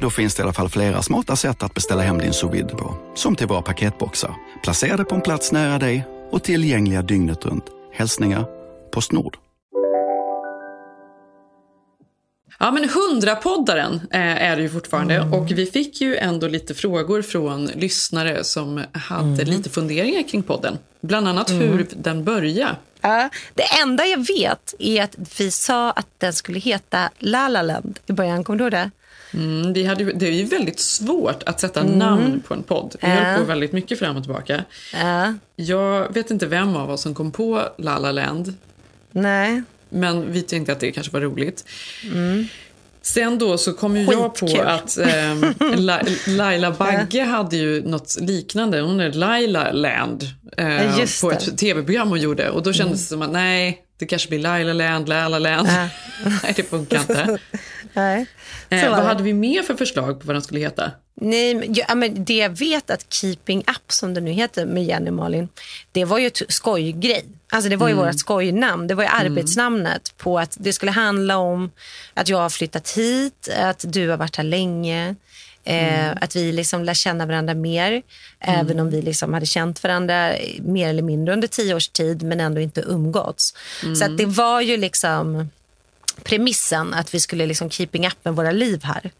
Då 0.00 0.10
finns 0.10 0.34
det 0.34 0.40
i 0.40 0.42
alla 0.42 0.52
fall 0.52 0.68
flera 0.68 1.02
smarta 1.02 1.36
sätt 1.36 1.62
att 1.62 1.74
beställa 1.74 2.02
hem 2.02 2.18
din 2.18 2.32
sous 2.32 2.72
på. 2.72 2.94
Som 3.14 3.36
till 3.36 3.46
våra 3.46 3.62
paketboxar, 3.62 4.34
placerade 4.62 5.04
på 5.04 5.14
en 5.14 5.20
plats 5.20 5.52
nära 5.52 5.78
dig 5.78 6.04
och 6.30 6.42
tillgängliga 6.42 7.02
dygnet 7.02 7.44
runt. 7.46 7.64
Hälsningar 7.92 8.46
Postnord. 8.90 9.36
Ja, 12.60 12.70
men 12.70 12.84
100-poddaren 12.84 13.94
eh, 14.10 14.42
är 14.42 14.56
det 14.56 14.62
ju 14.62 14.68
fortfarande. 14.68 15.14
Mm. 15.14 15.32
Och 15.32 15.50
vi 15.50 15.66
fick 15.66 16.00
ju 16.00 16.16
ändå 16.16 16.48
lite 16.48 16.74
frågor 16.74 17.22
från 17.22 17.66
lyssnare 17.66 18.44
som 18.44 18.84
hade 18.92 19.42
mm. 19.42 19.46
lite 19.46 19.70
funderingar 19.70 20.22
kring 20.22 20.42
podden. 20.42 20.78
Bland 21.00 21.28
annat 21.28 21.50
mm. 21.50 21.62
hur 21.62 21.86
den 21.96 22.24
började. 22.24 22.76
Ja, 23.00 23.28
det 23.54 23.64
enda 23.82 24.06
jag 24.06 24.26
vet 24.26 24.74
är 24.78 25.02
att 25.02 25.16
vi 25.38 25.50
sa 25.50 25.90
att 25.90 26.06
den 26.18 26.32
skulle 26.32 26.58
heta 26.58 27.10
La 27.18 27.48
La 27.48 27.62
Land 27.62 27.98
i 28.06 28.12
början. 28.12 28.44
Kommer 28.44 28.58
du 28.58 28.64
ihåg 28.64 28.72
det? 28.72 28.90
Mm, 29.34 29.72
vi 29.72 29.84
hade, 29.84 30.04
det 30.04 30.26
är 30.26 30.32
ju 30.32 30.44
väldigt 30.44 30.80
svårt 30.80 31.42
att 31.42 31.60
sätta 31.60 31.80
mm. 31.80 31.98
namn 31.98 32.42
på 32.48 32.54
en 32.54 32.62
podd. 32.62 32.96
Vi 33.00 33.08
äh. 33.08 33.14
höll 33.14 33.38
på 33.38 33.44
väldigt 33.44 33.72
mycket 33.72 33.98
fram 33.98 34.16
och 34.16 34.22
tillbaka. 34.22 34.64
Äh. 34.94 35.32
Jag 35.56 36.14
vet 36.14 36.30
inte 36.30 36.46
vem 36.46 36.76
av 36.76 36.90
oss 36.90 37.02
som 37.02 37.14
kom 37.14 37.32
på 37.32 37.62
La 37.78 37.98
La 37.98 38.12
Land. 38.12 38.54
Nej. 39.10 39.62
Men 39.88 40.32
vi 40.32 40.42
tänkte 40.42 40.72
att 40.72 40.80
det 40.80 40.92
kanske 40.92 41.12
var 41.12 41.20
roligt. 41.20 41.64
Mm. 42.04 42.46
Sen 43.02 43.38
då 43.38 43.58
så 43.58 43.72
kom 43.72 43.96
ju 43.96 44.04
jag 44.04 44.34
på 44.34 44.62
att 44.62 44.98
eh, 44.98 45.34
La 45.76 46.00
Laila 46.26 46.70
Bagge 46.70 47.24
hade 47.24 47.56
ju 47.56 47.82
något 47.88 48.16
liknande. 48.20 48.80
Hon 48.80 49.00
är 49.00 49.12
Laila 49.12 49.72
Land 49.72 50.24
eh, 50.56 51.06
på 51.20 51.30
ett 51.30 51.58
tv-program 51.58 52.08
hon 52.08 52.20
gjorde. 52.20 52.50
Och 52.50 52.62
då 52.62 52.72
kändes 52.72 52.82
mm. 52.82 53.02
det 53.02 53.06
som 53.08 53.22
att 53.22 53.30
nej, 53.30 53.82
det 53.98 54.06
kanske 54.06 54.28
blir 54.28 54.38
Laila 54.38 54.72
Land, 54.72 55.08
Laila 55.08 55.38
Land. 55.38 55.68
Äh. 55.68 55.86
nej, 56.42 56.52
det 56.56 56.62
funkar 56.62 57.00
inte. 57.00 57.38
nej. 57.92 58.26
Eh, 58.68 58.90
vad 58.90 59.04
hade 59.04 59.22
vi 59.22 59.32
mer 59.32 59.62
för 59.62 59.74
förslag 59.74 60.20
på 60.20 60.26
vad 60.26 60.36
den 60.36 60.42
skulle 60.42 60.60
heta? 60.60 60.90
Nej, 61.20 61.70
ja, 61.74 61.94
men 61.94 62.24
det 62.24 62.36
jag 62.36 62.58
vet 62.58 62.90
att 62.90 63.12
Keeping 63.12 63.58
Up, 63.58 63.92
som 63.92 64.14
det 64.14 64.20
nu 64.20 64.30
heter 64.30 64.66
med 64.66 64.84
Jenny 64.84 65.10
och 65.10 65.14
Malin, 65.14 65.48
det 65.92 66.04
var 66.04 66.18
ju 66.18 66.26
ett 66.26 66.42
skojgrej. 66.48 67.24
Alltså 67.52 67.70
det 67.70 67.76
var 67.76 67.88
ju 67.88 67.92
mm. 67.92 68.06
vårt 68.06 68.18
skojnamn. 68.18 68.86
Det 68.86 68.94
var 68.94 69.04
ju 69.04 69.08
mm. 69.08 69.26
arbetsnamnet 69.26 70.14
på 70.16 70.38
att 70.38 70.56
det 70.60 70.72
skulle 70.72 70.92
handla 70.92 71.36
om 71.36 71.70
att 72.14 72.28
jag 72.28 72.38
har 72.38 72.50
flyttat 72.50 72.90
hit, 72.90 73.48
att 73.56 73.84
du 73.88 74.08
har 74.08 74.16
varit 74.16 74.36
här 74.36 74.44
länge. 74.44 75.14
Eh, 75.64 76.04
mm. 76.04 76.18
Att 76.20 76.36
vi 76.36 76.52
liksom 76.52 76.84
lär 76.84 76.94
känna 76.94 77.26
varandra 77.26 77.54
mer, 77.54 77.90
mm. 77.90 78.02
även 78.40 78.80
om 78.80 78.90
vi 78.90 79.02
liksom 79.02 79.34
hade 79.34 79.46
känt 79.46 79.82
varandra 79.82 80.32
mer 80.60 80.88
eller 80.88 81.02
mindre 81.02 81.34
under 81.34 81.48
tio 81.48 81.74
års 81.74 81.88
tid 81.88 82.22
men 82.22 82.40
ändå 82.40 82.60
inte 82.60 82.80
umgåtts. 82.80 83.54
Mm. 83.82 83.96
Så 83.96 84.08
det 84.08 84.26
var 84.26 84.60
ju 84.60 84.76
liksom 84.76 85.50
premissen 86.24 86.94
att 86.94 87.14
vi 87.14 87.20
skulle 87.20 87.46
liksom 87.46 87.70
keeping 87.70 88.06
up 88.06 88.16
med 88.22 88.36
våra 88.36 88.50
liv 88.50 88.80
här. 88.84 89.10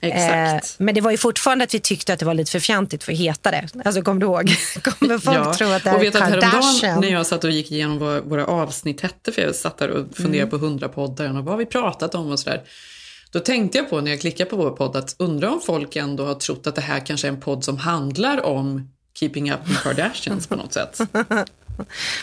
Exakt. 0.00 0.80
Eh, 0.80 0.84
men 0.84 0.94
det 0.94 1.00
var 1.00 1.10
ju 1.10 1.16
fortfarande 1.16 1.64
att 1.64 1.74
vi 1.74 1.80
tyckte 1.80 2.12
att 2.12 2.18
det 2.18 2.24
var 2.24 2.34
lite 2.34 2.50
för 2.50 2.60
fjantigt 2.60 3.04
för 3.04 3.12
att 3.12 3.18
heta 3.18 3.50
det. 3.50 3.68
Alltså 3.84 4.02
kommer 4.02 4.20
du 4.20 4.26
ihåg? 4.26 4.56
Kommer 4.82 5.18
folk 5.18 5.36
ja. 5.36 5.54
tro 5.54 5.68
att 5.68 5.84
det 5.84 5.90
är 5.90 5.96
och 5.96 6.02
vet 6.02 6.18
Kardashian? 6.18 7.00
när 7.00 7.08
jag 7.08 7.26
satt 7.26 7.44
och 7.44 7.50
gick 7.50 7.72
igenom 7.72 7.98
vad 7.98 8.24
våra 8.24 8.46
avsnitt 8.46 9.00
hette, 9.00 9.32
för 9.32 9.42
jag 9.42 9.54
satt 9.54 9.78
där 9.78 9.88
och 9.88 10.16
funderade 10.16 10.38
mm. 10.38 10.50
på 10.50 10.56
hundra 10.56 10.88
poddar 10.88 11.28
och 11.28 11.34
vad 11.34 11.46
har 11.46 11.56
vi 11.56 11.66
pratat 11.66 12.14
om 12.14 12.30
och 12.30 12.40
sådär. 12.40 12.62
Då 13.30 13.40
tänkte 13.40 13.78
jag 13.78 13.90
på 13.90 14.00
när 14.00 14.10
jag 14.10 14.20
klickade 14.20 14.50
på 14.50 14.56
vår 14.56 14.70
podd 14.70 14.96
att 14.96 15.16
undra 15.18 15.50
om 15.50 15.60
folk 15.60 15.96
ändå 15.96 16.24
har 16.24 16.34
trott 16.34 16.66
att 16.66 16.74
det 16.74 16.80
här 16.80 17.06
kanske 17.06 17.26
är 17.26 17.32
en 17.32 17.40
podd 17.40 17.64
som 17.64 17.78
handlar 17.78 18.46
om 18.46 18.90
Keeping 19.18 19.52
Up 19.52 19.60
with 19.64 19.82
Kardashians 19.82 20.46
på 20.46 20.56
något 20.56 20.72
sätt. 20.72 21.00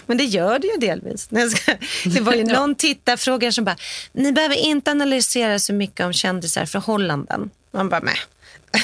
Men 0.06 0.18
det 0.18 0.24
gör 0.24 0.60
det 0.60 0.68
ju 0.68 0.78
delvis. 0.78 1.28
Det 2.06 2.20
var 2.22 2.34
ju 2.34 2.44
någon 2.44 2.76
tittarfråga 2.76 3.52
som 3.52 3.64
bara, 3.66 3.76
ni 4.12 4.32
behöver 4.32 4.56
inte 4.56 4.92
analysera 4.92 5.60
så 5.60 5.74
mycket 5.74 6.06
om 6.06 6.14
kändisar 6.14 6.66
förhållanden. 6.66 7.50
Man 7.72 7.90
bara, 7.90 8.02
med. 8.02 8.14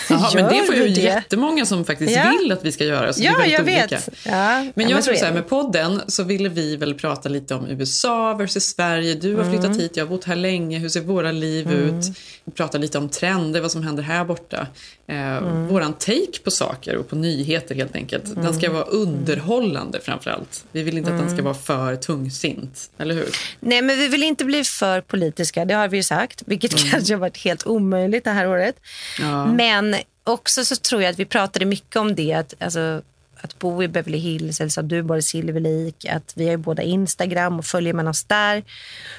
Jaha, 0.09 0.31
men 0.35 0.43
det 0.45 0.63
får 0.65 0.75
ju 0.75 0.83
det? 0.87 1.01
jättemånga 1.01 1.65
som 1.65 1.85
faktiskt 1.85 2.15
Ja. 2.15 2.33
vill 2.39 2.51
att 2.51 2.65
vi 2.65 2.71
ska 2.71 2.83
göra. 2.85 3.13
Så 3.13 3.19
det 3.21 3.27
är 3.27 3.31
Ja, 3.31 3.45
jag 3.45 3.61
olika. 3.61 3.87
vet. 3.87 4.09
Ja, 4.25 4.31
Men 4.75 4.89
ja, 4.89 4.89
jag 4.89 5.03
så 5.03 5.05
tror 5.09 5.15
så 5.15 5.25
här, 5.25 5.33
med 5.33 5.49
podden 5.49 6.01
så 6.07 6.23
ville 6.23 6.49
vi 6.49 6.75
väl 6.75 6.93
prata 6.93 7.29
lite 7.29 7.55
om 7.55 7.67
USA 7.67 8.33
versus 8.33 8.63
Sverige. 8.63 9.13
Du 9.15 9.35
har 9.35 9.43
flyttat 9.43 9.65
Mm. 9.65 9.79
hit, 9.79 9.91
jag 9.97 10.05
har 10.05 10.09
bott 10.09 10.23
här 10.25 10.35
länge. 10.35 10.79
Hur 10.79 10.89
ser 10.89 11.01
våra 11.01 11.31
liv 11.31 11.67
Mm. 11.67 11.99
ut? 11.99 12.05
Vi 12.45 12.51
pratar 12.51 12.79
lite 12.79 12.97
om 12.97 13.09
trender, 13.09 13.61
vad 13.61 13.71
som 13.71 13.83
händer 13.83 14.03
här 14.03 14.25
borta. 14.25 14.67
Eh, 15.09 15.37
Mm. 15.37 15.67
Våran 15.67 15.93
take 15.93 16.39
på 16.43 16.51
saker 16.51 16.95
och 16.95 17.09
på 17.09 17.15
nyheter 17.15 17.75
helt 17.75 17.95
enkelt. 17.95 18.35
Den 18.35 18.53
ska 18.53 18.65
Mm. 18.65 18.73
vara 18.73 18.85
underhållande 18.85 19.99
framför 20.01 20.31
allt. 20.31 20.65
Vi 20.71 20.83
vill 20.83 20.97
inte 20.97 21.11
att 21.11 21.17
den 21.19 21.27
ska 21.27 21.33
Mm. 21.33 21.45
vara 21.45 21.53
för 21.55 21.95
tungsint, 21.95 22.91
eller 22.97 23.15
hur? 23.15 23.29
Nej, 23.59 23.81
men 23.81 23.97
vi 23.99 24.07
vill 24.07 24.23
inte 24.23 24.45
bli 24.45 24.63
för 24.63 25.01
politiska, 25.01 25.65
det 25.65 25.73
har 25.73 25.87
vi 25.87 25.97
ju 25.97 26.03
sagt. 26.03 26.43
Vilket 26.45 26.73
Mm. 26.79 26.91
kanske 26.91 27.13
har 27.13 27.19
varit 27.19 27.37
helt 27.37 27.67
omöjligt 27.67 28.23
det 28.23 28.29
här 28.31 28.47
året. 28.47 28.75
Ja. 29.19 29.45
Men 29.45 29.95
också 30.23 30.65
så 30.65 30.75
tror 30.75 31.01
jag 31.03 31.09
att 31.11 31.19
vi 31.19 31.25
pratade 31.25 31.65
mycket 31.65 31.95
om 31.95 32.15
det. 32.15 32.33
Att, 32.33 32.53
alltså, 32.59 33.01
att 33.41 33.59
bo 33.59 33.83
i 33.83 33.87
Beverly 33.87 34.17
Hills 34.17 34.61
eller 34.61 34.69
så 34.69 34.79
att 34.79 34.89
du 34.89 35.03
bor 35.03 35.17
i 35.17 35.21
Silver 35.21 35.59
Lake. 35.59 36.13
Att 36.13 36.33
vi 36.35 36.43
har 36.43 36.51
ju 36.51 36.57
båda 36.57 36.83
Instagram 36.83 37.59
och 37.59 37.65
följer 37.65 37.93
man 37.93 38.07
oss 38.07 38.23
där. 38.23 38.63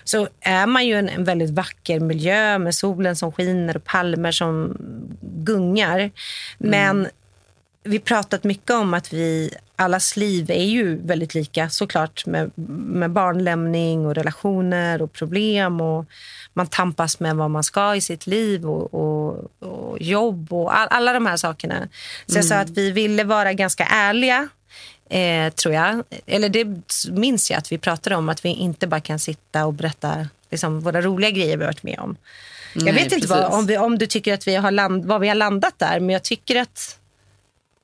Så 0.04 0.28
är 0.40 0.66
man 0.66 0.86
ju 0.86 0.94
en, 0.94 1.08
en 1.08 1.24
väldigt 1.24 1.50
vacker 1.50 2.00
miljö 2.00 2.58
med 2.58 2.74
solen 2.74 3.16
som 3.16 3.32
skiner 3.32 3.76
och 3.76 3.84
palmer 3.84 4.32
som 4.32 4.76
gungar. 5.20 6.10
Men 6.58 7.08
vi 7.82 7.98
pratat 7.98 8.44
mycket 8.44 8.70
om 8.70 8.94
att 8.94 9.12
vi, 9.12 9.54
allas 9.80 10.16
liv 10.16 10.50
är 10.50 10.64
ju 10.64 10.96
väldigt 11.06 11.34
lika 11.34 11.70
såklart 11.70 12.26
med, 12.26 12.50
med 12.68 13.10
barnlämning 13.10 14.06
och 14.06 14.14
relationer 14.14 15.02
och 15.02 15.12
problem 15.12 15.80
och 15.80 16.06
man 16.52 16.66
tampas 16.66 17.20
med 17.20 17.36
vad 17.36 17.50
man 17.50 17.64
ska 17.64 17.94
i 17.96 18.00
sitt 18.00 18.26
liv 18.26 18.66
och, 18.66 18.94
och, 18.94 19.50
och 19.58 20.02
jobb 20.02 20.52
och 20.52 20.78
all, 20.78 20.88
alla 20.90 21.12
de 21.12 21.26
här 21.26 21.36
sakerna. 21.36 21.88
Så 22.26 22.38
jag 22.38 22.44
sa 22.44 22.54
Mm. 22.54 22.66
att 22.66 22.78
vi 22.78 22.90
ville 22.90 23.24
vara 23.24 23.52
ganska 23.52 23.84
ärliga 23.84 24.48
eh, 25.10 25.52
tror 25.52 25.74
jag. 25.74 26.02
Eller 26.26 26.48
det 26.48 26.66
minns 27.10 27.50
jag 27.50 27.58
att 27.58 27.72
vi 27.72 27.78
pratade 27.78 28.16
om 28.16 28.28
att 28.28 28.44
vi 28.44 28.48
inte 28.48 28.86
bara 28.86 29.00
kan 29.00 29.18
sitta 29.18 29.66
och 29.66 29.72
berätta 29.74 30.28
liksom, 30.50 30.80
våra 30.80 31.00
roliga 31.02 31.30
grejer 31.30 31.56
vi 31.56 31.64
har 31.64 31.68
varit 31.72 31.82
med 31.82 31.98
om. 31.98 32.16
jag 32.74 32.84
Nej, 32.84 32.94
vet 32.94 33.12
inte 33.12 33.26
vad, 33.26 33.44
om, 33.44 33.66
vi, 33.66 33.78
om 33.78 33.98
du 33.98 34.06
tycker 34.06 34.34
att 34.34 34.46
vi 34.48 34.54
har 34.56 34.70
land, 34.70 35.04
vad 35.04 35.20
vi 35.20 35.28
har 35.28 35.34
landat 35.34 35.74
där, 35.78 36.00
men 36.00 36.10
jag 36.10 36.22
tycker 36.22 36.56
att 36.56 36.99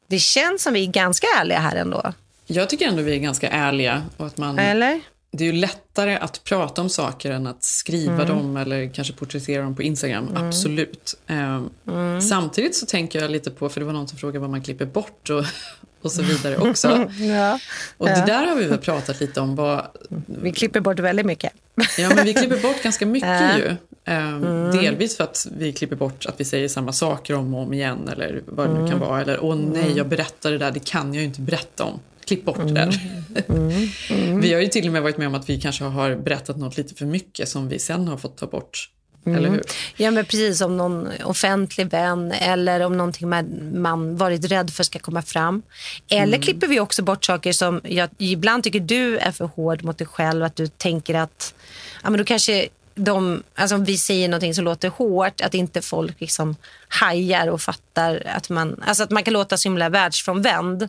det 0.07 0.19
känns 0.19 0.63
som 0.63 0.73
vi 0.73 0.83
är 0.83 0.87
ganska 0.93 1.27
ärliga 1.41 1.59
här 1.59 1.77
ändå. 1.77 2.13
Jag 2.47 2.71
tycker 2.71 2.87
ändå 2.89 3.03
vi 3.03 3.13
är 3.15 3.19
ganska 3.19 3.49
ärliga. 3.49 4.03
Och 4.17 4.27
att 4.27 4.39
man, 4.39 4.59
Eller? 4.59 5.01
Det 5.31 5.45
är 5.45 5.53
ju 5.53 5.53
lättare 5.53 6.17
att 6.17 6.45
prata 6.45 6.83
om 6.83 6.89
saker 6.91 7.31
än 7.31 7.47
att 7.47 7.65
skriva 7.65 8.15
Mm. 8.15 8.29
dem 8.29 8.57
eller 8.57 8.95
kanske 8.95 9.13
porträttera 9.15 9.63
dem 9.63 9.77
på 9.77 9.83
Instagram. 9.83 10.29
Mm. 10.29 10.47
Absolut. 10.49 11.15
Ehm, 11.27 11.71
Mm. 11.89 12.21
Samtidigt 12.23 12.77
så 12.77 12.87
tänker 12.87 13.21
jag 13.23 13.31
lite 13.31 13.51
på, 13.51 13.69
för 13.69 13.81
det 13.81 13.87
var 13.87 13.93
någon 13.93 14.09
som 14.09 14.19
frågade 14.19 14.39
vad 14.39 14.51
man 14.51 14.63
klipper 14.63 14.87
bort 14.87 15.31
och, 15.31 15.45
och 16.03 16.13
så 16.13 16.23
vidare 16.23 16.57
också. 16.57 16.89
ja. 17.19 17.59
Och 17.97 18.07
det 18.09 18.25
där 18.27 18.47
har 18.47 18.57
vi 18.57 18.65
väl 18.65 18.79
pratat 18.79 19.21
lite 19.21 19.41
om. 19.41 19.57
Vad, 19.57 19.87
Vi 20.27 20.53
klipper 20.53 20.81
bort 20.81 20.99
väldigt 20.99 21.27
mycket. 21.27 21.53
ja, 21.99 22.09
men 22.15 22.25
vi 22.25 22.35
klipper 22.35 22.63
bort 22.63 22.83
ganska 22.83 23.07
mycket 23.07 23.57
ju. 23.59 23.77
Ehm, 24.09 24.45
Mm. 24.45 24.77
Delvis 24.77 25.17
för 25.17 25.25
att 25.25 25.47
vi 25.59 25.73
klipper 25.73 25.97
bort 25.97 26.27
att 26.27 26.41
vi 26.41 26.45
säger 26.45 26.69
samma 26.69 26.93
saker 26.93 27.35
om 27.35 27.55
och 27.55 27.63
om 27.63 27.73
igen 27.73 28.09
eller 28.13 28.43
vad 28.47 28.69
det 28.69 28.73
nu 28.73 28.79
kan 28.79 28.97
Mm. 28.97 29.01
vara. 29.09 29.21
Eller 29.21 29.45
åh 29.45 29.57
nej, 29.57 29.83
Mm. 29.85 29.97
jag 29.97 30.09
berättar 30.09 30.51
det 30.51 30.59
där, 30.59 30.71
det 30.71 30.85
kan 30.85 31.15
jag 31.15 31.21
ju 31.21 31.27
inte 31.27 31.41
berätta 31.41 31.85
om. 31.85 32.01
Klipp 32.27 32.45
bort 32.45 32.59
det 32.59 32.73
där. 32.73 33.01
Mm. 33.49 34.41
Vi 34.41 34.53
har 34.55 34.61
ju 34.61 34.67
till 34.69 34.87
och 34.87 34.93
med 34.93 35.03
varit 35.03 35.19
med 35.19 35.27
om 35.27 35.35
att 35.35 35.49
vi 35.49 35.61
kanske 35.61 35.85
har 35.85 36.17
berättat 36.17 36.57
något 36.57 36.77
lite 36.77 36.95
för 36.95 37.07
mycket 37.07 37.49
som 37.49 37.69
vi 37.69 37.79
sen 37.79 38.09
har 38.09 38.17
fått 38.17 38.37
ta 38.37 38.47
bort. 38.47 38.91
Mm. 39.27 39.39
Eller 39.39 39.49
hur? 39.51 39.63
Ja, 39.97 40.11
men 40.11 40.25
precis 40.25 40.61
om 40.61 40.77
någon 40.77 41.09
offentlig 41.25 41.91
vän 41.91 42.33
eller 42.33 42.81
om 42.81 42.97
någonting 42.97 43.29
man, 43.29 43.73
man 43.81 44.17
varit 44.17 44.45
rädd 44.45 44.71
för 44.71 44.85
ska 44.85 44.99
komma 44.99 45.23
fram. 45.23 45.63
Eller 46.11 46.27
Mm. 46.27 46.41
klipper 46.41 46.67
vi 46.67 46.81
också 46.81 47.03
bort 47.03 47.25
saker 47.25 47.53
som 47.53 47.81
jag 47.85 48.09
ibland 48.19 48.65
tycker 48.65 48.81
du 48.81 49.19
är 49.19 49.33
för 49.33 49.45
hård 49.45 49.85
mot 49.85 49.99
dig 49.99 50.07
själv. 50.07 50.43
Att 50.45 50.57
du 50.57 50.67
tänker 50.67 51.15
att 51.15 51.55
ja, 52.03 52.11
men 52.11 52.19
då 52.19 52.25
kanske 52.25 52.69
de, 52.97 53.43
alltså 53.55 53.77
om 53.77 53.85
vi 53.85 53.99
säger 53.99 54.29
någonting 54.29 54.55
som 54.55 54.65
låter 54.65 54.89
hårt, 54.89 55.41
att 55.41 55.55
inte 55.55 55.83
folk 55.83 56.21
liksom 56.21 56.57
hajar 56.89 57.49
och 57.49 57.61
fattar 57.61 58.23
att 58.27 58.49
man, 58.51 58.83
alltså 58.87 59.03
att 59.03 59.11
man 59.11 59.23
kan 59.23 59.35
låta 59.35 59.57
så 59.57 59.69
himla 59.69 59.89
världsfrånvänd. 59.89 60.89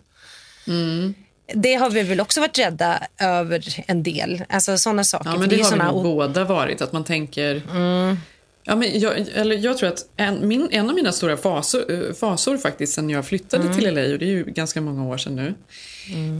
Mm. 0.67 1.13
Det 1.53 1.73
har 1.73 1.89
vi 1.89 2.03
väl 2.03 2.21
också 2.21 2.41
varit 2.41 2.59
rädda 2.59 3.07
över 3.19 3.83
en 3.87 4.03
del. 4.03 4.43
Alltså 4.49 4.77
sådana 4.77 5.03
saker. 5.03 5.29
Ja, 5.29 5.37
men 5.37 5.49
det, 5.49 5.59
är 5.59 5.63
har 5.63 5.71
vi 5.71 5.77
nog 5.77 6.03
båda 6.03 6.43
varit. 6.43 6.81
Att 6.81 6.91
man 6.91 7.03
tänker... 7.03 7.61
Mm. 7.71 8.17
Ja, 8.63 8.75
men 8.75 8.99
jag, 8.99 9.25
eller 9.33 9.55
jag 9.57 9.77
tror 9.77 9.89
att 9.89 10.05
en, 10.15 10.47
min, 10.47 10.67
en 10.71 10.89
av 10.89 10.95
mina 10.95 11.11
stora 11.11 11.37
fasor, 11.37 11.91
eh, 11.91 12.13
fasor 12.13 12.57
faktiskt 12.57 12.93
sen 12.93 13.09
jag 13.09 13.25
flyttade 13.25 13.63
Mm. 13.63 13.77
till 13.77 13.93
LA, 13.93 14.01
och 14.01 14.19
det 14.19 14.25
är 14.25 14.29
ju 14.29 14.43
ganska 14.43 14.81
många 14.81 15.05
år 15.05 15.17
sedan 15.17 15.35
nu. 15.35 15.53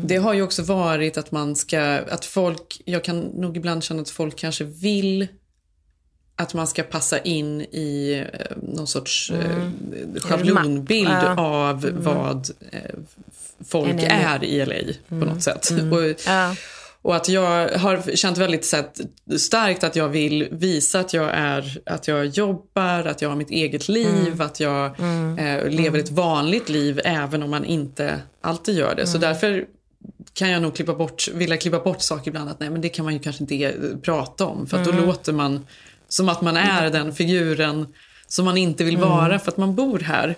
Det 0.04 0.16
har 0.16 0.34
ju 0.34 0.42
också 0.42 0.64
varit 0.64 1.18
att 1.18 1.32
man 1.32 1.56
ska, 1.56 1.82
att 2.10 2.26
folk, 2.26 2.82
jag 2.86 3.04
kan 3.04 3.20
nog 3.20 3.58
ibland 3.58 3.84
känna 3.84 4.02
att 4.02 4.10
folk 4.10 4.36
kanske 4.36 4.64
vill 4.64 5.28
att 6.40 6.54
man 6.54 6.68
ska 6.68 6.84
passa 6.84 7.20
in 7.20 7.62
i 7.62 8.24
eh, 8.34 8.58
någon 8.64 8.88
sorts 8.88 9.32
eh, 9.32 9.56
Mm. 9.56 10.20
schablonbild 10.20 11.10
Ja. 11.10 11.40
av 11.42 11.86
Mm. 11.86 12.04
vad 12.04 12.50
eh, 12.72 12.82
folk 13.70 13.94
LA. 13.94 14.08
är 14.08 14.44
i 14.44 14.66
LA 14.66 14.94
på 15.10 15.16
Mm. 15.16 15.30
något 15.30 15.44
sätt. 15.44 15.70
Mm. 15.72 15.94
Och, 15.94 16.00
Ja. 16.28 16.56
och 17.02 17.16
att 17.16 17.30
jag 17.30 17.70
har 17.78 18.16
känt 18.16 18.38
väldigt 18.38 18.66
så 18.66 18.78
starkt 19.38 19.84
att 19.84 19.96
jag 19.96 20.08
vill 20.10 20.48
visa 20.52 21.00
att 21.00 21.14
jag, 21.14 21.30
är, 21.34 21.78
att 21.86 22.08
jag 22.08 22.26
jobbar, 22.26 23.06
att 23.06 23.22
jag 23.22 23.30
har 23.30 23.36
mitt 23.36 23.50
eget 23.52 23.90
liv, 23.90 24.08
Mm. 24.28 24.42
att 24.42 24.60
jag 24.60 25.00
Mm. 25.00 25.38
eh, 25.40 25.70
lever 25.70 26.00
ett 26.00 26.12
vanligt 26.12 26.70
liv 26.70 27.02
även 27.04 27.44
om 27.44 27.50
man 27.50 27.66
inte 27.66 28.20
alltid 28.42 28.76
gör 28.78 28.96
det. 28.96 29.08
Så 29.08 29.18
Mm. 29.18 29.30
därför 29.30 29.66
kan 30.34 30.50
jag 30.50 30.62
nog 30.62 30.76
klippa 30.76 30.94
bort, 30.96 31.28
vilja 31.34 31.58
klippa 31.58 31.80
bort 31.80 32.02
saker 32.02 32.28
ibland. 32.32 32.50
Att 32.50 32.60
nej, 32.60 32.70
men 32.70 32.82
det 32.82 32.90
kan 32.90 33.06
man 33.06 33.14
ju 33.14 33.20
kanske 33.20 33.44
inte 33.44 33.56
eh, 33.56 33.72
prata 34.04 34.46
om. 34.46 34.68
För 34.68 34.84
då 34.86 34.92
Mm. 34.92 35.06
låter 35.06 35.34
man 35.34 35.66
som 36.10 36.30
att 36.30 36.42
man 36.42 36.58
är 36.58 36.90
den 36.90 37.14
figuren 37.14 37.88
som 38.28 38.46
man 38.46 38.58
inte 38.58 38.84
vill 38.84 38.96
Mm. 38.96 39.10
vara 39.10 39.40
för 39.40 39.52
att 39.52 39.58
man 39.58 39.76
bor 39.76 40.00
här. 40.00 40.36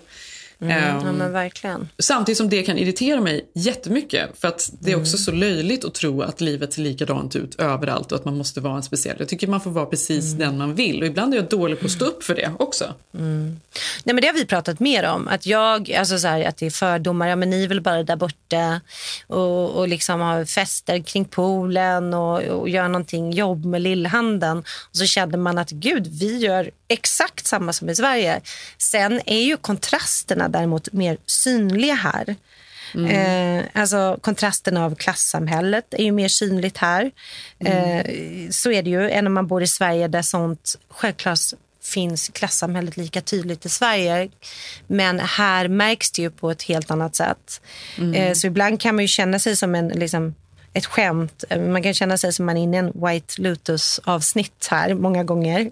Mm. 0.61 0.77
Ehm, 0.77 1.05
Ja, 1.05 1.11
men 1.11 1.31
verkligen. 1.31 1.89
Samtidigt 1.99 2.37
som 2.37 2.49
det 2.49 2.63
kan 2.63 2.77
irritera 2.77 3.21
mig 3.21 3.49
jättemycket. 3.55 4.29
För 4.39 4.47
att 4.47 4.71
det 4.79 4.91
är 4.91 4.95
också 4.99 5.17
så 5.17 5.31
löjligt 5.31 5.85
att 5.85 5.93
tro 5.93 6.21
att 6.21 6.41
livet 6.41 6.73
ser 6.73 6.81
likadant 6.81 7.35
ut 7.35 7.55
överallt 7.59 8.11
och 8.11 8.17
att 8.19 8.25
man 8.25 8.37
måste 8.37 8.61
vara 8.61 8.75
en 8.75 8.83
speciell. 8.83 9.15
Jag 9.19 9.29
tycker 9.29 9.47
man 9.47 9.61
får 9.61 9.71
vara 9.71 9.85
precis 9.85 10.33
den 10.33 10.57
man 10.57 10.75
vill. 10.75 11.01
Och 11.01 11.07
ibland 11.07 11.33
är 11.33 11.37
jag 11.37 11.49
dålig 11.49 11.79
på 11.79 11.85
att 11.85 11.91
stå 11.91 12.05
upp 12.05 12.23
för 12.23 12.35
det 12.35 12.51
också. 12.59 12.93
Mm. 13.13 13.59
Nej, 14.03 14.13
men 14.13 14.21
det 14.21 14.27
har 14.27 14.33
vi 14.33 14.45
pratat 14.45 14.79
mer 14.79 15.09
om. 15.09 15.27
Att, 15.27 15.45
jag, 15.45 15.91
alltså 15.91 16.19
så 16.19 16.27
här, 16.27 16.43
att 16.43 16.57
det 16.57 16.65
är 16.65 16.69
fördomar. 16.69 17.27
Ja, 17.27 17.35
men 17.35 17.49
ni 17.49 17.63
är 17.63 17.67
väl 17.67 17.81
bara 17.81 18.03
där 18.03 18.15
borta 18.15 18.81
och, 19.27 19.69
och 19.69 19.87
liksom 19.87 20.21
har 20.21 20.45
fester 20.45 20.99
kring 20.99 21.25
poolen 21.25 22.13
och, 22.13 22.41
och 22.41 22.69
gör 22.69 22.87
någonting 22.87 23.31
jobb 23.31 23.65
med 23.65 23.81
lillhanden. 23.81 24.57
Och 24.57 24.97
så 24.97 25.05
känner 25.05 25.37
man 25.37 25.57
att 25.57 25.69
gud, 25.69 26.07
vi 26.07 26.37
gör 26.37 26.71
exakt 26.87 27.47
samma 27.47 27.73
som 27.73 27.89
i 27.89 27.95
Sverige. 27.95 28.41
Sen 28.77 29.21
är 29.25 29.41
ju 29.41 29.57
kontrasterna 29.57 30.48
däremot 30.49 30.93
mer 30.93 31.17
synliga 31.25 31.93
här. 31.93 32.35
Eh, 32.95 33.65
alltså 33.73 34.17
kontrasten 34.21 34.77
av 34.77 34.95
klassamhället 34.95 35.93
är 35.93 36.03
ju 36.03 36.11
mer 36.11 36.27
synligt 36.27 36.77
här. 36.77 37.11
Eh, 37.59 38.05
så 38.49 38.71
är 38.71 38.83
det 38.83 38.89
ju 38.89 39.09
än 39.09 39.27
om 39.27 39.33
man 39.33 39.47
bor 39.47 39.63
i 39.63 39.67
Sverige 39.67 40.07
där 40.07 40.21
sånt 40.21 40.75
självklart 40.89 41.39
finns 41.83 42.29
klassamhället 42.29 42.97
lika 42.97 43.21
tydligt 43.21 43.65
i 43.65 43.69
Sverige. 43.69 44.29
Men 44.87 45.19
här 45.19 45.67
märks 45.67 46.11
det 46.11 46.21
ju 46.21 46.29
på 46.29 46.51
ett 46.51 46.63
helt 46.63 46.91
annat 46.91 47.15
sätt. 47.15 47.61
Mm. 47.97 48.13
Eh, 48.13 48.33
så 48.33 48.47
ibland 48.47 48.81
kan 48.81 48.95
man 48.95 49.03
ju 49.03 49.07
känna 49.07 49.39
sig 49.39 49.55
som 49.55 49.75
en 49.75 49.87
liksom, 49.87 50.35
ett 50.79 50.85
skämt. 50.85 51.43
Man 51.69 51.83
kan 51.83 51.93
känna 51.93 52.17
sig 52.17 52.33
som 52.33 52.45
man 52.45 52.57
är 52.57 52.61
inne 52.63 52.77
i 52.77 52.79
en 52.79 52.91
White 53.05 53.41
Lotus-avsnitt 53.41 54.67
här 54.71 54.93
många 54.93 55.23
gånger. 55.23 55.71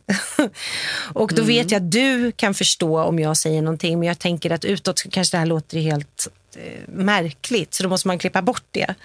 och 1.13 1.29
då 1.35 1.41
Mm. 1.41 1.47
vet 1.47 1.71
jag 1.71 1.79
att 1.83 1.91
du 1.91 2.31
kan 2.31 2.53
förstå 2.53 2.99
om 3.03 3.19
jag 3.19 3.37
säger 3.37 3.61
någonting 3.61 3.99
men 3.99 4.07
jag 4.07 4.19
tänker 4.19 4.51
att 4.51 4.65
utåt 4.65 5.03
kanske 5.11 5.37
det 5.37 5.39
här 5.39 5.45
låter 5.45 5.79
helt 5.79 6.27
eh, 6.55 6.61
märkligt 6.87 7.73
så 7.73 7.83
då 7.83 7.89
måste 7.89 8.07
man 8.07 8.19
klippa 8.19 8.41
bort 8.41 8.63
det. 8.71 8.95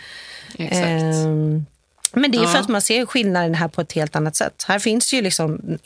Exakt. 0.59 0.87
Ehm, 0.87 1.67
men 2.13 2.31
det 2.31 2.39
är 2.39 2.47
för 2.47 2.55
Ja. 2.55 2.61
att 2.61 2.69
man 2.69 2.83
ser 2.83 3.07
skillnaden 3.07 3.55
här 3.55 3.69
på 3.69 3.81
ett 3.81 3.93
helt 3.93 4.17
annat 4.17 4.37
sätt. 4.37 4.65
Här 4.69 4.79
finns 4.79 5.13
ju 5.15 5.23
liksom 5.23 5.79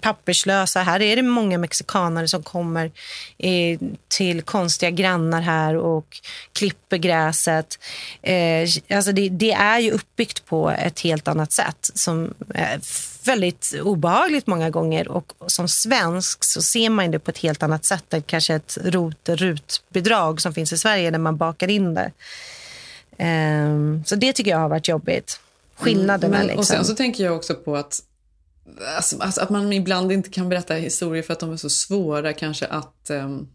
papperslösa. 0.00 0.82
Här 0.82 1.02
är 1.02 1.16
det 1.16 1.22
många 1.22 1.58
mexikanare 1.58 2.28
som 2.28 2.42
kommer 2.42 2.90
eh, 3.38 3.78
till 4.08 4.42
konstiga 4.42 4.90
grannar 4.90 5.40
här 5.40 5.76
och 5.76 6.20
klipper 6.52 6.96
gräset. 6.96 7.78
Eh, 8.22 8.68
alltså 8.90 9.12
det, 9.12 9.28
det 9.28 9.52
är 9.52 9.78
ju 9.78 9.90
uppbyggt 9.90 10.46
på 10.46 10.70
ett 10.70 11.00
helt 11.00 11.28
annat 11.28 11.52
sätt 11.52 11.90
som 11.94 12.34
är 12.54 12.80
väldigt 13.26 13.74
obehagligt 13.82 14.46
många 14.46 14.70
gånger. 14.70 15.08
Och 15.08 15.32
som 15.46 15.68
svensk 15.68 16.44
så 16.44 16.62
ser 16.62 16.90
man 16.90 17.10
det 17.10 17.18
på 17.18 17.30
ett 17.30 17.38
helt 17.38 17.62
annat 17.62 17.84
sätt 17.84 18.14
än 18.14 18.22
kanske 18.22 18.54
ett 18.54 18.78
rot 18.84 19.28
rutbidrag 19.28 20.40
som 20.40 20.54
finns 20.54 20.72
i 20.72 20.78
Sverige 20.78 21.10
där 21.10 21.18
man 21.18 21.36
bakar 21.36 21.68
in 21.68 21.94
det. 21.94 22.12
Ehm, 23.18 24.02
så 24.06 24.14
det 24.16 24.32
tycker 24.32 24.50
jag 24.50 24.58
har 24.58 24.68
varit 24.68 24.88
jobbigt. 24.88 25.40
Skillnaderna 25.76 26.38
Men- 26.38 26.46
liksom. 26.46 26.58
Och 26.58 26.66
sen 26.66 26.84
så 26.84 26.94
tänker 26.94 27.24
jag 27.24 27.36
också 27.36 27.54
på 27.54 27.76
att 27.76 28.02
alltså, 28.96 29.16
alltså, 29.20 29.40
att 29.40 29.50
man 29.50 29.72
ibland 29.72 30.12
inte 30.12 30.30
kan 30.30 30.48
berätta 30.48 30.74
historier 30.74 31.22
för 31.22 31.32
att 31.32 31.40
de 31.40 31.52
är 31.52 31.56
så 31.56 31.70
svåra 31.70 32.32
kanske 32.32 32.66
att, 32.66 33.10
um, 33.10 33.48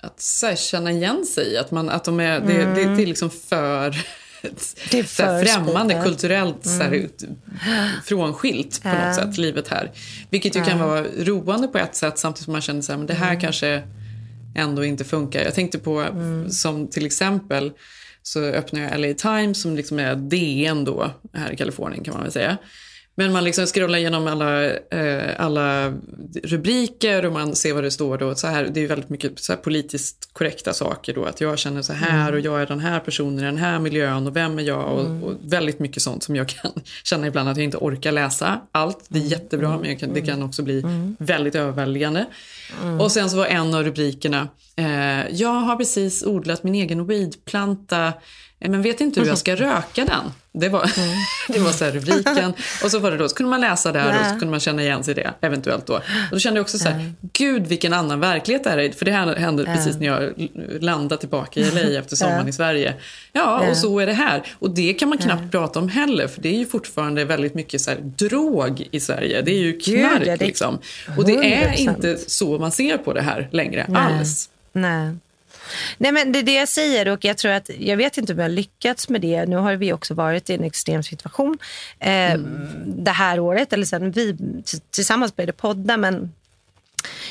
att 0.00 0.42
här, 0.42 0.56
känna 0.56 0.90
igen 0.90 1.24
sig 1.26 1.52
i. 1.52 1.58
Att, 1.58 1.70
man, 1.70 1.88
att 1.88 2.04
de 2.04 2.20
är, 2.20 2.36
mm. 2.36 2.48
det, 2.48 2.64
det, 2.64 2.96
det 2.96 3.02
är 3.02 3.06
liksom 3.06 3.30
för 3.30 3.96
det 4.90 4.98
är 4.98 5.02
för 5.02 5.44
så 5.44 5.46
främmande 5.46 6.02
kulturellt 6.04 6.66
mm. 6.66 6.78
så 6.78 6.84
här, 6.84 6.92
ut, 6.92 7.24
frånskilt 8.04 8.82
på 8.82 8.88
något 8.88 9.14
sätt, 9.14 9.38
livet 9.38 9.68
här. 9.68 9.90
Vilket 10.30 10.56
ju 10.56 10.64
kan 10.64 10.78
vara 10.78 11.04
roande 11.18 11.68
på 11.68 11.78
ett 11.78 11.96
sätt 11.96 12.18
samtidigt 12.18 12.44
som 12.44 12.52
man 12.52 12.62
känner 12.62 13.02
att 13.02 13.08
det 13.08 13.14
här 13.14 13.30
mm. 13.30 13.40
kanske 13.40 13.82
ändå 14.54 14.84
inte 14.84 15.04
funkar. 15.04 15.44
Jag 15.44 15.54
tänkte 15.54 15.78
på 15.78 16.00
mm. 16.00 16.50
som 16.50 16.88
till 16.88 17.06
exempel 17.06 17.72
så 18.22 18.44
öppnade 18.44 18.88
jag 18.88 19.00
LA 19.00 19.14
Times 19.14 19.62
som 19.62 19.76
liksom 19.76 19.98
är 19.98 20.16
DN 20.16 20.84
då 20.84 21.10
här 21.32 21.52
i 21.52 21.56
Kalifornien 21.56 22.04
kan 22.04 22.14
man 22.14 22.22
väl 22.22 22.32
säga. 22.32 22.58
Men 23.14 23.32
man 23.32 23.44
liksom 23.44 23.66
scrollar 23.66 23.98
igenom 23.98 24.26
alla, 24.26 24.64
eh, 24.74 25.30
alla 25.38 25.94
rubriker 26.42 27.26
och 27.26 27.32
man 27.32 27.56
ser 27.56 27.72
vad 27.72 27.84
det 27.84 27.90
står. 27.90 28.18
Då. 28.18 28.34
Så 28.34 28.46
här, 28.46 28.68
det 28.74 28.80
är 28.80 28.86
väldigt 28.86 29.08
mycket 29.08 29.38
så 29.38 29.56
politiskt 29.56 30.30
korrekta 30.32 30.72
saker. 30.72 31.14
Då, 31.14 31.24
att 31.24 31.40
jag 31.40 31.58
känner 31.58 31.82
så 31.82 31.92
här 31.92 32.28
mm. 32.28 32.34
och 32.34 32.40
jag 32.40 32.62
är 32.62 32.66
den 32.66 32.80
här 32.80 33.00
personen 33.00 33.38
i 33.38 33.42
den 33.42 33.56
här 33.56 33.78
miljön 33.78 34.26
och 34.26 34.36
vem 34.36 34.58
är 34.58 34.62
jag? 34.62 35.00
Mm. 35.00 35.22
Och, 35.22 35.28
och, 35.28 35.36
väldigt 35.42 35.78
mycket 35.78 36.02
sånt 36.02 36.22
som 36.22 36.36
jag 36.36 36.48
kan 36.48 36.72
känna 37.04 37.26
ibland 37.26 37.48
att 37.48 37.56
jag 37.56 37.64
inte 37.64 37.76
orkar 37.76 38.12
läsa 38.12 38.60
allt. 38.72 39.04
Det 39.08 39.18
är 39.18 39.20
mm. 39.20 39.30
jättebra 39.30 39.78
men 39.78 39.96
kan, 39.96 40.14
det 40.14 40.20
kan 40.20 40.34
mm. 40.34 40.48
också 40.48 40.62
bli 40.62 40.80
mm. 40.80 41.16
väldigt 41.18 41.54
överväldigande. 41.54 42.26
Och 43.00 43.12
sen 43.12 43.30
så 43.30 43.36
var 43.36 43.46
en 43.46 43.74
av 43.74 43.84
rubrikerna, 43.84 44.48
eh, 44.76 45.28
jag 45.30 45.60
har 45.60 45.76
precis 45.76 46.22
odlat 46.22 46.64
min 46.64 46.74
egen 46.74 47.06
weedplanta 47.06 48.12
men 48.68 48.82
vet 48.82 49.00
inte 49.00 49.20
hur 49.20 49.26
jag 49.26 49.38
ska 49.38 49.56
röka 49.56 50.04
den. 50.04 50.32
Det 50.52 50.68
var, 50.68 50.80
mm. 50.80 51.16
det 51.48 51.58
var 51.58 51.70
så 51.70 51.84
rubriken. 51.84 52.52
Och 52.84 52.90
så 52.90 52.98
var 52.98 53.10
det 53.10 53.16
då, 53.16 53.28
så 53.28 53.34
kunde 53.34 53.50
man 53.50 53.60
läsa 53.60 53.92
där 53.92 54.20
och 54.20 54.26
så 54.26 54.30
kunde 54.30 54.50
man 54.50 54.60
känna 54.60 54.82
igen 54.82 55.04
sig 55.04 55.12
i 55.12 55.14
det, 55.14 55.34
eventuellt 55.40 55.86
då. 55.86 55.94
Och 55.94 56.02
då 56.30 56.38
kände 56.38 56.58
jag 56.58 56.64
också 56.64 56.78
så 56.78 56.88
här, 56.88 57.12
gud 57.32 57.66
vilken 57.66 57.92
annan 57.92 58.20
verklighet 58.20 58.64
det 58.64 58.70
här 58.70 58.78
är. 58.78 58.92
För 58.92 59.04
det 59.04 59.12
här 59.12 59.36
hände 59.36 59.64
precis 59.64 59.96
när 59.96 60.06
jag 60.06 60.48
landade 60.80 61.20
tillbaka 61.20 61.60
i 61.60 61.70
LA 61.70 61.98
efter 61.98 62.16
sommaren 62.16 62.48
i 62.48 62.52
Sverige. 62.52 62.94
Ja, 63.32 63.70
och 63.70 63.76
så 63.76 63.98
är 63.98 64.06
det 64.06 64.12
här. 64.12 64.42
Och 64.58 64.70
det 64.70 64.94
kan 64.94 65.08
man 65.08 65.18
knappt 65.18 65.50
prata 65.50 65.78
om 65.78 65.88
heller, 65.88 66.28
för 66.28 66.42
det 66.42 66.48
är 66.48 66.58
ju 66.58 66.66
fortfarande 66.66 67.24
väldigt 67.24 67.54
mycket 67.54 67.80
så 67.80 67.90
här, 67.90 67.98
drog 68.02 68.88
i 68.90 69.00
Sverige. 69.00 69.42
Det 69.42 69.50
är 69.50 69.58
ju 69.58 69.80
knark 69.80 70.40
liksom. 70.40 70.78
Och 71.16 71.24
det 71.24 71.54
är 71.54 71.80
inte 71.80 72.16
så 72.16 72.58
man 72.58 72.72
ser 72.72 72.96
på 72.96 73.12
det 73.12 73.22
här 73.22 73.48
längre, 73.52 73.86
alls. 73.94 74.48
Nej. 74.72 75.14
Nej, 75.98 76.12
men 76.12 76.32
det 76.32 76.38
är 76.38 76.42
det 76.42 76.54
jag 76.54 76.68
säger 76.68 77.08
och 77.08 77.24
jag 77.24 77.38
tror 77.38 77.52
att 77.52 77.70
jag 77.78 77.96
vet 77.96 78.18
inte 78.18 78.32
om 78.32 78.38
jag 78.38 78.44
har 78.44 78.50
lyckats 78.50 79.08
med 79.08 79.20
det. 79.20 79.46
Nu 79.46 79.56
har 79.56 79.74
vi 79.74 79.92
också 79.92 80.14
varit 80.14 80.50
i 80.50 80.54
en 80.54 80.64
extrem 80.64 81.02
situation 81.02 81.58
eh, 82.00 82.32
mm. 82.32 82.68
det 82.86 83.10
här 83.10 83.40
året, 83.40 83.72
eller 83.72 83.86
sen 83.86 84.10
vi 84.10 84.36
tillsammans 84.90 85.36
började 85.36 85.52
podda, 85.52 85.96
men 85.96 86.32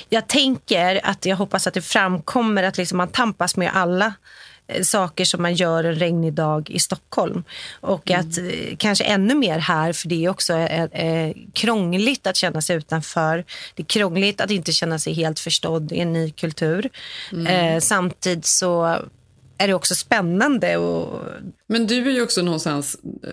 jag 0.09 0.27
tänker 0.27 0.99
att 1.03 1.25
jag 1.25 1.35
hoppas 1.35 1.67
att 1.67 1.73
det 1.73 1.81
framkommer 1.81 2.63
att 2.63 2.77
liksom 2.77 2.97
man 2.97 3.07
tampas 3.07 3.57
med 3.57 3.71
alla 3.73 4.13
saker 4.83 5.25
som 5.25 5.41
man 5.41 5.53
gör 5.53 5.83
en 5.83 5.95
regnig 5.95 6.33
dag 6.33 6.69
i 6.69 6.79
Stockholm. 6.79 7.43
Och 7.81 8.11
mm. 8.11 8.21
att 8.21 8.37
eh, 8.37 8.75
kanske 8.77 9.03
ännu 9.03 9.35
mer 9.35 9.59
här, 9.59 9.93
för 9.93 10.07
det 10.07 10.25
är 10.25 10.29
också 10.29 10.53
är, 10.53 10.89
är 10.91 11.33
krångligt 11.53 12.27
att 12.27 12.35
känna 12.35 12.61
sig 12.61 12.75
utanför. 12.75 13.45
Det 13.75 13.83
är 13.83 13.85
krångligt 13.85 14.41
att 14.41 14.51
inte 14.51 14.71
känna 14.71 14.99
sig 14.99 15.13
helt 15.13 15.39
förstådd 15.39 15.91
i 15.91 15.99
en 15.99 16.13
ny 16.13 16.31
kultur. 16.31 16.89
Mm. 17.31 17.47
Eh, 17.47 17.79
samtidigt 17.79 18.45
så 18.45 18.99
är 19.57 19.67
det 19.67 19.73
också 19.73 19.95
spännande. 19.95 20.77
Och... 20.77 21.25
Men 21.67 21.87
du 21.87 22.07
är 22.09 22.11
ju 22.11 22.21
också 22.21 22.41
någonstans 22.41 22.97
eh, 23.23 23.29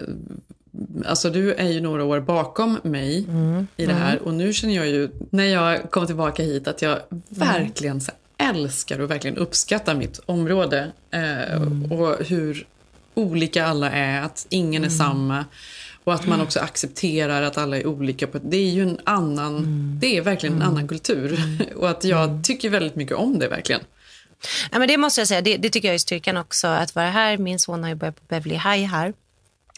Alltså 1.07 1.31
du 1.31 1.55
är 1.55 1.69
ju 1.69 1.81
några 1.81 2.05
år 2.05 2.21
bakom 2.21 2.79
mig 2.83 3.25
mm. 3.29 3.67
i 3.77 3.87
det 3.87 3.93
här 3.93 4.13
mm. 4.13 4.25
och 4.25 4.35
nu 4.35 4.53
känner 4.53 4.75
jag 4.75 4.87
ju 4.87 5.11
när 5.31 5.45
jag 5.45 5.91
kom 5.91 6.07
tillbaka 6.07 6.43
hit 6.43 6.69
att 6.69 6.83
jag 6.83 6.93
mm. 6.93 7.23
verkligen 7.29 8.01
älskar 8.39 8.99
och 8.99 9.11
verkligen 9.11 9.37
uppskattar 9.37 9.95
mitt 9.95 10.21
område. 10.27 10.93
Eh, 11.11 11.53
mm. 11.53 11.93
Och 11.93 12.27
hur 12.27 12.67
olika 13.15 13.67
alla 13.67 13.91
är, 13.91 14.23
att 14.23 14.47
ingen 14.49 14.83
är 14.83 14.89
mm. 14.89 14.99
samma. 14.99 15.45
Och 16.05 16.15
att 16.15 16.27
man 16.27 16.41
också 16.41 16.61
accepterar 16.61 17.43
att 17.43 17.59
alla 17.59 17.77
är 17.77 17.87
olika. 17.87 18.27
Det 18.43 18.57
är 18.57 18.71
ju 18.71 18.83
en 18.83 18.99
annan, 19.05 19.57
mm. 19.57 19.99
det 20.01 20.17
är 20.17 20.23
verkligen 20.23 20.55
en 20.55 20.63
mm. 20.63 20.75
annan 20.75 20.89
kultur. 20.89 21.41
Och 21.77 21.91
att 21.91 22.05
jag 22.05 22.25
mm. 22.25 22.43
tycker 22.43 22.71
väldigt 22.71 22.97
mycket 22.97 23.17
om 23.17 23.39
det 23.39 23.49
verkligen. 23.49 23.81
Ja, 24.71 24.79
men 24.79 24.89
det 24.89 24.97
måste 24.97 25.21
jag 25.21 25.29
säga, 25.29 25.41
det, 25.41 25.57
det, 25.57 25.71
tycker 25.71 25.89
jag 25.89 25.95
är 25.95 25.99
styrkan 25.99 26.37
också. 26.37 26.67
Att 26.67 26.95
vara 26.95 27.11
här, 27.11 27.39
min 27.39 27.59
son 27.59 27.83
har 27.83 27.91
ju 27.91 27.95
börjat 27.95 28.17
på 28.17 28.23
Beverly 28.29 28.55
High 28.55 28.91
här 28.91 29.13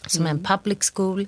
som 0.07 0.21
mm. 0.21 0.27
är 0.27 0.39
en 0.39 0.43
public 0.43 0.91
school. 0.93 1.27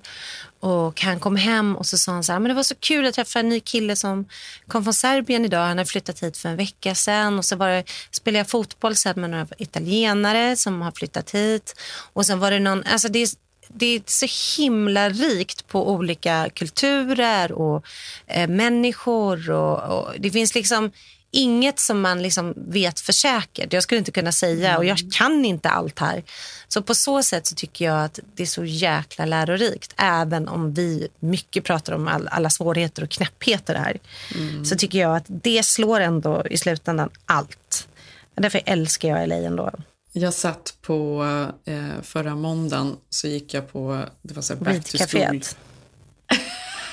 Och 0.59 1.01
han 1.01 1.19
kom 1.19 1.35
hem 1.35 1.75
och 1.75 1.85
så 1.85 1.97
sa 1.97 2.11
han 2.11 2.23
så 2.23 2.31
här, 2.31 2.39
men 2.39 2.49
det 2.49 2.55
var 2.55 2.63
så 2.63 2.75
kul 2.75 3.05
att 3.05 3.15
träffa 3.15 3.39
en 3.39 3.49
ny 3.49 3.59
kille 3.59 3.95
som 3.95 4.25
kom 4.67 4.83
från 4.83 4.93
Serbien 4.93 5.45
idag. 5.45 5.67
Han 5.67 5.77
har 5.77 5.85
flyttat 5.85 6.23
hit 6.23 6.37
för 6.37 6.49
en 6.49 6.55
vecka 6.55 6.95
sedan 6.95 7.37
och 7.37 7.45
så 7.45 7.55
var 7.55 7.69
det, 7.69 7.83
spelade 8.11 8.37
jag 8.37 8.49
fotboll 8.49 8.95
sen 8.95 9.21
med 9.21 9.29
några 9.29 9.47
italienare 9.57 10.55
som 10.55 10.81
har 10.81 10.91
flyttat 10.91 11.31
hit. 11.31 11.75
Och 12.13 12.25
sen 12.25 12.39
var 12.39 12.51
det 12.51 12.59
någon, 12.59 12.83
alltså 12.83 13.07
det 13.09 13.19
är, 13.19 13.29
det 13.67 13.85
är 13.85 14.01
så 14.05 14.61
himla 14.61 15.09
rikt 15.09 15.67
på 15.67 15.91
olika 15.91 16.49
kulturer 16.53 17.51
och 17.51 17.85
eh, 18.27 18.49
människor 18.49 19.51
och, 19.51 19.79
och 19.79 20.13
det 20.19 20.31
finns 20.31 20.55
liksom 20.55 20.91
inget 21.33 21.79
som 21.79 22.01
man 22.01 22.21
liksom 22.21 22.53
vet 22.55 22.99
för 22.99 23.13
säkert. 23.13 23.73
Jag 23.73 23.83
skulle 23.83 23.99
inte 23.99 24.11
kunna 24.11 24.31
säga 24.31 24.77
och 24.77 24.85
jag 24.85 24.99
mm. 24.99 25.11
kan 25.11 25.45
inte 25.45 25.69
allt 25.69 25.99
här. 25.99 26.23
Så 26.67 26.81
på 26.81 26.95
så 26.95 27.23
sätt 27.23 27.47
så 27.47 27.55
tycker 27.55 27.85
jag 27.85 28.03
att 28.03 28.19
det 28.35 28.43
är 28.43 28.47
så 28.47 28.65
jäkla 28.65 29.25
lärorikt. 29.25 29.93
Även 29.97 30.47
om 30.47 30.73
vi 30.73 31.07
mycket 31.19 31.63
pratar 31.63 31.93
om 31.93 32.07
all, 32.07 32.27
alla 32.27 32.49
svårigheter 32.49 33.03
och 33.03 33.09
knäppheter 33.09 33.75
här. 33.75 33.99
Mm. 34.35 34.65
Så 34.65 34.75
tycker 34.75 34.99
jag 34.99 35.15
att 35.15 35.25
det 35.27 35.65
slår 35.65 35.99
ändå 35.99 36.43
i 36.49 36.57
slutändan 36.57 37.09
allt. 37.25 37.87
Därför 38.35 38.61
älskar 38.65 39.09
jag 39.09 39.29
LA 39.29 39.35
ändå. 39.35 39.71
Jag 40.11 40.33
satt 40.33 40.73
på 40.81 41.23
eh, 41.65 42.01
förra 42.01 42.35
måndagen 42.35 42.95
så 43.09 43.27
gick 43.27 43.53
jag 43.53 43.71
på 43.71 44.05
det 44.21 44.33
var 44.33 44.41
så 44.41 44.53
här 44.53 44.61
back 44.61 44.83
to 44.83 44.97
school. 44.97 45.41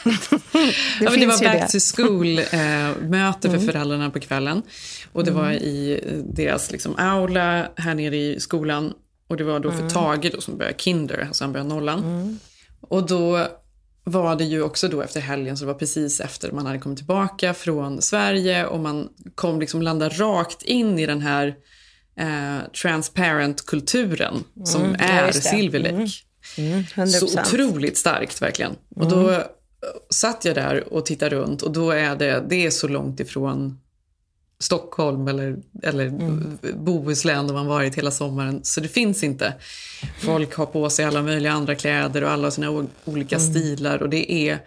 Det, 0.05 1.05
ja, 1.05 1.11
det 1.11 1.27
var 1.27 1.45
back 1.45 1.61
det. 1.61 1.69
to 1.69 1.79
school-möte 1.97 3.49
eh, 3.49 3.53
för 3.53 3.59
mm. 3.59 3.67
föräldrarna 3.67 4.11
på 4.11 4.21
kvällen. 4.21 4.63
Och 5.13 5.25
det 5.25 5.31
mm. 5.31 5.43
var 5.43 5.53
i 5.53 6.01
deras 6.25 6.71
liksom, 6.71 6.95
aula 6.99 7.69
här 7.77 7.95
nere 7.95 8.17
i 8.17 8.41
skolan. 8.41 8.93
Och 9.29 9.37
det 9.37 9.45
var 9.45 9.61
då 9.61 9.71
för 9.71 9.79
mm. 9.79 9.91
Tage 9.91 10.31
då, 10.33 10.41
som 10.41 10.59
började 10.59 10.79
kinder, 10.79 11.25
alltså 11.29 11.45
han 11.45 11.53
började 11.53 11.69
nollan. 11.69 11.99
Mm. 11.99 12.39
Och 12.81 13.07
då 13.07 13.47
var 14.05 14.37
det 14.37 14.45
ju 14.45 14.63
också 14.63 14.89
då 14.89 15.03
efter 15.03 15.21
helgen, 15.21 15.57
så 15.57 15.65
det 15.65 15.73
var 15.73 15.79
precis 15.79 16.21
efter 16.21 16.53
man 16.53 16.67
hade 16.67 16.79
kommit 16.79 16.99
tillbaka 16.99 17.55
från 17.55 18.03
Sverige 18.03 18.67
och 18.67 18.81
man 18.81 19.09
kom 19.35 19.61
liksom 19.61 19.83
landa 19.83 20.09
rakt 20.09 20.63
in 20.63 20.99
i 20.99 21.07
den 21.07 21.21
här 21.21 21.55
eh, 22.17 22.59
transparent-kulturen 22.83 24.45
som 24.65 24.85
mm, 24.85 24.97
är 24.99 25.33
Silver 25.33 25.79
Lake. 25.79 26.13
Mm. 26.57 26.85
Mm, 26.97 27.09
så 27.09 27.41
otroligt 27.41 27.99
starkt 27.99 28.43
verkligen. 28.43 28.73
Och 28.97 29.09
då 29.09 29.45
satt 30.11 30.45
jag 30.45 30.55
där 30.55 30.93
och 30.93 31.07
tittade 31.07 31.37
runt 31.37 31.63
och 31.63 31.73
då 31.73 31.91
är 31.91 32.17
det, 32.17 32.45
det 32.49 32.67
är 32.67 32.71
så 32.71 32.89
långt 32.89 33.21
ifrån 33.21 33.79
Stockholm 34.59 35.29
eller, 35.29 35.57
eller 35.83 36.07
mm. 36.07 36.59
Bohuslän 36.75 37.47
där 37.47 37.55
man 37.55 37.67
varit 37.67 37.95
hela 37.95 38.11
sommaren. 38.11 38.61
Så 38.63 38.81
det 38.81 38.89
finns 38.89 39.25
inte. 39.25 39.55
Folk 40.21 40.55
har 40.55 40.67
på 40.67 40.91
sig 40.91 41.05
alla 41.05 41.23
möjliga 41.23 41.53
andra 41.53 41.75
kläder 41.75 42.25
och 42.25 42.31
alla 42.31 42.51
sina 42.51 42.87
olika 43.05 43.37
mm. 43.37 43.51
stilar 43.51 44.03
och 44.03 44.11
det 44.11 44.33
är 44.33 44.59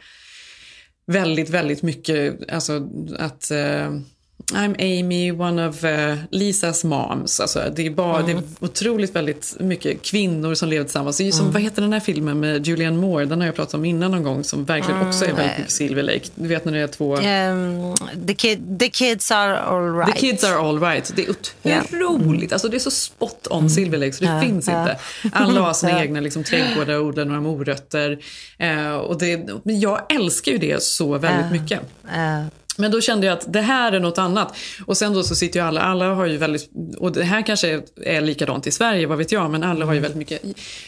väldigt, 1.05 1.49
väldigt 1.49 1.81
mycket, 1.81 2.51
alltså 2.51 2.89
att 3.19 3.51
uh, 3.51 3.99
I'm 4.51 4.75
Amy, 4.79 5.31
one 5.31 5.67
of 5.67 5.83
uh, 5.83 6.15
Lisas 6.29 6.83
moms. 6.83 7.39
Alltså, 7.39 7.71
det, 7.75 7.85
är 7.85 7.89
bara, 7.89 8.19
mm. 8.19 8.25
det 8.25 8.31
är 8.31 8.65
otroligt 8.65 9.15
väldigt 9.15 9.55
mycket 9.59 10.01
kvinnor 10.01 10.53
som 10.53 10.69
lever 10.69 10.83
tillsammans. 10.83 11.17
Det 11.17 11.27
är 11.27 11.31
som, 11.31 11.41
mm. 11.41 11.53
Vad 11.53 11.61
heter 11.61 11.81
den 11.81 11.93
här 11.93 11.99
filmen 11.99 12.39
med 12.39 12.67
Julianne 12.67 12.97
Moore? 12.97 13.25
Den 13.25 13.39
har 13.39 13.45
jag 13.45 13.55
pratat 13.55 13.73
om 13.73 13.85
innan 13.85 14.11
någon 14.11 14.23
gång. 14.23 14.43
Som 14.43 14.65
verkligen 14.65 14.97
mm. 14.97 15.09
också 15.09 15.25
är 15.25 15.33
väldigt 15.33 15.57
mycket 15.57 15.71
Silver 15.71 16.03
Lake. 16.03 16.25
Du 16.35 16.47
vet 16.47 16.65
när 16.65 16.71
det 16.71 16.79
är 16.79 16.87
två... 16.87 17.15
Um, 17.15 17.95
the, 18.27 18.33
kid, 18.33 18.79
the 18.79 18.89
kids 18.89 19.31
are 19.31 19.59
all 19.59 19.95
right. 19.95 20.15
The 20.15 20.19
kids 20.19 20.43
are 20.43 20.55
all 20.55 20.79
right. 20.79 21.11
Det 21.15 21.25
är 21.25 21.29
otroligt. 21.29 22.43
Yeah. 22.43 22.53
Alltså, 22.53 22.67
det 22.67 22.77
är 22.77 22.79
så 22.79 22.91
spot 22.91 23.47
on 23.49 23.57
mm. 23.57 23.69
Silver 23.69 23.97
Lake 23.97 24.13
så 24.13 24.23
det 24.23 24.41
finns 24.41 24.67
inte. 24.67 24.97
Alla 25.31 25.61
har 25.61 25.73
sina 25.73 26.01
egna 26.03 26.19
liksom, 26.19 26.43
trädgårdar 26.43 26.99
och 26.99 27.05
odlar 27.05 27.25
några 27.25 27.41
morötter. 27.41 28.19
Uh, 28.63 28.93
och 28.93 29.19
det, 29.19 29.49
jag 29.63 30.13
älskar 30.13 30.51
ju 30.51 30.57
det 30.57 30.83
så 30.83 31.17
väldigt 31.17 31.51
mycket. 31.51 31.81
Men 32.77 32.91
då 32.91 33.01
kände 33.01 33.27
jag 33.27 33.33
att 33.33 33.53
det 33.53 33.61
här 33.61 33.91
är 33.91 33.99
något 33.99 34.17
annat. 34.17 34.55
Och 34.85 34.97
sen 34.97 35.13
då 35.13 35.23
så 35.23 35.35
sitter 35.35 35.59
ju 35.59 35.65
alla, 35.65 35.81
alla 35.81 36.13
har 36.13 36.25
ju 36.25 36.37
väldigt, 36.37 36.69
och 36.97 37.11
det 37.11 37.23
här 37.23 37.41
kanske 37.41 37.69
är, 37.69 37.83
är 38.01 38.21
likadant 38.21 38.67
i 38.67 38.71
Sverige, 38.71 39.07
vad 39.07 39.17
vet 39.17 39.31
jag, 39.31 39.51
men 39.51 39.63
alla 39.63 39.85
har 39.85 39.93
ju 39.93 39.99
väldigt 39.99 40.17
mycket, 40.17 40.41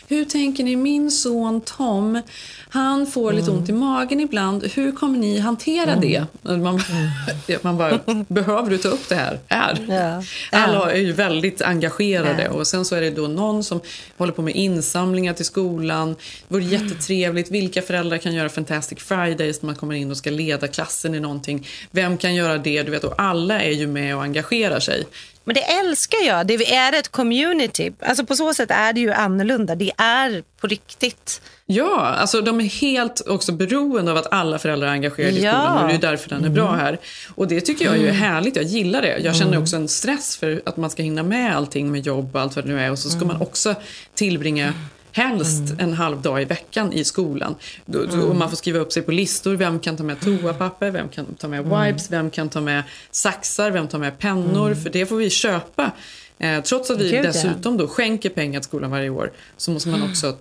hur 0.08 0.26
tänker 0.26 0.64
ni, 0.64 0.76
min 0.76 1.12
son 1.12 1.62
Tom, 1.62 2.22
han 2.70 3.08
får 3.08 3.34
lite 3.34 3.52
ont 3.52 3.70
i 3.70 3.72
magen 3.72 4.20
ibland, 4.20 4.64
hur 4.74 4.92
kommer 4.92 5.20
ni 5.20 5.40
hantera 5.40 5.96
det? 5.96 6.26
Man, 6.42 6.82
man 7.62 7.78
bara, 7.78 8.00
behöver 8.28 8.70
du 8.70 8.78
ta 8.78 8.90
upp 8.90 9.10
det 9.10 9.16
här? 9.16 9.40
Här. 9.48 10.26
Alla 10.52 10.92
är 10.92 10.98
ju 10.98 11.12
väldigt 11.12 11.62
engagerade 11.62 12.50
och 12.50 12.68
sen 12.68 12.86
så 12.86 12.96
är 12.96 13.02
det 13.02 13.10
då 13.10 13.28
någon 13.28 13.64
som 13.64 13.82
håller 14.18 14.34
på 14.34 14.42
med 14.42 14.56
insamlingar 14.56 15.34
till 15.34 15.46
skolan. 15.46 16.16
Det 16.48 16.54
vore 16.54 16.64
jättetrevligt, 16.64 17.52
vilka 17.52 17.82
föräldrar 17.82 18.18
kan 18.18 18.34
göra 18.34 18.50
Fantastic 18.50 19.00
Fridays 19.00 19.62
när 19.62 19.66
man 19.66 19.76
kommer 19.76 19.94
in 19.94 20.12
och 20.12 20.18
ska 20.18 20.30
leda 20.30 20.68
klassen 20.68 21.16
i 21.16 21.20
någonting? 21.20 21.68
Vem 21.92 22.18
kan 22.18 22.36
göra 22.36 22.58
det? 22.58 22.84
Du 22.84 22.92
vet, 22.92 23.04
och 23.04 23.14
alla 23.18 23.62
är 23.62 23.72
ju 23.72 23.88
med 23.88 24.16
och 24.16 24.24
engagerar 24.24 24.80
sig. 24.80 25.04
Men 25.48 25.56
det 25.56 25.62
älskar 25.62 26.18
jag. 26.28 26.48
Det 26.48 26.74
är 26.76 26.94
ett 27.00 27.12
community. 27.12 27.92
Alltså 28.00 28.26
på 28.26 28.36
så 28.36 28.54
sätt 28.54 28.72
är 28.72 28.94
det 28.94 29.00
ju 29.00 29.12
annorlunda. 29.12 29.76
Det 29.76 29.92
är 29.98 30.44
på 30.62 30.68
riktigt. 30.68 31.42
Ja, 31.66 32.00
alltså 32.00 32.42
de 32.42 32.60
är 32.62 32.66
helt 32.66 33.22
också 33.28 33.52
beroende 33.52 34.12
av 34.12 34.18
att 34.18 34.34
alla 34.34 34.60
föräldrar 34.60 34.88
är 34.88 34.92
engagerade 34.92 35.38
i 35.38 35.44
Ja. 35.44 35.52
skolan 35.52 35.84
och 35.84 35.88
det 35.90 35.94
är 35.96 36.12
därför 36.12 36.30
den 36.30 36.46
är 36.46 36.50
bra 36.50 36.68
Mm. 36.68 36.80
här. 36.80 37.00
Och 37.36 37.48
det 37.48 37.62
tycker 37.62 37.86
jag 37.86 37.98
ju 37.98 38.04
är 38.04 38.10
Mm. 38.10 38.22
härligt, 38.22 38.56
jag 38.56 38.66
gillar 38.66 39.02
det. 39.02 39.18
Jag 39.20 39.36
känner 39.36 39.52
Mm. 39.52 39.62
också 39.64 39.76
en 39.76 39.88
stress 39.88 40.38
för 40.38 40.62
att 40.66 40.78
man 40.78 40.90
ska 40.90 41.04
hinna 41.04 41.24
med 41.24 41.56
allting 41.56 41.92
med 41.92 42.06
jobb 42.06 42.36
och 42.36 42.42
allt 42.42 42.56
vad 42.56 42.66
det 42.66 42.72
nu 42.72 42.80
är 42.82 42.92
och 42.92 43.00
så 43.00 43.10
ska 43.10 43.26
man 43.26 43.42
också 43.42 43.76
tillbringa 44.16 44.74
Helst 45.16 45.74
en 45.80 45.94
halv 45.94 46.22
dag 46.22 46.42
i 46.42 46.46
veckan 46.46 46.94
i 46.94 47.04
skolan. 47.04 47.56
Då, 47.86 48.04
då, 48.06 48.14
Mm. 48.14 48.26
och 48.30 48.36
man 48.36 48.50
får 48.50 48.58
skriva 48.58 48.80
upp 48.80 48.92
sig 48.92 49.04
på 49.04 49.12
listor. 49.12 49.54
Vem 49.56 49.80
kan 49.80 49.98
ta 49.98 50.04
med 50.04 50.20
toapapper? 50.22 50.92
Vem 50.92 51.10
kan 51.10 51.26
ta 51.26 51.48
med 51.48 51.60
Mm. 51.60 51.86
wipes? 51.86 52.12
Vem 52.12 52.30
kan 52.30 52.50
ta 52.50 52.62
med 52.62 52.84
saxar? 53.12 53.72
Vem 53.72 53.88
tar 53.88 54.00
med 54.00 54.20
pennor? 54.20 54.74
För 54.76 54.90
det 54.90 55.06
får 55.06 55.16
vi 55.16 55.30
köpa. 55.30 55.92
Eh, 56.38 56.64
trots 56.64 56.92
att 56.92 57.02
vi 57.02 57.10
Gud, 57.12 57.24
dessutom 57.24 57.78
då 57.78 57.88
skänker 57.88 58.30
pengar 58.30 58.60
till 58.60 58.68
skolan 58.68 58.92
varje 58.92 59.10
år 59.10 59.32
så 59.58 59.72
måste 59.72 59.90
man 59.90 60.04
också 60.10 60.36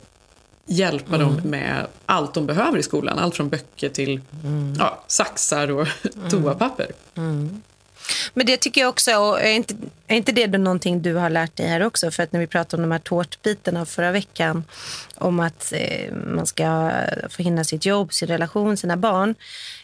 hjälpa 0.67 1.15
Mm. 1.15 1.21
dem 1.29 1.51
med 1.51 1.87
allt 2.07 2.35
de 2.35 2.47
behöver 2.47 2.79
i 2.79 2.83
skolan. 2.83 3.19
Allt 3.19 3.37
från 3.37 3.49
böcker 3.49 3.89
till 3.89 4.21
ja, 4.79 5.05
saxar 5.07 5.71
och 5.71 5.89
toapapper. 6.31 6.87
Mm. 7.17 7.63
Men 8.35 8.47
det 8.47 8.57
tycker 8.57 8.81
jag 8.81 8.89
också, 8.91 9.11
är 9.41 9.53
inte, 9.53 9.75
är 10.07 10.17
inte 10.17 10.33
det 10.33 10.47
någonting 10.59 11.03
du 11.03 11.15
har 11.15 11.31
lärt 11.31 11.57
dig 11.57 11.67
här 11.67 11.83
också? 11.83 12.11
För 12.11 12.23
att 12.23 12.33
när 12.33 12.41
vi 12.41 12.47
pratade 12.47 12.83
om 12.83 12.89
de 12.89 12.93
här 12.93 12.99
tårtbitarna 12.99 13.87
förra 13.87 14.13
veckan, 14.13 14.65
om 15.15 15.41
att 15.41 15.73
eh, 15.77 16.13
man 16.15 16.47
ska 16.47 16.91
få 17.31 17.43
hinna 17.43 17.65
sitt 17.65 17.87
jobb, 17.87 18.13
sin 18.13 18.29
relation, 18.29 18.77
sina 18.77 18.97
barn. 18.97 19.35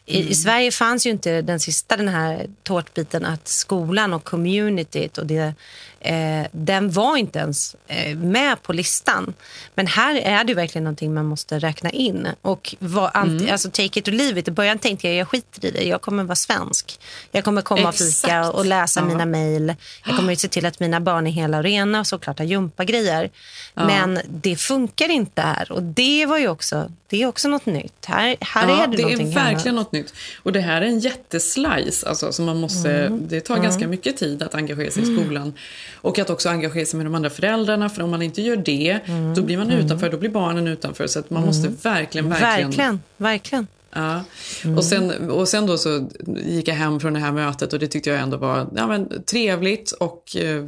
I, 0.06 0.16
Mm. 0.20 0.32
I 0.32 0.34
Sverige 0.34 0.70
fanns 0.72 1.06
ju 1.06 1.10
inte 1.10 1.42
den 1.42 1.60
sista 1.60 1.96
den 1.96 2.08
här 2.08 2.46
tårtbiten 2.62 3.24
att 3.24 3.48
skolan 3.48 4.12
och 4.12 4.24
communityt 4.24 5.18
och 5.18 5.26
det, 5.26 5.54
eh, 6.00 6.46
den 6.52 6.90
var 6.90 7.16
inte 7.16 7.38
ens 7.38 7.76
eh, 7.86 8.16
med 8.16 8.62
på 8.62 8.72
listan. 8.72 9.34
Men 9.74 9.86
här 9.86 10.14
är 10.16 10.44
det 10.44 10.50
ju 10.50 10.54
verkligen 10.54 10.84
någonting 10.84 11.14
man 11.14 11.26
måste 11.26 11.58
räkna 11.58 11.90
in. 11.90 12.28
Och 12.42 12.74
anti, 13.12 13.42
Mm. 13.42 13.52
alltså 13.52 13.70
take 13.70 13.98
it 13.98 14.08
or 14.08 14.12
leave 14.12 14.40
it. 14.40 14.48
I 14.48 14.50
början 14.50 14.78
tänkte 14.78 15.08
jag, 15.08 15.16
jag 15.16 15.28
skiter 15.28 15.64
i 15.64 15.70
det. 15.70 15.82
Jag 15.82 16.00
kommer 16.00 16.24
vara 16.24 16.36
svensk. 16.36 17.00
Jag 17.32 17.44
kommer 17.44 17.62
komma 17.62 17.88
och 17.88 17.94
fika 18.10 18.50
och 18.50 18.64
läsa 18.66 19.00
Ja. 19.00 19.06
mina 19.06 19.26
mejl. 19.26 19.74
Jag 20.06 20.16
kommer 20.16 20.34
se 20.34 20.48
till 20.48 20.66
att 20.66 20.80
mina 20.80 21.00
barn 21.00 21.26
är 21.26 21.30
hela 21.30 21.56
och 21.58 21.62
rena 21.62 22.00
och 22.00 22.06
såklart 22.06 22.38
ha 22.38 22.46
gympagrejer. 22.46 23.30
Ja. 23.74 23.86
Men 23.86 24.20
det 24.28 24.56
funkar 24.56 25.08
inte 25.10 25.42
här. 25.42 25.72
Och 25.72 25.82
det 25.82 26.26
var 26.26 26.38
ju 26.38 26.48
också, 26.48 26.90
det 27.08 27.22
är 27.22 27.26
också 27.26 27.48
något 27.48 27.66
nytt. 27.66 28.04
Här, 28.06 28.36
här 28.40 28.68
ja, 28.68 28.82
är 28.82 28.86
det, 28.86 28.96
det 28.96 29.02
är 29.02 29.16
verkligen 29.16 29.50
annat. 29.54 29.64
något 29.86 29.92
nytt. 29.92 30.14
Och 30.42 30.52
det 30.52 30.60
här 30.60 30.82
är 30.82 30.86
en 30.86 30.98
jätteslice. 31.00 32.06
Alltså, 32.08 32.32
så 32.32 32.42
man 32.42 32.60
måste, 32.60 32.90
Mm. 32.90 33.28
Det 33.28 33.40
tar 33.40 33.54
Mm. 33.54 33.64
ganska 33.64 33.88
mycket 33.88 34.16
tid 34.16 34.42
att 34.42 34.54
engagera 34.54 34.90
sig 34.90 35.02
i 35.02 35.06
Mm. 35.06 35.24
skolan. 35.24 35.52
Och 35.94 36.18
att 36.18 36.30
också 36.30 36.48
engagera 36.48 36.86
sig 36.86 36.96
med 36.96 37.06
de 37.06 37.14
andra 37.14 37.30
föräldrarna. 37.30 37.88
För 37.90 38.02
om 38.02 38.10
man 38.10 38.22
inte 38.22 38.42
gör 38.42 38.56
det, 38.56 38.98
då 39.36 39.42
blir 39.42 39.56
man 39.58 39.70
Mm. 39.70 39.84
utanför. 39.86 40.10
Då 40.10 40.16
blir 40.16 40.30
barnen 40.30 40.66
utanför. 40.68 41.06
Så 41.06 41.18
att 41.18 41.30
man 41.30 41.42
måste 41.46 41.68
verkligen, 41.68 42.28
verkligen... 42.28 42.70
Verkligen, 42.70 43.00
verkligen. 43.16 43.66
Ja. 43.92 44.24
Mm. 44.64 44.78
Och, 44.78 44.84
sen, 44.84 45.30
och 45.30 45.48
sen 45.48 45.66
då 45.66 45.78
så 45.78 46.08
gick 46.44 46.68
jag 46.68 46.74
hem 46.74 47.00
från 47.00 47.12
det 47.12 47.20
här 47.20 47.32
mötet 47.32 47.72
och 47.72 47.78
det 47.78 47.86
tyckte 47.88 48.10
jag 48.10 48.20
ändå 48.20 48.36
var 48.36 48.70
ja, 48.76 48.86
men, 48.86 49.24
trevligt 49.24 49.92
och 49.92 50.36
eh, 50.36 50.64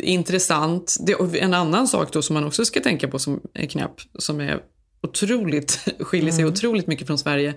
intressant. 0.00 0.96
Det, 1.06 1.14
och 1.14 1.36
en 1.36 1.54
annan 1.54 1.88
sak 1.88 2.12
då 2.12 2.22
som 2.22 2.34
man 2.34 2.44
också 2.44 2.64
ska 2.64 2.80
tänka 2.80 3.08
på 3.08 3.18
som 3.18 3.40
är 3.54 3.66
knäpp, 3.66 3.94
som 4.18 4.40
är 4.40 4.60
otroligt, 5.02 5.88
skiljer 6.00 6.32
sig 6.32 6.40
Mm. 6.42 6.52
otroligt 6.52 6.86
mycket 6.86 7.06
från 7.06 7.18
Sverige. 7.18 7.54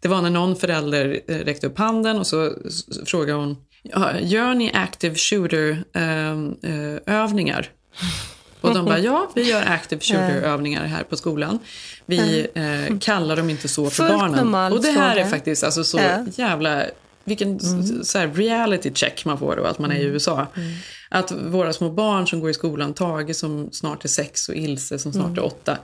Det 0.00 0.08
var 0.08 0.22
när 0.22 0.30
någon 0.30 0.56
förälder 0.56 1.20
eh, 1.28 1.36
räckte 1.36 1.66
upp 1.66 1.78
handen 1.78 2.18
och 2.18 2.26
så 2.26 2.52
frågade 3.06 3.38
hon, 3.38 3.56
"Ja, 3.82 4.20
gör 4.20 4.54
ni 4.54 4.70
active 4.74 5.14
shooter 5.14 5.84
eh, 5.92 6.30
eh? 7.12 7.60
Och 8.68 8.74
de 8.74 8.84
bara, 8.84 8.98
ja, 8.98 9.30
vi 9.34 9.50
gör 9.50 9.62
active 9.66 10.00
shooter-övningar 10.00 10.84
här 10.86 11.02
på 11.02 11.16
skolan. 11.16 11.58
Vi 12.06 12.46
eh, 12.54 12.98
kallar 12.98 13.36
dem 13.36 13.50
inte 13.50 13.68
så 13.68 13.90
för 13.90 13.96
Fullt 14.06 14.18
barnen. 14.18 14.54
Och 14.72 14.82
det 14.82 14.90
här 14.90 15.16
är 15.16 15.24
faktiskt 15.24 15.64
alltså 15.64 15.84
så 15.84 16.00
jävla... 16.36 16.82
Vilken 17.26 17.56
s- 17.56 18.10
så 18.10 18.18
här 18.18 18.28
reality 18.28 18.90
check 18.94 19.24
man 19.24 19.38
får 19.38 19.56
då, 19.56 19.64
att 19.64 19.78
man 19.78 19.90
är 19.92 19.96
i 19.96 20.02
USA. 20.02 20.46
Att 21.10 21.32
våra 21.32 21.72
små 21.72 21.90
barn 21.90 22.26
som 22.26 22.40
går 22.40 22.50
i 22.50 22.54
skolan, 22.54 22.94
Tage 22.94 23.36
som 23.36 23.68
snart 23.72 24.04
är 24.04 24.08
sex 24.08 24.48
och 24.48 24.54
Ilse 24.54 24.98
som 24.98 25.12
snart 25.12 25.24
Mm. 25.26 25.38
är 25.38 25.44
åtta. 25.44 25.78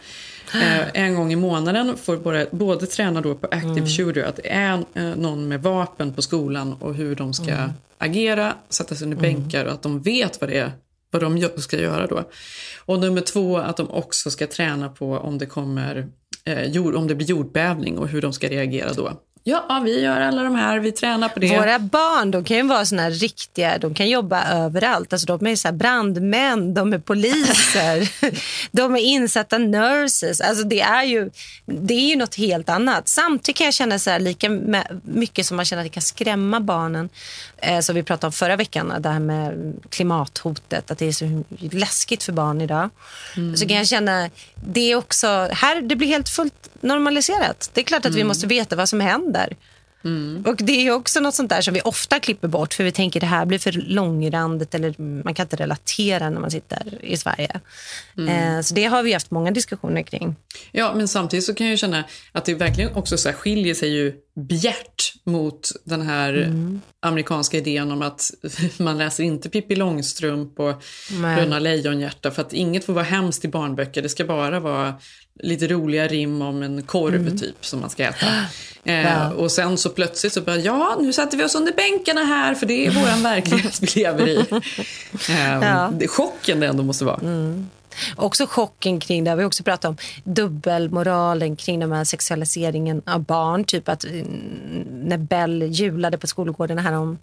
Eh, 0.55 1.03
en 1.05 1.15
gång 1.15 1.33
i 1.33 1.37
månaden 1.37 1.97
får 1.97 2.17
både, 2.17 2.47
både 2.51 2.87
träna 2.87 3.21
då 3.21 3.35
på 3.35 3.47
active 3.51 3.87
shooter, 3.87 4.23
att 4.23 4.37
det 4.37 4.49
är 4.53 4.73
eh, 4.95 5.03
någon 5.17 5.49
med 5.49 5.63
vapen 5.63 6.15
på 6.15 6.23
skolan 6.23 6.73
och 6.81 6.95
hur 6.95 7.15
de 7.15 7.33
ska 7.35 7.51
Mm. 7.51 7.71
agera, 7.99 8.55
sätta 8.69 8.95
sig 8.95 9.05
under 9.05 9.17
bänkar 9.17 9.65
och 9.65 9.73
att 9.73 9.83
de 9.83 10.01
vet 10.03 10.41
vad 10.41 10.51
det 10.51 10.59
är 10.59 10.73
vad 11.11 11.23
de 11.23 11.49
ska 11.57 11.81
göra 11.81 12.07
då. 12.07 12.31
Och 12.79 13.01
nummer 13.01 13.21
två, 13.21 13.59
att 13.59 13.77
de 13.77 13.91
också 13.91 14.31
ska 14.31 14.47
träna 14.47 14.89
på 14.89 15.13
om 15.13 15.39
det 15.39 15.47
kommer 15.47 16.09
eh, 16.45 16.65
jord, 16.65 16.95
om 16.95 17.07
det 17.07 17.15
blir 17.15 17.27
jordbävning 17.27 17.99
och 17.99 18.09
hur 18.09 18.23
de 18.23 18.33
ska 18.33 18.49
reagera 18.49 18.93
då. 18.93 19.13
Ja, 19.45 19.81
vi 19.85 20.01
gör 20.01 20.21
alla 20.21 20.43
de 20.43 20.55
här, 20.55 20.79
vi 20.79 20.93
tränar 20.93 21.29
på 21.29 21.41
det. 21.41 21.59
Våra 21.59 21.79
barn 21.79 22.31
de 22.31 22.45
kan 22.45 22.57
ju 22.57 22.63
vara 22.63 22.85
såna 22.85 23.03
här 23.03 23.11
riktiga, 23.11 23.79
de 23.79 23.95
kan 23.95 24.09
jobba 24.09 24.45
överallt. 24.45 25.13
Alltså, 25.13 25.27
de 25.27 25.47
är 25.47 25.57
så 25.57 25.73
brandmän, 25.73 26.75
de 26.75 26.93
är 26.93 26.99
poliser, 26.99 28.09
de 28.77 28.95
är 28.97 29.01
insatta 29.01 29.59
nurses. 29.59 30.41
Alltså, 30.41 30.65
det, 30.65 30.81
är 30.81 31.05
ju, 31.05 31.31
det 31.67 31.95
är 31.95 32.09
ju 32.09 32.17
något 32.17 32.35
helt 32.35 32.69
annat. 32.69 33.09
Samtidigt 33.09 33.57
kan 33.57 33.65
jag 33.65 33.75
känna 33.75 33.99
så 33.99 34.11
här, 34.11 34.21
lika 34.21 34.49
mycket 35.03 35.47
som 35.47 35.57
man 35.57 35.65
känner 35.65 35.83
att 35.83 35.87
det 35.87 35.95
kan 35.95 36.03
skrämma 36.03 36.61
barnen. 36.61 37.09
Eh, 37.57 37.81
som 37.81 37.95
vi 37.95 38.03
pratade 38.03 38.27
om 38.27 38.33
förra 38.33 38.57
veckan, 38.57 38.93
det 38.99 39.09
här 39.09 39.21
med 39.21 39.75
klimathotet, 39.91 40.91
att 40.91 40.99
det 40.99 41.07
är 41.07 41.13
så 41.13 41.43
läskigt 41.71 42.23
för 42.23 42.33
barn 42.33 42.61
idag. 42.61 42.91
Mm. 43.37 43.57
Så 43.57 43.67
kan 43.69 43.77
jag 43.77 43.87
känna, 43.89 44.31
det 44.55 44.81
är 44.93 44.97
också, 44.97 45.49
här 45.53 45.81
det 45.81 45.97
blir 45.97 46.09
helt 46.09 46.29
fullt 46.29 46.69
normaliserat. 46.81 47.71
Det 47.75 47.81
är 47.81 47.85
klart 47.85 48.07
att 48.07 48.13
vi 48.15 48.21
Mm. 48.21 48.29
måste 48.29 48.47
veta 48.47 48.77
vad 48.77 48.89
som 48.89 49.01
händer. 49.01 49.40
Och 50.47 50.57
det 50.57 50.87
är 50.87 50.91
också 50.91 51.21
något 51.21 51.35
sånt 51.35 51.51
där 51.51 51.61
som 51.61 51.75
vi 51.75 51.81
ofta 51.81 52.21
klipper 52.21 52.49
bort 52.49 52.75
för 52.75 52.85
vi 52.85 52.93
tänker 52.93 53.21
det 53.21 53.27
här 53.27 53.47
blir 53.47 53.59
för 53.59 53.73
långrandigt 53.73 54.75
eller 54.75 54.95
man 55.25 55.35
kan 55.35 55.45
inte 55.45 55.57
relatera 55.57 56.31
när 56.31 56.41
man 56.41 56.51
sitter 56.51 57.05
i 57.05 57.17
Sverige. 57.17 57.61
Mm. 58.19 58.57
Eh, 58.57 58.63
så 58.63 58.75
det 58.75 58.85
har 58.85 59.03
vi 59.03 59.13
haft 59.13 59.31
många 59.31 59.51
diskussioner 59.51 60.03
kring. 60.03 60.37
Ja, 60.73 60.95
men 60.95 61.09
samtidigt 61.09 61.45
så 61.45 61.55
kan 61.55 61.67
jag 61.67 61.79
känna 61.79 62.05
att 62.33 62.45
det 62.45 62.55
verkligen 62.55 62.95
också 62.95 63.17
så 63.19 63.29
här 63.29 63.37
skiljer 63.37 63.75
sig 63.75 63.89
ju 63.89 64.15
bjärt 64.35 65.13
mot 65.25 65.71
den 65.85 66.03
här 66.03 66.33
Mm. 66.35 66.81
amerikanska 67.03 67.57
idén 67.57 67.93
om 67.93 68.03
att 68.03 68.31
man 68.79 68.99
läser 68.99 69.25
inte 69.25 69.49
Pippi 69.49 69.77
Långstrump 69.77 70.61
och 70.61 70.83
Nej. 71.11 71.35
Bröderna 71.37 71.59
Lejonhjärta 71.59 72.31
för 72.31 72.43
att 72.43 72.53
inget 72.53 72.85
får 72.85 72.93
vara 72.93 73.05
hemskt 73.05 73.45
i 73.45 73.49
barnböcker. 73.49 74.03
Det 74.03 74.09
ska 74.09 74.25
bara 74.25 74.61
vara 74.61 74.95
lite 75.43 75.67
roliga 75.69 76.09
rim 76.09 76.43
om 76.43 76.63
en 76.63 76.83
korv 76.83 77.15
Mm. 77.15 77.39
typ 77.39 77.67
som 77.67 77.81
man 77.81 77.91
ska 77.91 78.05
äta. 78.05 78.27
Eh. 78.85 79.29
Och 79.31 79.53
sen 79.53 79.77
så 79.79 79.89
plötsligt 79.91 80.33
så 80.33 80.41
bara, 80.41 80.57
ja 80.57 80.97
nu 81.01 81.13
sätter 81.13 81.37
vi 81.39 81.45
oss 81.45 81.55
under 81.55 81.73
bänkarna 81.73 82.25
här 82.25 82.55
för 82.55 82.67
det 82.67 82.87
är 82.87 82.91
våran 82.91 83.23
verklighet 83.33 83.79
vi 83.83 84.01
lever 84.01 84.29
i. 84.29 84.37
Eh, 85.29 85.55
Ja. 85.63 85.93
chocken 86.09 86.61
det 86.61 86.67
ändå 86.67 86.83
måste 86.83 87.05
vara. 87.05 87.21
Också 88.17 88.47
chocken 88.47 89.01
kring 89.01 89.25
det, 89.25 89.35
vi 89.35 89.43
har 89.43 89.47
också 89.47 89.63
pratat 89.63 89.85
om 89.85 89.97
dubbelmoralen 90.25 91.57
kring 91.57 91.81
den 91.81 91.93
här 91.93 92.05
sexualiseringen 92.05 93.03
av 93.07 93.21
barn. 93.21 93.65
Typ 93.65 93.89
att 93.89 94.05
eh, 94.05 94.11
när 94.91 95.19
Bell 95.19 95.63
julade 95.63 96.19
på 96.19 96.27
skolgården 96.27 96.79
här 96.79 96.93
om, 96.93 97.19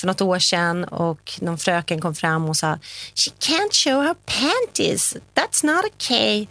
för 0.00 0.06
något 0.06 0.20
år 0.20 0.38
sedan 0.38 0.84
och 0.84 1.32
någon 1.40 1.58
fröken 1.58 2.00
kom 2.00 2.14
fram 2.14 2.48
och 2.48 2.56
sa 2.56 2.78
She 3.14 3.30
can't 3.40 3.72
show 3.72 4.02
her 4.02 4.14
panties, 4.26 5.16
that's 5.34 5.66
not 5.66 5.84
okay. 5.94 6.46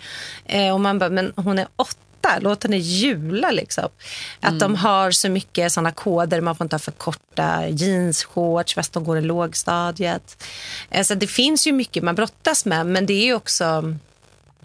Eh, 0.46 0.74
och 0.74 0.82
man 0.82 1.00
bara, 1.00 1.10
men 1.10 1.34
hon 1.36 1.60
är 1.60 1.68
åtta, 1.76 1.98
låt 2.42 2.64
henne 2.64 2.78
jula 2.78 3.52
liksom. 3.52 3.90
Att 4.40 4.60
de 4.60 4.76
har 4.76 5.12
så 5.12 5.30
mycket 5.30 5.72
såna 5.72 5.92
koder, 5.92 6.42
man 6.42 6.56
får 6.56 6.66
inte 6.66 6.74
ha 6.76 6.80
för 6.80 6.92
korta 6.92 7.68
jeans, 7.70 8.24
shorts, 8.24 8.76
fast 8.76 8.94
de 8.94 9.04
går 9.04 9.18
i 9.18 9.22
lågstadiet. 9.22 10.44
Eh, 10.90 11.04
så 11.04 11.14
det 11.16 11.28
finns 11.28 11.68
ju 11.68 11.72
mycket 11.72 12.04
man 12.04 12.16
brottas 12.16 12.66
med, 12.66 12.86
men 12.86 13.06
det 13.06 13.30
är 13.30 13.34
också 13.36 13.96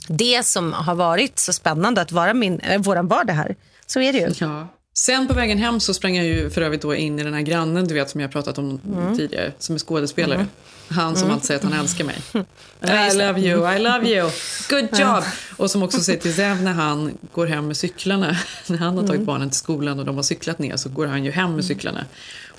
det 0.08 0.46
som 0.46 0.72
har 0.72 0.94
varit 0.94 1.38
så 1.38 1.52
spännande 1.52 2.00
att 2.00 2.12
vara 2.12 2.34
min, 2.34 2.60
äh, 2.60 2.80
våran 2.80 3.08
vardag 3.08 3.34
här. 3.34 3.56
Så 3.86 4.00
är 4.00 4.12
det 4.12 4.18
ju. 4.18 4.32
Ja. 4.38 4.68
Sen 4.94 5.28
på 5.28 5.34
vägen 5.34 5.58
hem 5.58 5.80
så 5.80 5.94
sprang 5.94 6.16
jag 6.16 6.26
ju 6.26 6.50
för 6.50 6.62
övrigt 6.62 6.82
då 6.82 6.94
in 6.94 7.18
i 7.18 7.22
den 7.22 7.34
här 7.34 7.40
grannen 7.40 7.88
du 7.88 7.94
vet 7.94 8.10
som 8.10 8.20
jag 8.20 8.32
pratat 8.32 8.58
om 8.58 8.80
Mm. 8.86 9.16
tidigare, 9.16 9.52
som 9.58 9.74
är 9.74 9.78
skådespelare. 9.78 10.34
Mm. 10.34 10.48
Han 10.88 11.14
som 11.16 11.22
Mm. 11.24 11.34
alltid 11.34 11.46
säger 11.46 11.58
att 11.60 11.64
han 11.64 11.80
älskar 11.80 12.04
mig. 12.04 12.16
I 13.12 13.16
love 13.18 13.40
you, 13.40 13.74
I 13.76 13.78
love 13.78 14.08
you, 14.08 14.30
good 14.70 14.88
job. 15.00 15.24
Och 15.56 15.70
som 15.70 15.82
också 15.82 16.00
säger 16.00 16.20
till 16.20 16.34
Zev 16.34 16.62
när 16.62 16.72
han 16.72 17.18
går 17.34 17.46
hem 17.46 17.66
med 17.66 17.76
cyklarna. 17.76 18.36
När 18.66 18.78
han 18.78 18.94
har 18.96 19.02
tagit 19.02 19.14
Mm. 19.14 19.24
barnen 19.26 19.50
till 19.50 19.58
skolan 19.58 19.98
och 19.98 20.04
de 20.04 20.16
har 20.16 20.22
cyklat 20.22 20.58
ner 20.58 20.76
så 20.76 20.88
går 20.88 21.06
han 21.06 21.24
ju 21.24 21.30
hem 21.30 21.54
med 21.54 21.64
cyklarna. 21.64 22.04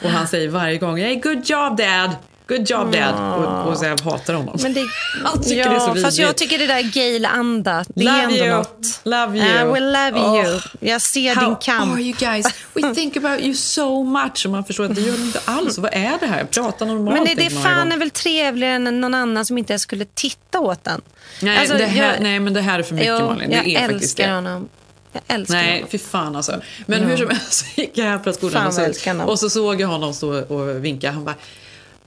Och 0.04 0.10
han 0.10 0.28
säger 0.28 0.50
varje 0.50 0.78
gång, 0.78 0.98
hey 0.98 1.16
good 1.16 1.50
job 1.50 1.78
dad, 1.78 2.16
good 2.48 2.70
job 2.70 2.92
dad. 2.92 3.34
Och, 3.40 3.72
och 3.72 3.78
Zev 3.78 4.02
hatar 4.02 4.34
honom. 4.34 4.58
Men 4.62 4.74
det, 4.74 4.86
Han 5.24 5.42
tycker 5.44 5.56
ja, 5.58 5.70
det 5.70 5.76
är 5.76 5.80
så 5.80 5.86
fast 5.86 5.98
vidrigt. 5.98 6.18
jag 6.20 6.36
tycker 6.38 6.58
det 6.60 6.68
där 6.68 6.82
Gail-anda, 6.82 7.86
det 7.96 8.04
Love 8.04 8.18
är 8.18 8.24
ändå 8.24 8.36
you. 8.36 8.50
något. 8.50 9.00
Love 9.04 9.38
you. 9.38 9.48
I 9.48 9.74
will 9.74 9.86
love 9.86 10.12
Oh. 10.14 10.46
you. 10.46 10.60
Jag 10.80 11.02
ser 11.02 11.36
How 11.36 11.46
din 11.46 11.56
kamp. 11.56 11.94
are 11.94 12.02
you 12.02 12.16
guys? 12.20 12.46
We 12.74 12.82
think 12.96 13.18
about 13.18 13.40
you 13.42 13.54
so 13.54 14.04
much. 14.04 14.46
Och 14.46 14.52
man 14.52 14.64
förstår 14.66 14.86
att 14.86 14.96
det 14.96 15.02
gör 15.02 15.14
de 15.18 15.24
inte 15.24 15.40
alls. 15.46 15.78
Vad 15.78 15.94
är 15.94 16.18
det 16.20 16.28
här? 16.28 16.44
Prata 16.44 16.86
normalt. 16.86 17.16
Men 17.18 17.26
det, 17.26 17.44
det 17.44 17.50
fan 17.50 17.92
är 17.92 17.98
väl 17.98 18.10
trevligare 18.10 18.74
än 18.76 19.02
någon 19.02 19.14
annan 19.14 19.46
som 19.46 19.58
inte 19.58 19.74
ens 19.74 19.82
skulle 19.82 20.06
titta 20.06 20.60
åt 20.60 20.84
den. 20.84 21.02
Nej, 21.42 21.58
Alltså, 21.58 21.78
det 21.78 21.86
här, 21.86 22.14
jag- 22.14 22.22
nej, 22.22 22.40
men 22.40 22.54
det 22.54 22.62
här 22.62 22.80
är 22.80 22.84
för 22.84 22.96
mycket 22.96 23.16
Jo, 23.20 23.26
Malin. 23.26 23.50
Det 23.50 23.56
jag 23.56 23.66
är 23.68 23.70
älskar 23.76 23.94
faktiskt 23.94 24.18
det. 24.18 24.30
honom. 24.32 24.70
Jag 25.14 25.22
älskar 25.28 25.56
Nej, 25.56 25.74
honom. 25.74 25.88
fy 25.92 25.98
fan 25.98 26.36
alltså. 26.36 26.62
Men 26.86 27.02
Ja. 27.02 27.08
hur 27.08 27.18
som 27.18 27.28
helst 27.30 27.54
så 27.54 27.82
gick 27.82 27.92
jag 27.98 28.06
här 28.06 28.18
på 28.18 28.34
skolan 28.34 28.68
och, 28.68 28.74
jag 28.74 28.96
så, 28.96 29.24
och 29.24 29.40
så 29.40 29.50
såg 29.50 29.82
jag 29.82 29.88
honom 29.88 30.14
stå 30.14 30.30
och 30.42 30.86
vinka. 30.86 31.12
Han 31.12 31.24
bara 31.26 31.36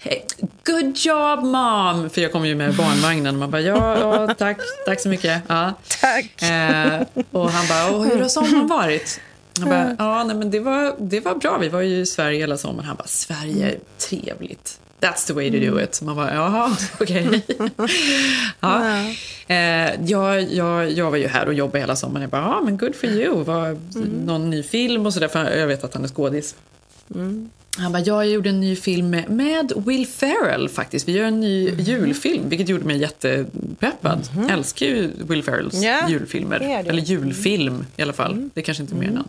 Hey, 0.03 0.23
good 0.65 0.97
job 0.97 1.43
mom! 1.45 2.11
För 2.11 2.21
jag 2.21 2.33
kom 2.33 2.47
ju 2.47 2.55
med 2.55 2.75
barnvagnen. 2.75 3.39
Man 3.39 3.51
bara, 3.51 3.61
ja, 3.63 3.99
ja 3.99 4.35
tack, 4.35 4.59
tack 4.87 5.01
så 5.01 5.09
mycket. 5.09 5.43
Ja. 5.49 5.73
Tack. 6.01 6.43
Eh, 6.43 7.03
och 7.31 7.51
han 7.51 7.69
bara, 7.69 7.97
"Åh, 7.97 8.05
hur 8.07 8.21
har 8.21 8.29
sommaren 8.29 8.67
varit? 8.67 9.21
Jag 9.59 9.69
bara, 9.69 9.97
ja, 9.99 10.25
nej, 10.25 10.37
men 10.37 10.51
det 10.51 10.61
var, 10.61 10.95
det 10.99 11.21
var 11.21 11.35
bra. 11.35 11.59
Vi 11.59 11.69
var 11.69 11.81
ju 11.81 11.97
i 12.01 12.07
Sverige 12.07 12.39
hela 12.39 12.57
sommaren. 12.57 12.87
Han 12.89 12.97
bara, 12.97 13.07
Sverige 13.09 13.67
är 13.67 13.79
trevligt. 13.99 14.81
That's 15.01 15.27
the 15.27 15.33
way 15.33 15.51
to 15.51 15.71
do 15.71 15.81
it. 15.81 16.03
Man 16.03 16.17
bara, 16.17 16.35
jaha, 16.35 16.77
okej. 17.01 17.43
ja. 18.61 18.85
eh, 19.47 19.57
jag, 20.05 20.43
jag, 20.53 20.91
jag 20.91 21.11
var 21.11 21.17
ju 21.19 21.27
här 21.29 21.47
och 21.47 21.55
jobbade 21.55 21.79
hela 21.79 21.97
sommaren. 21.97 22.23
Jag 22.23 22.31
bara, 22.31 22.43
ja 22.43 22.61
men 22.65 22.77
good 22.77 22.95
for 22.97 23.09
you. 23.09 23.45
Var 23.45 23.77
någon 24.27 24.51
ny 24.51 24.63
film 24.63 25.07
och 25.07 25.15
sådär. 25.15 25.29
För 25.29 25.57
jag 25.57 25.67
vet 25.67 25.85
att 25.85 25.95
han 25.95 26.05
är 26.05 26.09
skådis. 26.09 26.55
Han 27.77 27.93
bara, 27.93 28.03
jag 28.03 28.27
gjorde 28.27 28.49
en 28.49 28.61
ny 28.61 28.77
film 28.77 29.11
med, 29.29 29.73
Will 29.87 30.07
Ferrell 30.07 30.69
faktiskt. 30.69 31.09
Vi 31.09 31.13
gör 31.13 31.25
en 31.25 31.41
ny 31.41 31.71
julfilm, 31.71 32.49
vilket 32.49 32.69
gjorde 32.69 32.85
mig 32.85 32.99
jättepeppad. 32.99 34.29
Älskar 34.51 34.87
ju 34.87 35.11
Will 35.29 35.43
Ferrells 35.43 35.75
Ja, 35.83 36.09
julfilmer. 36.09 36.59
det 36.59 36.65
är 36.73 36.83
det. 36.83 36.89
Eller 36.89 37.03
julfilm 37.03 37.87
i 37.97 38.03
alla 38.03 38.13
fall. 38.13 38.49
Det 38.55 38.61
är 38.61 38.65
kanske 38.65 38.83
inte 38.83 38.95
mer 38.95 39.09
än 39.09 39.17
en. 39.17 39.29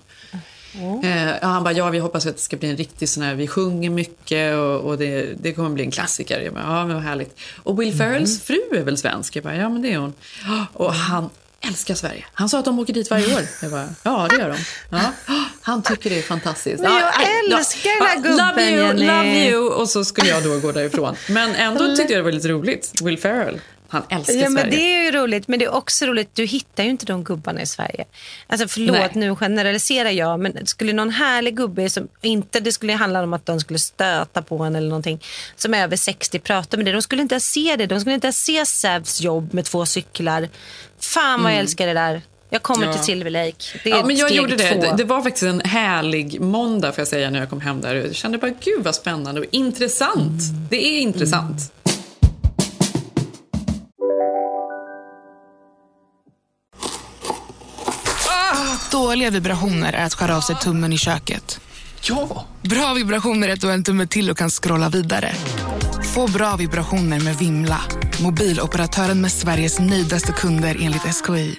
Eh, 1.04 1.34
han 1.42 1.64
bara, 1.64 1.74
ja 1.74 1.90
vi 1.90 2.00
hoppas 2.00 2.26
att 2.26 2.36
det 2.36 2.42
ska 2.42 2.58
bli 2.58 2.70
en 2.70 2.78
riktig 2.78 3.10
sån 3.10 3.24
här, 3.24 3.36
vi 3.36 3.48
sjunger 3.48 3.90
mycket 3.90 4.56
och, 4.58 4.80
och 4.80 4.98
det, 4.98 5.30
det 5.42 5.54
kommer 5.54 5.70
bli 5.70 5.84
en 5.84 5.92
klassiker. 5.92 6.42
Jag 6.42 6.54
bara, 6.54 6.64
ja 6.64 6.86
men 6.86 6.96
vad 6.96 7.04
härligt. 7.04 7.40
Och 7.64 7.82
Will 7.82 7.94
Ferrells 7.94 8.42
fru 8.42 8.60
är 8.76 8.84
väl 8.84 8.98
svensk? 8.98 9.36
Jag 9.36 9.44
bara, 9.44 9.56
ja 9.56 9.70
men 9.70 9.82
det 9.82 9.94
är 9.94 9.98
hon. 9.98 10.14
Och 10.74 10.94
han 10.94 11.30
älskar 11.68 11.96
Sverige. 11.96 12.26
Han 12.34 12.50
sa 12.50 12.60
att 12.60 12.66
de 12.66 12.80
åker 12.80 12.94
dit 12.94 13.10
varje 13.10 13.36
år. 13.36 13.42
Jag 13.62 13.72
bara, 13.72 13.90
ja 14.04 14.28
det 14.30 14.36
gör 14.36 14.50
de. 14.50 14.58
Ja. 14.98 15.02
Han 15.62 15.82
tycker 15.84 16.10
det 16.10 16.18
är 16.20 16.22
fantastiskt. 16.24 16.84
Men 16.84 16.92
jag 16.92 17.02
Ja, 17.02 17.12
ja, 17.50 17.58
älskar 17.58 17.90
den 18.00 18.08
här 18.08 18.16
Love 18.38 18.50
gubben, 18.52 18.74
you, 18.74 18.88
Jenny. 18.88 19.08
love 19.08 19.50
you. 19.50 19.70
Och 19.70 19.90
så 19.90 20.06
skulle 20.06 20.30
jag 20.30 20.44
då 20.44 20.60
gå 20.60 20.72
därifrån. 20.72 21.16
Men 21.30 21.56
ändå 21.56 21.96
tyckte 21.96 22.14
jag 22.14 22.20
det 22.20 22.24
var 22.24 22.32
lite 22.32 22.48
roligt. 22.48 23.02
Will 23.02 23.18
Ferrell, 23.20 23.62
han 23.92 24.04
älskar 24.10 24.34
Ja, 24.34 24.50
men 24.50 24.64
Sverige. 24.64 24.78
det 24.78 24.82
är 24.96 25.04
ju 25.06 25.12
roligt, 25.12 25.48
men 25.48 25.60
det 25.60 25.66
är 25.66 25.74
också 25.74 26.06
roligt. 26.06 26.30
Du 26.34 26.46
hittar 26.46 26.84
ju 26.84 26.90
inte 26.90 27.06
de 27.06 27.24
gubbarna 27.24 27.62
i 27.62 27.66
Sverige. 27.66 28.06
Alltså 28.48 28.68
förlåt, 28.68 28.96
Nej. 28.98 29.10
nu 29.14 29.36
generaliserar 29.36 30.10
jag, 30.10 30.40
men 30.40 30.66
skulle 30.68 30.94
någon 30.94 31.10
härlig 31.10 31.58
gubbe 31.58 31.90
som 31.90 32.08
inte, 32.22 32.60
det 32.60 32.72
skulle 32.72 32.94
handla 32.94 33.24
om 33.24 33.34
att 33.34 33.46
de 33.46 33.60
skulle 33.60 33.80
stöta 33.80 34.42
på 34.42 34.64
en 34.64 34.76
eller 34.76 34.90
någonting, 34.90 35.20
som 35.56 35.74
är 35.74 35.84
över 35.84 35.96
60 35.96 36.40
prata 36.40 36.78
med 36.78 36.86
det. 36.86 36.92
De 36.92 37.02
skulle 37.02 37.22
inte 37.22 37.40
se 37.40 37.76
det. 37.76 37.86
De 37.86 38.00
skulle 38.00 38.16
inte 38.16 38.34
se 38.34 38.66
Sävs 38.66 39.22
jobb 39.22 39.54
med 39.54 39.66
två 39.66 39.86
cyklar. 39.86 40.50
Fan 41.00 41.44
vad 41.44 41.52
jag 41.52 41.56
Mm. 41.56 41.62
älskar 41.66 41.88
det 41.88 41.94
där. 41.94 42.22
Jag 42.54 42.62
kommer 42.64 42.86
Ja. 42.86 42.94
till 42.94 43.04
Silver 43.04 43.30
Lake. 43.32 43.80
Det 43.84 43.92
är 43.92 43.98
Ja, 43.98 44.06
men 44.06 44.16
jag 44.16 44.32
gjorde 44.32 44.56
det. 44.56 44.70
det. 44.82 44.94
Det 44.98 45.04
var 45.04 45.22
faktiskt 45.22 45.44
en 45.44 45.62
härlig 45.62 46.42
måndag 46.42 46.92
får 46.92 47.00
jag 47.02 47.08
säga 47.08 47.30
när 47.30 47.40
jag 47.40 47.50
kom 47.50 47.62
hem 47.62 47.82
där. 47.82 47.96
Jag 47.96 48.16
kände 48.16 48.38
bara, 48.38 48.52
gud 48.52 48.84
vad 48.84 48.96
spännande 48.96 49.42
och 49.42 49.48
intressant. 49.52 50.42
Det 50.70 50.86
är 50.88 51.00
intressant. 51.02 51.74
Dåliga 58.92 59.30
vibrationer 59.30 59.94
är 59.94 60.06
att 60.06 60.14
skära 60.14 60.38
av 60.38 60.42
sig 60.42 60.56
tummen 60.56 60.94
i 60.94 60.98
köket. 60.98 61.60
Ja! 62.02 62.46
Bra 62.62 62.94
vibrationer 62.94 63.48
är 63.50 63.54
att 63.54 63.62
du 63.62 63.68
har 63.68 63.74
en 63.74 63.84
tumme 63.84 64.08
till 64.08 64.30
och 64.30 64.38
kan 64.38 64.50
scrolla 64.50 64.90
vidare. 64.90 65.36
Få 66.16 66.28
bra 66.28 66.56
vibrationer 66.56 67.20
med 67.20 67.36
Vimla. 67.38 67.82
Mobiloperatören 68.24 69.22
med 69.22 69.32
Sveriges 69.32 69.80
nöjdaste 69.80 70.32
kunder 70.32 70.78
enligt 70.82 71.02
SKI. 71.02 71.56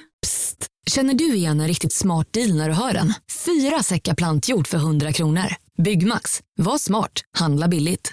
Känner 0.91 1.15
du 1.15 1.35
igen 1.35 1.61
en 1.61 1.69
riktigt 1.69 1.93
smart 1.93 2.27
deal 2.33 2.55
när 2.55 2.69
du 2.69 2.75
hör 2.75 2.93
den? 2.93 3.15
Fyra 3.45 3.83
säckar 3.83 4.15
plantjord 4.15 4.67
för 4.67 4.79
100 4.79 5.13
kronor. 5.13 5.47
Byggmax. 5.83 6.41
Var 6.57 6.79
smart. 6.79 7.13
Handla 7.39 7.69
billigt. 7.69 8.13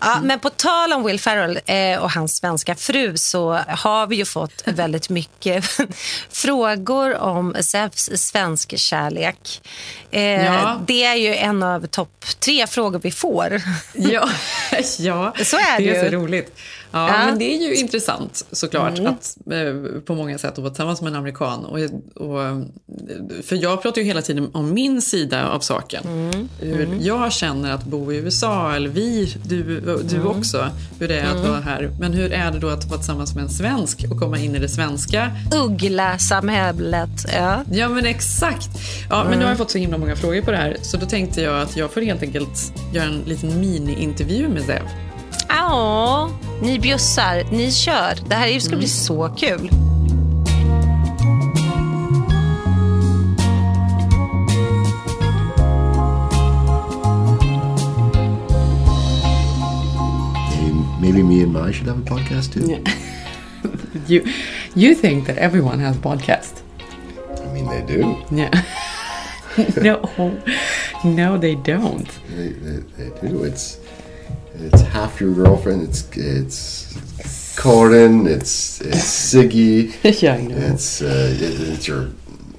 Ja, 0.00 0.20
men 0.22 0.38
på 0.40 0.50
tal 0.50 0.92
om 0.92 1.04
Will 1.04 1.20
Ferrell 1.20 1.60
eh, 1.66 1.98
och 2.02 2.10
hans 2.12 2.36
svenska 2.36 2.74
fru 2.74 3.16
så 3.16 3.52
har 3.68 4.06
vi 4.06 4.16
ju 4.16 4.24
fått 4.24 4.62
väldigt 4.64 5.08
mycket 5.08 5.64
frågor 6.30 7.16
om 7.16 7.54
Zeus 7.60 8.10
svensk 8.28 8.78
kärlek. 8.78 9.60
Eh, 10.10 10.44
Ja. 10.44 10.80
Det 10.86 11.04
är 11.04 11.14
ju 11.14 11.34
en 11.34 11.62
av 11.62 11.86
topp 11.86 12.24
tre 12.38 12.66
frågor 12.66 13.00
vi 13.02 13.10
får. 13.10 13.62
Ja, 13.92 14.28
ja 14.98 15.34
Så 15.44 15.56
är 15.56 15.78
det 15.78 15.84
det 15.84 15.96
är 15.96 16.04
ju. 16.04 16.10
så 16.10 16.16
roligt. 16.16 16.58
Ja, 16.92 17.08
Ja. 17.08 17.26
men 17.26 17.38
det 17.38 17.44
är 17.44 17.68
ju 17.68 17.74
intressant 17.74 18.46
såklart 18.52 18.98
Mm. 18.98 19.12
att, 19.12 19.36
eh, 19.50 20.00
på 20.00 20.14
många 20.14 20.38
sätt 20.38 20.52
att 20.52 20.58
vara 20.58 20.70
tillsammans 20.70 21.00
med 21.02 21.10
en 21.10 21.16
amerikan. 21.18 21.64
Och, 21.64 21.78
och, 22.26 22.42
eh, 22.44 22.58
för 23.44 23.56
jag 23.62 23.82
pratar 23.82 23.98
ju 24.00 24.06
hela 24.06 24.22
tiden 24.22 24.50
om 24.52 24.74
min 24.74 25.02
sida 25.02 25.48
av 25.48 25.60
saken. 25.60 26.02
Mm. 26.06 26.48
Hur 26.60 26.98
jag 27.00 27.32
känner 27.32 27.72
att 27.72 27.84
bo 27.84 28.12
i 28.12 28.16
USA, 28.16 28.74
eller 28.74 28.88
vi, 28.88 29.34
du, 29.44 29.62
du 30.02 30.16
Mm. 30.16 30.26
också, 30.26 30.68
hur 31.00 31.08
det 31.08 31.18
är 31.20 31.26
att 31.26 31.36
Mm. 31.36 31.50
vara 31.50 31.60
här. 31.60 31.90
Men 32.00 32.12
hur 32.12 32.32
är 32.32 32.50
det 32.52 32.58
då 32.58 32.68
att 32.68 32.84
vara 32.84 32.98
tillsammans 32.98 33.34
med 33.34 33.44
en 33.44 33.50
svensk 33.50 34.04
och 34.10 34.18
komma 34.20 34.38
in 34.38 34.54
i 34.54 34.58
det 34.58 34.68
svenska? 34.68 35.30
Uggla-samhället. 35.54 37.10
Ja. 37.36 37.62
Ja, 37.72 37.88
men 37.88 38.06
exakt. 38.06 38.68
Ja, 39.10 39.16
men 39.16 39.26
Mm. 39.26 39.38
nu 39.38 39.44
har 39.44 39.50
jag 39.50 39.58
fått 39.58 39.70
så 39.70 39.78
himla 39.78 39.98
många 39.98 40.16
frågor 40.16 40.42
på 40.42 40.50
det 40.50 40.56
här. 40.56 40.76
Så 40.82 40.96
då 40.96 41.06
tänkte 41.06 41.42
jag 41.42 41.62
att 41.62 41.76
jag 41.76 41.90
får 41.92 42.00
helt 42.00 42.22
enkelt 42.22 42.72
göra 42.94 43.04
en 43.06 43.22
liten 43.26 43.60
mini-intervju 43.60 44.48
med 44.48 44.62
Zev. 44.62 44.82
Ja, 45.48 46.30
ni 46.62 46.78
bjussar, 46.78 47.44
ni 47.50 47.72
kör. 47.72 48.14
Det 48.28 48.34
här 48.34 48.60
ska 48.60 48.76
bli 48.76 48.88
så 48.88 49.28
kul. 49.28 49.70
Maybe 61.00 61.22
me 61.22 61.42
and 61.42 61.52
Mai 61.52 61.72
should 61.72 61.88
have 61.88 61.98
a 61.98 62.16
podcast 62.16 62.52
too. 62.52 62.84
You, 64.06 64.24
you 64.74 64.94
think 64.94 65.26
that 65.26 65.36
everyone 65.36 65.80
has 65.80 65.96
a 65.96 66.00
podcast? 66.00 66.62
I 67.44 67.52
mean, 67.52 67.66
they 67.66 67.82
do. 67.82 68.16
Yeah. 68.30 68.50
no, 69.82 70.00
no, 71.04 71.36
they 71.36 71.54
don't. 71.56 72.08
They, 72.30 72.48
they, 72.48 72.76
they 72.96 73.28
do. 73.28 73.44
It's 73.44 73.78
it's 74.60 74.82
half 74.82 75.20
your 75.20 75.34
girlfriend. 75.34 75.82
It's 75.82 76.08
it's 76.16 77.58
Corin. 77.58 78.26
It's 78.26 78.80
it's 78.80 79.32
Siggy. 79.32 79.94
Yeah, 80.22 80.34
I 80.34 80.42
know. 80.42 80.56
It's 80.56 81.02
uh, 81.02 81.34
it, 81.34 81.60
it's 81.60 81.88
your 81.88 82.10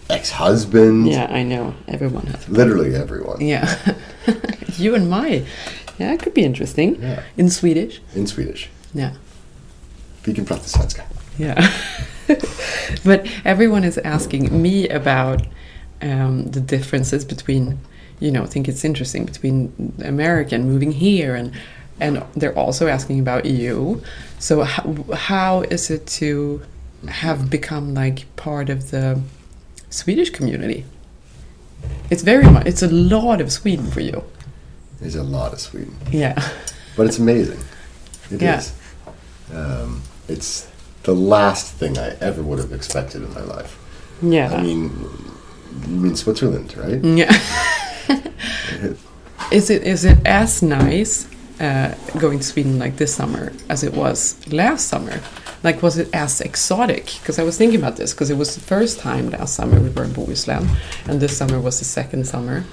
ex-husband. 0.09 1.07
Yeah, 1.07 1.27
I 1.29 1.43
know. 1.43 1.73
Everyone 1.87 2.25
has. 2.27 2.49
Literally 2.49 2.95
everyone. 2.95 3.41
Yeah. 3.41 3.95
you 4.77 4.95
and 4.95 5.09
my. 5.09 5.45
Yeah, 5.97 6.13
it 6.13 6.21
could 6.21 6.33
be 6.33 6.43
interesting. 6.43 7.01
Yeah. 7.01 7.23
In 7.37 7.49
Swedish. 7.49 8.01
In 8.15 8.25
Swedish. 8.27 8.69
Yeah. 8.93 9.13
Vi 10.23 10.33
kan 10.33 10.45
prata 10.45 10.67
svenska. 10.67 11.03
Yeah. 11.37 11.71
but 13.05 13.27
everyone 13.45 13.83
is 13.83 13.97
asking 13.99 14.61
me 14.61 14.87
about 14.89 15.41
um, 16.01 16.51
the 16.51 16.59
differences 16.59 17.25
between, 17.25 17.79
you 18.19 18.31
know, 18.31 18.43
I 18.43 18.45
think 18.45 18.67
it's 18.67 18.83
interesting 18.83 19.25
between 19.25 19.93
American 20.03 20.63
moving 20.63 20.91
here 20.91 21.35
and 21.35 21.51
and 21.99 22.23
they're 22.35 22.57
also 22.57 22.87
asking 22.87 23.19
about 23.19 23.45
you. 23.45 24.01
So 24.39 24.63
how, 24.63 25.05
how 25.13 25.61
is 25.61 25.89
it 25.89 26.07
to 26.07 26.61
have 27.07 27.49
become 27.49 27.93
like 27.93 28.33
part 28.35 28.69
of 28.69 28.91
the 28.91 29.21
Swedish 29.89 30.29
community. 30.29 30.85
It's 32.09 32.23
very 32.23 32.45
much. 32.49 32.65
It's 32.65 32.81
a 32.83 32.89
lot 32.89 33.41
of 33.41 33.51
Sweden 33.51 33.89
for 33.89 34.01
you. 34.01 34.23
There's 34.99 35.15
a 35.15 35.23
lot 35.23 35.53
of 35.53 35.59
Sweden. 35.59 35.95
Yeah. 36.11 36.35
But 36.97 37.07
it's 37.07 37.17
amazing. 37.17 37.59
It 38.29 38.41
is. 38.41 38.73
Yeah. 39.51 39.57
Um, 39.57 40.01
it's 40.27 40.69
the 41.03 41.15
last 41.15 41.73
thing 41.73 41.97
I 41.97 42.15
ever 42.19 42.43
would 42.43 42.59
have 42.59 42.73
expected 42.73 43.23
in 43.23 43.33
my 43.33 43.41
life. 43.41 43.77
Yeah. 44.21 44.53
I 44.53 44.61
mean, 44.61 44.91
you 45.87 45.95
mean 45.95 46.15
Switzerland, 46.15 46.75
right? 46.77 47.03
Yeah. 47.03 47.31
is 49.51 49.69
it 49.69 49.83
is 49.83 50.03
it 50.03 50.19
as 50.25 50.61
nice 50.61 51.27
uh, 51.59 51.93
going 52.17 52.39
to 52.39 52.45
Sweden 52.45 52.79
like 52.79 52.97
this 52.97 53.13
summer 53.13 53.51
as 53.69 53.83
it 53.83 53.93
was 53.93 54.35
last 54.51 54.87
summer? 54.87 55.21
Like, 55.63 55.81
was 55.83 55.97
it 55.97 56.09
as 56.13 56.39
exotic? 56.41 57.05
Because 57.19 57.37
I 57.37 57.43
was 57.43 57.57
thinking 57.57 57.79
about 57.79 57.97
this 57.97 58.13
because 58.13 58.29
it 58.29 58.37
was 58.37 58.55
the 58.55 58.61
first 58.61 58.99
time 58.99 59.29
last 59.29 59.55
summer 59.55 59.79
we 59.79 59.89
were 59.89 60.05
in 60.05 60.11
Bohuslän, 60.11 60.67
and 61.07 61.19
this 61.19 61.35
summer 61.37 61.59
was 61.59 61.79
the 61.79 61.85
second 61.85 62.25
summer. 62.25 62.63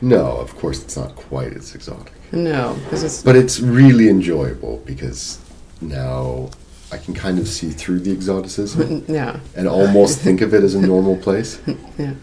No, 0.00 0.36
of 0.36 0.54
course 0.56 0.82
it's 0.82 0.96
not 0.96 1.16
quite 1.16 1.54
as 1.54 1.74
exotic. 1.74 2.12
No, 2.32 2.76
because 2.84 3.02
it's 3.02 3.22
But 3.22 3.36
it's 3.36 3.60
really 3.60 4.08
enjoyable 4.08 4.82
because 4.84 5.38
now 5.80 6.50
I 6.92 6.98
can 6.98 7.14
kind 7.14 7.38
of 7.38 7.48
see 7.48 7.70
through 7.70 8.00
the 8.00 8.12
exoticism. 8.12 9.04
Yeah. 9.08 9.40
And 9.56 9.66
almost 9.66 10.18
think 10.20 10.42
of 10.42 10.52
it 10.52 10.62
as 10.62 10.74
a 10.74 10.80
normal 10.80 11.16
place. 11.16 11.60
Yeah. 11.98 12.14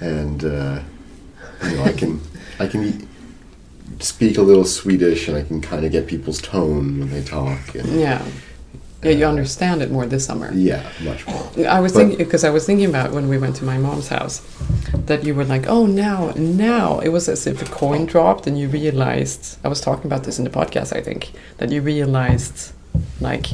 And 0.00 0.44
uh, 0.44 0.80
you 1.64 1.76
know, 1.76 1.84
I 1.84 1.92
can 1.92 2.20
I 2.60 2.66
can 2.66 2.84
e- 2.84 3.06
speak 4.00 4.38
a 4.38 4.42
little 4.42 4.64
Swedish 4.64 5.28
and 5.28 5.36
I 5.36 5.42
can 5.42 5.60
kind 5.60 5.84
of 5.84 5.92
get 5.92 6.06
people's 6.06 6.40
tone 6.40 7.00
when 7.00 7.10
they 7.10 7.22
talk. 7.22 7.74
And, 7.74 8.00
yeah. 8.00 8.24
Yeah, 9.02 9.10
you 9.10 9.26
uh, 9.26 9.28
understand 9.28 9.82
it 9.82 9.90
more 9.90 10.06
this 10.06 10.24
summer. 10.24 10.50
Yeah, 10.52 10.88
much 11.02 11.26
more. 11.26 11.48
I 11.68 11.80
was 11.80 11.92
But- 11.92 11.98
thinking 12.00 12.18
because 12.18 12.44
I 12.44 12.50
was 12.50 12.64
thinking 12.66 12.86
about 12.88 13.12
when 13.12 13.28
we 13.28 13.38
went 13.38 13.56
to 13.56 13.64
my 13.64 13.78
mom's 13.78 14.08
house 14.08 14.42
that 15.06 15.22
you 15.24 15.34
were 15.34 15.44
like, 15.44 15.66
oh, 15.68 15.86
now, 15.86 16.32
now. 16.36 16.98
It 17.00 17.10
was 17.10 17.28
as 17.28 17.46
if 17.46 17.62
a 17.62 17.66
coin 17.66 18.06
dropped 18.06 18.46
and 18.46 18.58
you 18.58 18.68
realized. 18.68 19.58
I 19.62 19.68
was 19.68 19.80
talking 19.80 20.06
about 20.06 20.24
this 20.24 20.38
in 20.38 20.44
the 20.44 20.50
podcast, 20.50 20.96
I 20.96 21.02
think, 21.02 21.32
that 21.58 21.70
you 21.70 21.82
realized 21.82 22.72
like 23.20 23.46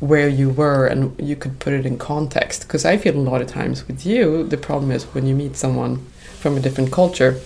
where 0.00 0.28
you 0.28 0.50
were 0.50 0.86
and 0.86 1.18
you 1.18 1.34
could 1.34 1.58
put 1.58 1.72
it 1.72 1.86
in 1.86 1.96
context. 1.98 2.62
Because 2.62 2.84
I 2.84 2.96
feel 2.96 3.16
a 3.16 3.18
lot 3.18 3.40
of 3.40 3.48
times 3.48 3.86
with 3.88 4.04
you, 4.06 4.44
the 4.44 4.58
problem 4.58 4.90
is 4.92 5.04
when 5.14 5.26
you 5.26 5.34
meet 5.34 5.56
someone 5.56 6.04
from 6.40 6.56
a 6.56 6.60
different 6.60 6.92
culture, 6.92 7.40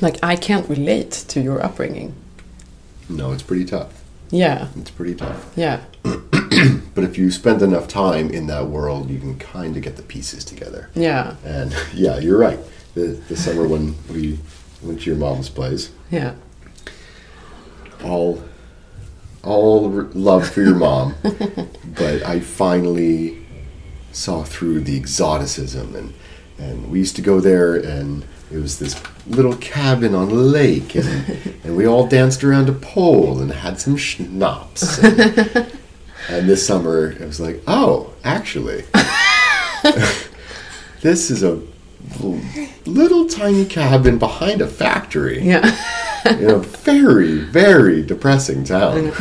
like 0.00 0.18
I 0.22 0.36
can't 0.36 0.68
relate 0.68 1.10
to 1.28 1.40
your 1.40 1.62
upbringing. 1.62 2.14
No, 3.08 3.32
it's 3.32 3.42
pretty 3.42 3.64
tough. 3.64 4.02
Yeah, 4.30 4.68
It's 4.76 4.90
pretty 4.90 5.14
tough. 5.14 5.52
yeah, 5.56 5.80
But 6.94 7.04
if 7.04 7.18
you 7.18 7.30
spend 7.30 7.60
enough 7.62 7.86
time 7.88 8.30
in 8.30 8.46
that 8.46 8.66
world, 8.68 9.10
you 9.10 9.18
can 9.18 9.38
kind 9.38 9.76
of 9.76 9.82
get 9.82 9.96
the 9.96 10.02
pieces 10.02 10.44
together. 10.44 10.88
yeah, 10.94 11.36
And 11.44 11.74
yeah, 11.94 12.18
you're 12.18 12.38
right. 12.38 12.58
The 12.94 13.20
the 13.28 13.36
summer 13.36 13.66
when 13.68 13.94
we 14.10 14.38
went 14.82 15.00
to 15.02 15.10
your 15.10 15.18
mom's 15.18 15.48
place, 15.50 15.90
yeah. 16.10 16.34
all 18.04 18.42
all 19.42 19.90
love 20.14 20.48
for 20.48 20.62
your 20.62 20.74
mom, 20.76 21.14
but 21.22 22.22
I 22.24 22.40
finally 22.40 23.44
saw 24.12 24.44
through 24.44 24.80
the 24.80 24.96
exoticism 24.96 25.94
and 25.96 26.14
and 26.58 26.90
we 26.90 26.98
used 27.00 27.16
to 27.16 27.22
go 27.22 27.40
there 27.40 27.74
and 27.74 28.24
it 28.52 28.58
was 28.60 28.78
this 28.78 29.00
little 29.26 29.56
cabin 29.56 30.14
on 30.14 30.28
a 30.28 30.34
lake 30.34 30.94
and, 30.94 31.06
and 31.64 31.76
we 31.76 31.86
all 31.86 32.06
danced 32.06 32.44
around 32.44 32.68
a 32.68 32.72
pole 32.72 33.40
and 33.40 33.50
had 33.52 33.78
some 33.80 33.96
schnapps. 33.96 34.98
And, 34.98 35.18
and 36.28 36.48
this 36.48 36.66
summer 36.66 37.12
it 37.12 37.20
was 37.20 37.40
like, 37.40 37.62
oh, 37.66 38.12
actually, 38.24 38.84
this 41.00 41.30
is 41.30 41.42
a 41.42 41.60
little 42.86 43.26
tiny 43.26 43.64
cabin 43.64 44.18
behind 44.18 44.60
a 44.60 44.66
factory 44.66 45.40
Yeah. 45.42 45.64
in 46.26 46.50
a 46.50 46.58
very, 46.58 47.38
very 47.38 48.02
depressing 48.02 48.64
town. 48.64 49.12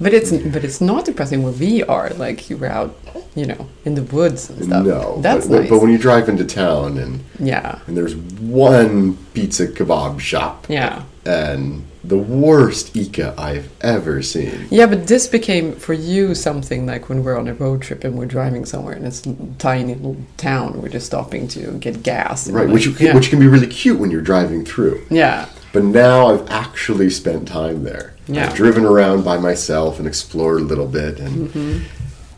but 0.00 0.12
it's 0.14 0.30
but 0.32 0.64
it's 0.64 0.80
not 0.80 1.04
depressing 1.04 1.42
where 1.42 1.52
we 1.52 1.82
are. 1.84 2.10
Like 2.10 2.48
you 2.50 2.56
were 2.56 2.66
out, 2.68 2.96
you 3.36 3.46
know, 3.46 3.68
in 3.84 3.94
the 3.94 4.02
woods 4.02 4.50
and 4.50 4.64
stuff. 4.64 4.84
No, 4.84 5.20
that's 5.20 5.46
but, 5.46 5.60
nice. 5.60 5.70
but 5.70 5.80
when 5.82 5.90
you 5.90 5.98
drive 5.98 6.28
into 6.28 6.44
town 6.44 6.98
and 6.98 7.20
yeah, 7.38 7.78
and 7.86 7.96
there's 7.96 8.16
one 8.16 9.16
pizza 9.34 9.66
kebab 9.68 10.18
shop 10.20 10.66
yeah, 10.68 11.02
and 11.24 11.84
the 12.02 12.16
worst 12.16 12.94
Ica 12.94 13.36
I've 13.38 13.68
ever 13.82 14.22
seen. 14.22 14.66
yeah. 14.70 14.86
But 14.86 15.06
this 15.06 15.26
became 15.26 15.74
for 15.74 15.92
you 15.92 16.34
something 16.34 16.86
like 16.86 17.08
when 17.08 17.22
we're 17.24 17.36
on 17.38 17.48
a 17.48 17.54
road 17.54 17.82
trip 17.82 18.04
and 18.04 18.16
we're 18.16 18.26
driving 18.26 18.64
somewhere 18.64 18.94
and 18.94 19.04
it's 19.06 19.26
a 19.26 19.34
tiny 19.58 19.94
little 19.94 20.16
town. 20.36 20.80
We're 20.80 20.88
just 20.88 21.06
stopping 21.06 21.46
to 21.48 21.72
get 21.78 22.02
gas. 22.04 22.48
Right, 22.48 22.64
like- 22.66 22.72
which 22.74 22.86
you 22.86 22.92
can, 22.92 23.06
yeah. 23.06 23.14
which 23.14 23.28
can 23.30 23.38
be 23.40 23.48
really 23.48 23.66
cute 23.66 23.98
when 23.98 24.10
you're 24.12 24.22
driving 24.22 24.64
through. 24.64 25.04
yeah, 25.10 25.48
But 25.72 25.82
now 25.84 26.28
I've 26.28 26.48
actually 26.48 27.10
spent 27.10 27.48
time 27.48 27.82
there. 27.82 28.14
Yeah. 28.28 28.46
I've 28.46 28.54
driven 28.54 28.84
around 28.84 29.24
by 29.24 29.36
myself 29.38 29.98
and 29.98 30.06
explored 30.08 30.60
a 30.60 30.64
little 30.64 30.86
bit, 30.88 31.18
and 31.20 31.48
Mhm. 31.50 31.80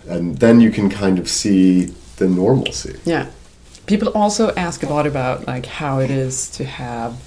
And 0.08 0.38
then 0.38 0.60
you 0.60 0.70
can 0.70 0.88
kind 0.88 1.18
of 1.18 1.28
see 1.28 1.86
the 2.16 2.28
normalcy. 2.28 2.98
yeah. 3.04 3.30
People 3.86 4.08
also 4.10 4.54
ask 4.54 4.82
a 4.82 4.88
lot 4.88 5.06
about 5.06 5.46
like 5.46 5.64
how 5.64 5.98
it 5.98 6.10
is 6.10 6.50
to 6.50 6.64
have, 6.64 7.22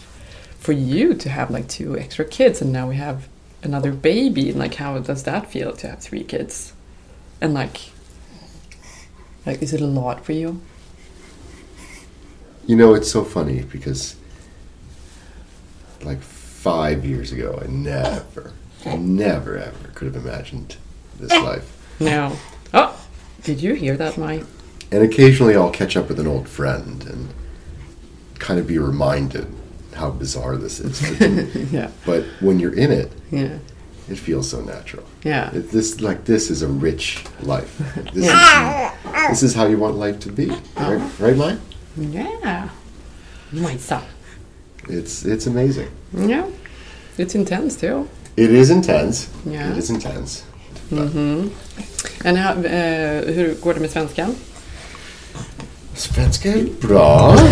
for 0.60 0.74
you 0.74 1.16
to 1.16 1.30
have 1.30 1.50
like 1.50 1.68
two 1.68 1.98
extra 1.98 2.24
kids, 2.24 2.62
and 2.62 2.72
now 2.72 2.88
we 2.88 2.96
have 2.98 3.28
another 3.64 3.92
baby. 3.92 4.50
And 4.50 4.60
like, 4.60 4.76
how 4.76 4.98
does 5.00 5.24
that 5.24 5.52
feel 5.52 5.74
to 5.74 5.88
have 5.88 6.00
three 6.00 6.24
kids? 6.24 6.74
And 7.40 7.56
like, 7.56 7.92
like, 9.46 9.62
is 9.64 9.74
it 9.74 9.82
a 9.82 9.88
lot 9.88 10.24
for 10.24 10.34
you? 10.34 10.62
You 12.68 12.76
know, 12.76 12.94
it's 12.94 13.12
so 13.12 13.24
funny 13.24 13.64
because 13.64 14.16
like 16.04 16.22
five 16.22 17.04
years 17.04 17.32
ago, 17.32 17.60
I 17.62 17.68
never, 17.68 18.54
never, 18.86 19.58
ever 19.58 19.88
could 19.96 20.14
have 20.14 20.24
imagined 20.24 20.76
this 21.20 21.32
eh. 21.32 21.40
life. 21.40 21.98
No. 22.00 22.38
Oh, 22.74 22.98
did 23.44 23.62
you 23.62 23.74
hear 23.74 23.98
that, 23.98 24.18
Mai? 24.18 24.44
And 24.92 25.04
occasionally 25.04 25.56
I'll 25.56 25.72
catch 25.72 25.96
up 25.98 26.10
with 26.10 26.20
an 26.20 26.28
old 26.28 26.48
friend 26.48 27.04
and 27.06 27.30
kind 28.40 28.60
of 28.60 28.68
be 28.68 28.78
reminded 28.78 29.48
how 29.96 30.10
bizarre 30.12 30.58
this 30.58 30.80
is. 30.80 31.00
But, 31.18 31.72
Yeah. 31.72 31.92
but 32.06 32.24
when 32.40 32.60
you're 32.60 32.74
in 32.78 32.92
it, 32.92 33.12
Yeah. 33.32 33.58
it 34.10 34.18
feels 34.18 34.50
so 34.50 34.62
natural. 34.62 35.04
Yeah. 35.24 35.52
It, 35.54 35.72
this 35.72 36.02
like 36.02 36.26
this 36.26 36.50
is 36.50 36.62
a 36.62 36.68
rich 36.68 37.24
life. 37.42 37.78
This, 38.14 38.26
Yeah. 38.26 38.94
is, 39.26 39.30
this 39.42 39.44
is 39.44 39.54
how 39.56 39.66
you 39.68 39.78
want 39.78 39.96
life 39.98 40.20
to 40.22 40.32
be, 40.32 40.50
uh-huh. 40.52 40.92
right? 40.92 41.20
Right, 41.20 41.38
Mike? 41.38 41.60
Yeah. 41.98 42.70
Majsa. 43.54 44.02
It's 44.90 45.26
it's 45.26 45.46
amazing. 45.48 45.90
Yeah. 46.14 46.48
It's 47.18 47.36
intense 47.36 47.76
too. 47.76 48.08
It 48.38 48.52
is 48.52 48.70
intense. 48.70 49.30
Yeah. 49.46 49.70
It 49.72 49.78
is 49.78 49.90
intense. 49.90 50.44
Mhm. 50.92 51.50
And 52.26 52.38
how, 52.38 52.66
eh, 52.66 53.22
hur 53.36 53.56
går 53.62 53.74
det 53.74 53.80
med 53.80 53.92
svenskan? 53.92 54.36
Svenska 55.96 56.50
är 56.54 56.66
bra. 56.82 57.38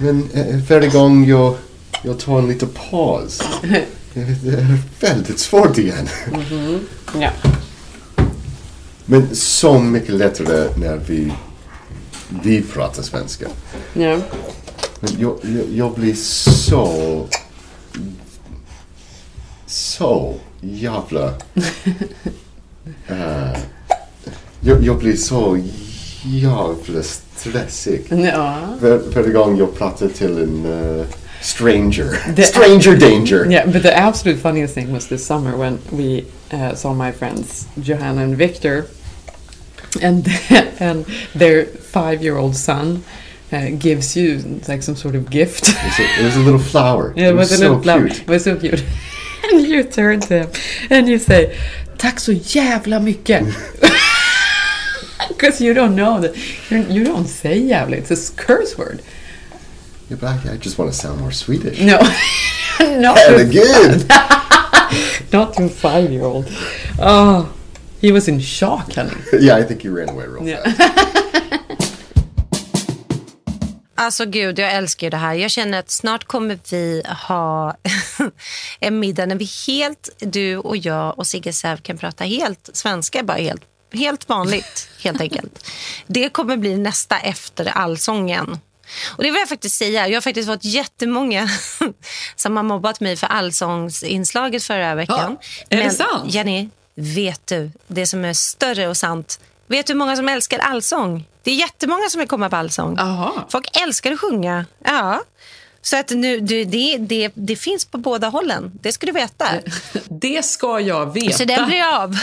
Men 0.00 0.28
eh, 0.34 0.56
varje 0.68 0.88
gång 0.88 1.24
jag, 1.26 1.54
jag 2.02 2.18
tar 2.18 2.38
en 2.38 2.48
liten 2.48 2.68
paus. 2.90 3.42
Det 4.14 4.20
är 4.50 4.78
väldigt 5.00 5.38
svårt 5.38 5.78
igen. 5.78 6.08
Mhm. 6.32 6.80
Ja. 7.20 7.30
Men 9.04 9.36
så 9.36 9.78
mycket 9.78 10.14
lättare 10.14 10.68
när 10.76 10.96
vi, 10.96 11.32
vi 12.42 12.62
pratar 12.62 13.02
svenska. 13.02 13.46
Ja. 13.92 14.18
Men 15.00 15.10
jag, 15.18 15.38
jag, 15.42 15.64
jag 15.74 15.94
blir 15.94 16.14
så... 16.14 17.26
Så 19.66 20.34
jävla... 20.64 21.34
eh, 23.06 23.58
jag, 24.60 24.82
jag 24.84 24.98
blir 24.98 25.16
så 25.16 25.58
jävla 26.24 27.02
stressig. 27.36 28.02
Ja. 28.10 28.58
Var, 28.80 29.02
varje 29.14 29.32
gång 29.32 29.58
jag 29.58 29.78
pratar 29.78 30.08
till 30.08 30.38
en 30.38 30.66
eh, 31.00 31.06
stranger. 31.40 32.34
The- 32.36 32.42
stranger 32.42 32.96
danger. 32.96 33.50
Yeah, 33.52 33.66
but 33.70 33.82
the 33.82 33.96
absolute 33.98 34.40
funniest 34.40 34.74
thing 34.74 34.92
was 34.92 35.06
this 35.06 35.26
summer 35.26 35.56
when 35.56 35.78
we 35.90 36.24
uh, 36.52 36.74
saw 36.74 36.92
my 36.94 37.12
friends 37.12 37.66
Johanna 37.82 38.22
and 38.22 38.36
Victor, 38.36 38.84
and 40.02 40.28
and 40.80 41.04
their 41.38 41.66
five-year-old 41.92 42.56
son 42.56 43.02
uh, 43.52 43.68
gives 43.78 44.16
you 44.16 44.38
like 44.68 44.82
some 44.82 44.96
sort 44.96 45.14
of 45.14 45.30
gift. 45.30 45.68
It 45.68 45.76
was 45.84 45.98
a, 45.98 46.20
it 46.20 46.24
was 46.24 46.36
a 46.36 46.40
little 46.40 46.60
flower. 46.60 47.12
Yeah, 47.16 47.28
it 47.30 47.34
was, 47.36 47.52
a 47.52 47.56
so 47.56 47.62
little 47.62 47.82
flower. 47.82 48.08
cute. 48.08 48.20
It 48.22 48.28
was 48.28 48.44
so 48.44 48.56
cute. 48.56 48.82
and 49.52 49.66
you 49.66 49.82
turn 49.84 50.20
to 50.20 50.34
him 50.38 50.50
and 50.90 51.08
you 51.08 51.18
say, 51.18 51.56
"Tack 51.98 52.20
så 52.20 52.32
jävla 52.32 53.00
mycket." 53.00 53.42
Because 55.28 55.60
you 55.64 55.72
don't 55.74 55.94
know 55.96 56.20
that 56.20 56.34
you 56.90 57.04
don't 57.04 57.26
say 57.28 57.58
jävla. 57.60 57.96
It's 57.96 58.10
a 58.10 58.16
curse 58.36 58.76
word. 58.78 59.00
Yeah, 60.10 60.18
but 60.20 60.46
I, 60.46 60.52
I 60.54 60.56
just 60.58 60.78
want 60.78 60.92
to 60.92 60.96
sound 60.98 61.20
more 61.20 61.32
Swedish. 61.32 61.80
No, 61.80 61.98
not 62.80 63.16
to- 63.16 63.44
good. 63.50 64.06
not 65.32 65.54
to 65.54 65.64
a 65.64 65.68
five-year-old. 65.68 66.46
Oh, 66.98 67.48
He 68.00 68.12
was 68.12 68.28
in 68.28 68.38
shock, 68.40 68.92
honey. 68.92 69.12
yeah, 69.40 69.56
I 69.56 69.62
think 69.64 69.80
he 69.82 69.88
ran 69.88 70.10
away 70.10 70.26
real 70.26 70.46
Yeah. 70.46 70.62
fast. 70.62 71.63
Alltså 73.94 74.26
gud, 74.26 74.58
jag 74.58 74.72
älskar 74.72 75.10
det 75.10 75.16
här. 75.16 75.34
Jag 75.34 75.50
känner 75.50 75.78
att 75.78 75.90
snart 75.90 76.24
kommer 76.24 76.58
vi 76.70 77.02
ha 77.28 77.76
en 78.80 79.00
middag 79.00 79.26
när 79.26 79.36
vi 79.36 79.50
helt, 79.66 80.08
du 80.18 80.56
och 80.56 80.76
jag 80.76 81.18
och 81.18 81.26
Sigge 81.26 81.52
Säv 81.52 81.76
kan 81.76 81.98
prata 81.98 82.24
helt 82.24 82.70
svenska, 82.72 83.22
bara 83.22 83.38
helt, 83.38 83.62
helt 83.92 84.28
vanligt, 84.28 84.88
helt 85.02 85.20
enkelt. 85.20 85.70
Det 86.06 86.28
kommer 86.28 86.56
bli 86.56 86.76
nästa 86.76 87.18
efter 87.18 87.66
allsången. 87.66 88.58
Och 89.16 89.22
det 89.22 89.30
vill 89.30 89.40
jag 89.40 89.48
faktiskt 89.48 89.76
säga. 89.76 90.08
Jag 90.08 90.16
har 90.16 90.20
faktiskt 90.20 90.48
fått 90.48 90.64
jättemånga 90.64 91.48
som 92.36 92.56
har 92.56 92.64
mobbat 92.64 93.00
mig 93.00 93.16
för 93.16 93.26
allsångsinslaget 93.26 94.62
förra 94.62 94.94
veckan. 94.94 95.36
är 95.68 95.76
det 95.76 95.90
sant? 95.90 96.34
Jenny, 96.34 96.68
vet 96.94 97.46
du 97.46 97.70
det 97.86 98.06
som 98.06 98.24
är 98.24 98.32
större 98.32 98.88
och 98.88 98.96
sant? 98.96 99.40
Vet 99.66 99.86
du 99.86 99.92
hur 99.92 99.98
många 99.98 100.16
som 100.16 100.28
älskar 100.28 100.58
allsång? 100.58 101.24
Det 101.44 101.50
är 101.50 101.54
jättemånga 101.54 102.08
som 102.10 102.18
vill 102.18 102.28
komma 102.28 102.50
på 102.50 102.56
allsång. 102.56 102.98
Folk 103.48 103.80
älskar 103.82 104.12
att 104.12 104.20
sjunga. 104.20 104.66
Ja. 104.84 105.22
Så 105.82 105.96
att 105.96 106.10
nu, 106.10 106.40
det, 106.40 106.64
det, 106.64 106.96
det, 106.98 107.30
det 107.34 107.56
finns 107.56 107.84
på 107.84 107.98
båda 107.98 108.28
hållen. 108.28 108.72
Det 108.82 108.92
ska 108.92 109.06
du 109.06 109.12
veta. 109.12 109.46
Det 110.08 110.44
ska 110.44 110.80
jag 110.80 111.14
veta. 111.14 111.32
Så 111.36 111.44
det 111.44 111.64
blir 111.66 111.82
av. 112.02 112.16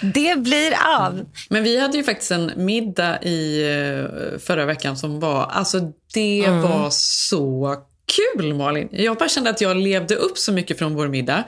det 0.14 0.38
blir 0.38 0.74
av. 1.00 1.24
Men 1.48 1.62
vi 1.62 1.80
hade 1.80 1.96
ju 1.96 2.04
faktiskt 2.04 2.30
en 2.30 2.52
middag 2.56 3.22
i 3.22 3.62
eh, 3.62 4.38
förra 4.38 4.64
veckan 4.64 4.96
som 4.96 5.20
var, 5.20 5.46
alltså 5.46 5.80
det 6.14 6.44
Mm. 6.44 6.62
var 6.62 6.88
så 6.90 7.76
kul 8.34 8.54
Malin. 8.54 8.88
Jag 8.92 9.16
bara 9.16 9.28
kände 9.28 9.50
att 9.50 9.60
jag 9.60 9.76
levde 9.76 10.14
upp 10.14 10.38
så 10.38 10.52
mycket 10.52 10.78
från 10.78 10.94
vår 10.94 11.08
middag. 11.08 11.44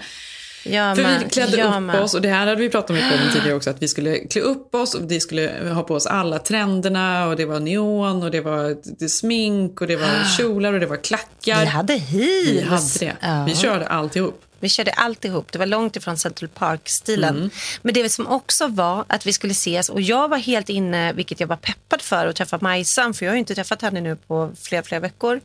Jag 0.63 0.97
För 0.97 1.03
vi 1.03 1.31
klädde 1.31 1.57
Jag 1.57 1.83
upp 1.83 2.03
oss, 2.03 2.15
och 2.15 2.23
det 2.23 2.29
här 2.29 2.47
hade 2.47 2.61
vi 2.61 2.69
pratat 2.69 2.91
om 2.91 2.97
tidigare 3.33 3.57
också, 3.57 3.71
att 3.71 3.83
vi 3.83 3.89
skulle 3.89 4.19
klä 4.19 4.41
upp 4.41 4.75
oss 4.75 4.95
och 4.95 5.11
vi 5.11 5.21
skulle 5.21 5.71
ha 5.75 5.83
på 5.83 5.95
oss 5.95 6.07
alla 6.07 6.39
trenderna 6.39 7.27
och 7.27 7.37
det 7.37 7.45
var 7.45 7.61
neon 7.61 8.23
och 8.23 8.31
det 8.31 8.41
var 8.41 8.77
det 8.99 9.09
smink 9.09 9.81
och 9.81 9.87
det 9.87 9.97
var 9.97 10.37
kjolar 10.37 10.73
och 10.73 10.81
det 10.81 10.87
var 10.87 10.97
klackar. 10.97 11.61
Vi 11.61 11.67
hade 11.67 11.95
heels. 11.95 12.49
Vi 12.49 12.63
hade 12.63 12.99
det. 13.01 13.17
Ja. 13.21 13.45
Vi 13.45 13.57
körde 13.57 13.87
alltihop. 13.87 14.50
Vi 14.61 14.69
körde 14.69 14.93
alltihop. 14.93 15.53
Det 15.53 15.59
var 15.59 15.67
långt 15.67 15.97
ifrån 15.97 16.17
Central 16.17 16.49
Park-stilen. 16.49 17.37
Mm. 17.37 17.51
Men 17.83 17.95
det 17.95 18.09
som 18.09 18.27
också 18.27 18.69
var 18.69 19.05
att 19.09 19.27
vi 19.27 19.33
skulle 19.33 19.53
ses 19.53 19.89
och 19.89 20.01
jag 20.01 20.29
var 20.29 20.39
helt 20.39 20.69
inne, 20.69 21.13
vilket 21.13 21.41
jag 21.41 21.47
var 21.47 21.57
peppad 21.57 22.03
för, 22.03 22.27
att 22.27 22.37
träffa 22.37 22.59
Majsan, 22.61 23.15
för 23.15 23.25
jag 23.25 23.31
har 23.31 23.37
ju 23.37 23.41
inte 23.41 23.55
träffat 23.55 23.83
henne 23.83 24.01
nu 24.01 24.17
på 24.17 24.53
flera, 24.61 24.83
flera 24.83 25.01
veckor. 25.01 25.41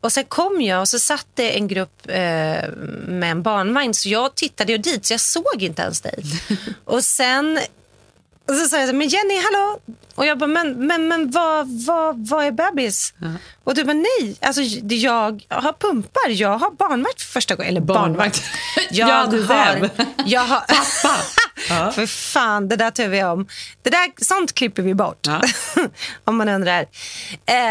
Och 0.00 0.12
sen 0.12 0.24
kom 0.24 0.62
jag 0.62 0.80
och 0.80 0.88
så 0.88 0.98
satt 0.98 1.26
det 1.34 1.56
en 1.56 1.68
grupp 1.68 2.06
eh, 2.08 2.14
med 3.06 3.30
en 3.30 3.42
barnvagn, 3.42 3.94
så 3.94 4.08
jag 4.08 4.34
tittade 4.34 4.72
ju 4.72 4.78
dit, 4.78 5.06
så 5.06 5.12
jag 5.12 5.20
såg 5.20 5.56
inte 5.62 5.82
ens 5.82 6.00
dig. 6.00 6.24
och 6.84 7.04
sen 7.04 7.58
och 8.48 8.54
så 8.54 8.68
sa 8.68 8.78
jag 8.78 8.88
så 8.88 8.94
men 8.94 9.08
Jenny, 9.08 9.34
hallå? 9.42 9.78
Och 10.14 10.26
jag 10.26 10.38
bara, 10.38 10.46
men, 10.46 10.86
men, 10.86 11.08
men 11.08 11.30
vad, 11.30 11.84
vad, 11.86 12.28
vad 12.28 12.44
är 12.44 12.50
bebis? 12.50 13.14
Och 13.64 13.74
du 13.74 13.84
bara, 13.84 13.92
nej, 13.92 14.36
alltså 14.40 14.62
jag 14.88 15.42
har 15.48 15.72
pumpar, 15.72 16.28
jag 16.28 16.58
har 16.58 16.70
barnvakt 16.70 17.22
för 17.22 17.32
första 17.32 17.54
gången. 17.54 17.70
Eller 17.70 17.80
barnvakt. 17.80 18.42
Jag 18.90 19.08
Ja, 19.08 19.26
du 19.30 19.42
har, 19.42 19.90
jag 20.26 20.40
har, 20.40 20.60
Pappa. 20.60 21.16
Ja. 21.68 21.90
för 21.92 22.06
fan, 22.06 22.68
det 22.68 22.76
där 22.76 22.90
tar 22.90 23.08
vi 23.08 23.24
om. 23.24 23.46
Det 23.82 23.90
där, 23.90 24.24
sånt 24.24 24.54
klipper 24.54 24.82
vi 24.82 24.94
bort. 24.94 25.26
om 26.24 26.36
man 26.36 26.48
undrar. 26.48 26.80
Eh, 26.80 26.86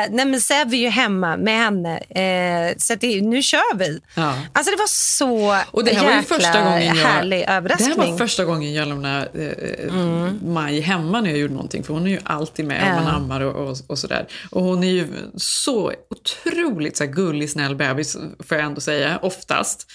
nej 0.10 0.26
men 0.26 0.42
Seb 0.42 0.74
är 0.74 0.78
ju 0.78 0.90
hemma 0.90 1.38
med 1.38 1.60
henne. 1.60 1.98
Eh, 1.98 2.78
så 2.78 2.96
det, 2.96 3.22
nu 3.22 3.42
kör 3.42 3.76
vi. 3.76 4.02
Alltså 4.54 4.72
det 4.72 4.78
var 4.78 4.88
så 4.88 5.58
Och 5.72 5.84
det 5.84 5.96
här 5.96 6.06
var 6.06 6.12
jäkla 6.12 6.36
första 6.36 6.62
gången 6.62 6.96
jag, 6.96 6.96
härlig 6.96 7.46
överraskning. 7.48 7.96
Det 7.98 8.02
här 8.04 8.12
var 8.12 8.18
första 8.18 8.46
gången 8.46 8.74
jag 8.74 8.88
lämnade 8.88 9.28
eh, 9.34 9.92
Maj 10.66 10.80
hemma 10.80 11.22
när 11.22 11.30
jag 11.30 11.40
gjorde 11.40 11.54
någonting. 11.54 11.84
För 11.84 11.94
hon 11.94 12.06
är 12.08 12.12
ju 12.12 12.20
alltid 12.24 12.66
med 12.66 12.82
Ja. 12.88 12.98
och 12.98 13.04
man 13.06 13.16
ammar 13.16 13.42
och, 13.42 13.70
och, 13.70 13.78
och 13.88 14.00
sådär. 14.00 14.28
Och 14.52 14.64
hon 14.64 14.84
är 14.84 14.88
ju 14.92 15.08
så 15.38 15.92
otroligt 16.10 16.98
så 16.98 17.04
här, 17.04 17.12
gullig, 17.12 17.50
snäll 17.50 17.76
bebis 17.76 18.18
får 18.40 18.58
jag 18.58 18.66
ändå 18.66 18.82
säga, 18.82 19.20
oftast. 19.22 19.88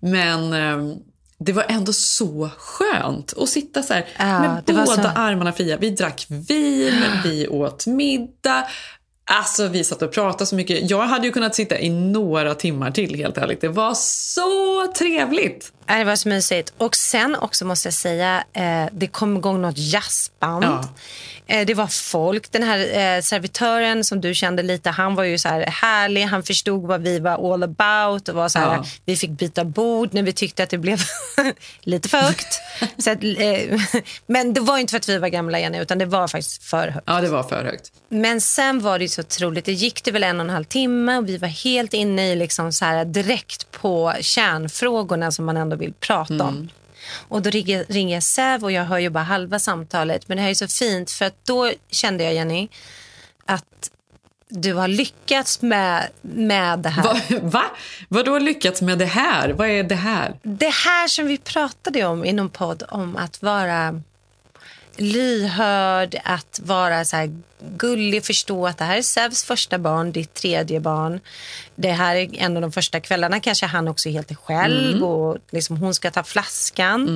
Men 0.00 0.52
eh, 0.52 0.96
det 1.38 1.52
var 1.52 1.64
ändå 1.68 1.92
så 1.92 2.50
skönt 2.58 3.34
att 3.38 3.48
sitta 3.48 3.82
så 3.82 3.94
här 3.94 4.06
Ja, 4.18 4.40
med 4.40 4.62
båda 4.66 4.86
så- 4.86 5.00
armarna 5.14 5.52
fria. 5.52 5.76
Vi 5.76 5.90
drack 5.90 6.26
vin, 6.28 7.02
vi 7.24 7.48
åt 7.48 7.86
middag. 7.86 8.64
Alltså 9.30 9.68
vi 9.68 9.84
satt 9.84 10.02
och 10.02 10.12
pratade 10.12 10.46
så 10.46 10.54
mycket. 10.56 10.90
Jag 10.90 11.02
hade 11.06 11.26
ju 11.26 11.32
kunnat 11.32 11.54
sitta 11.54 11.78
i 11.78 11.90
några 11.90 12.54
timmar 12.54 12.90
till 12.90 13.14
helt 13.14 13.38
ärligt. 13.38 13.60
Det 13.60 13.68
var 13.68 13.94
så 13.96 14.92
trevligt. 14.98 15.72
Ja, 15.88 15.94
Det 15.98 16.04
var 16.04 16.16
så 16.16 16.28
mysigt. 16.28 16.72
Och 16.78 16.96
sen 16.96 17.36
också 17.36 17.64
måste 17.64 17.86
jag 17.86 17.94
säga, 17.94 18.44
eh, 18.52 18.84
det 18.92 19.06
kom 19.06 19.36
igång 19.36 19.62
något 19.62 19.78
jazzband. 19.78 20.64
Ja. 20.64 20.88
Eh, 21.46 21.66
det 21.66 21.74
var 21.74 21.86
folk. 21.86 22.52
Den 22.52 22.62
här 22.62 22.78
eh, 23.16 23.22
servitören 23.22 24.04
som 24.04 24.20
du 24.20 24.34
kände 24.34 24.62
lite, 24.62 24.90
han 24.90 25.14
var 25.14 25.24
ju 25.24 25.38
så 25.38 25.48
här 25.48 25.60
härlig. 25.66 26.22
Han 26.22 26.42
förstod 26.42 26.82
vad 26.86 27.02
vi 27.02 27.18
var 27.18 27.54
all 27.54 27.62
about. 27.62 28.28
Och 28.28 28.34
var 28.34 28.48
så 28.48 28.58
här, 28.58 28.66
Ja. 28.74 28.84
Vi 29.04 29.16
fick 29.16 29.30
byta 29.30 29.64
bord 29.64 30.14
när 30.14 30.22
vi 30.22 30.32
tyckte 30.32 30.62
att 30.62 30.70
det 30.70 30.78
blev 30.78 31.00
lite 31.80 32.08
för 32.08 32.18
högt. 32.18 32.60
så 32.98 33.10
att, 33.10 33.18
eh, 33.24 33.80
men 34.26 34.54
det 34.54 34.60
var 34.60 34.78
inte 34.78 34.90
för 34.90 34.96
att 34.98 35.08
vi 35.08 35.18
var 35.18 35.28
gamla, 35.28 35.60
Jenny, 35.60 35.78
utan 35.80 35.98
det 35.98 36.06
var 36.06 36.28
faktiskt 36.28 36.62
för 36.62 36.88
högt. 36.88 37.04
Ja, 37.06 37.20
det 37.20 37.28
var 37.28 37.42
för 37.42 37.64
högt. 37.64 37.92
Men 38.08 38.40
sen 38.40 38.80
var 38.80 38.98
det 38.98 39.08
så 39.08 39.20
otroligt. 39.20 39.64
Det 39.64 39.72
gick 39.72 40.04
det 40.04 40.10
väl 40.10 40.22
en 40.24 40.40
och 40.40 40.44
en 40.44 40.50
halv 40.50 40.64
timme 40.64 41.16
och 41.16 41.28
vi 41.28 41.36
var 41.36 41.48
helt 41.48 41.94
inne 41.94 42.32
i 42.32 42.36
liksom 42.36 42.72
så 42.72 42.84
här 42.84 43.04
direkt 43.04 43.70
på 43.70 44.14
kärnfrågorna 44.20 45.30
som 45.32 45.44
man 45.44 45.56
ändå 45.56 45.76
vill 45.78 45.92
prata 45.92 46.44
om. 46.44 46.56
Mm. 46.56 46.68
Och 47.28 47.42
då 47.42 47.50
ringer, 47.50 47.84
ringer 47.88 48.20
Säv 48.20 48.64
och 48.64 48.72
jag 48.72 48.84
hör 48.84 48.98
ju 48.98 49.10
bara 49.10 49.24
halva 49.24 49.58
samtalet. 49.58 50.28
Men 50.28 50.36
det 50.36 50.42
här 50.42 50.50
är 50.50 50.54
så 50.54 50.68
fint 50.68 51.10
för 51.10 51.24
att 51.24 51.46
då 51.46 51.72
kände 51.90 52.24
jag, 52.24 52.34
Jenny, 52.34 52.68
att 53.44 53.90
du 54.48 54.74
har 54.74 54.88
lyckats 54.88 55.62
med, 55.62 56.08
med 56.20 56.78
det 56.78 56.88
här. 56.88 57.02
Va? 57.02 57.20
Va? 57.42 57.64
Vad 58.08 58.24
då 58.24 58.38
lyckats 58.38 58.82
med 58.82 58.98
det 58.98 59.06
här? 59.06 59.48
Vad 59.48 59.68
är 59.68 59.82
det 59.82 59.94
här? 59.94 60.34
Det 60.42 60.72
här 60.72 61.08
som 61.08 61.26
vi 61.26 61.38
pratade 61.38 62.04
om 62.04 62.24
i 62.24 62.32
någon 62.32 62.50
podd 62.50 62.82
om 62.88 63.16
att 63.16 63.42
vara 63.42 64.02
lyhörd, 64.98 66.20
att 66.24 66.60
vara 66.64 67.04
så 67.04 67.16
här 67.16 67.30
gullig, 67.76 68.24
förstå 68.24 68.66
att 68.66 68.78
det 68.78 68.84
här 68.84 68.98
är 68.98 69.02
Sevs 69.02 69.44
första 69.44 69.78
barn, 69.78 70.12
ditt 70.12 70.34
tredje 70.34 70.80
barn. 70.80 71.20
Det 71.74 71.90
här 71.92 72.16
är 72.16 72.28
en 72.34 72.56
av 72.56 72.62
de 72.62 72.72
första 72.72 73.00
kvällarna 73.00 73.40
kanske 73.40 73.66
han 73.66 73.88
också 73.88 74.08
är 74.08 74.12
helt 74.12 74.36
själv 74.36 74.88
Mm. 74.88 75.02
och 75.02 75.38
liksom 75.50 75.76
hon 75.76 75.94
ska 75.94 76.10
ta 76.10 76.22
flaskan. 76.22 77.08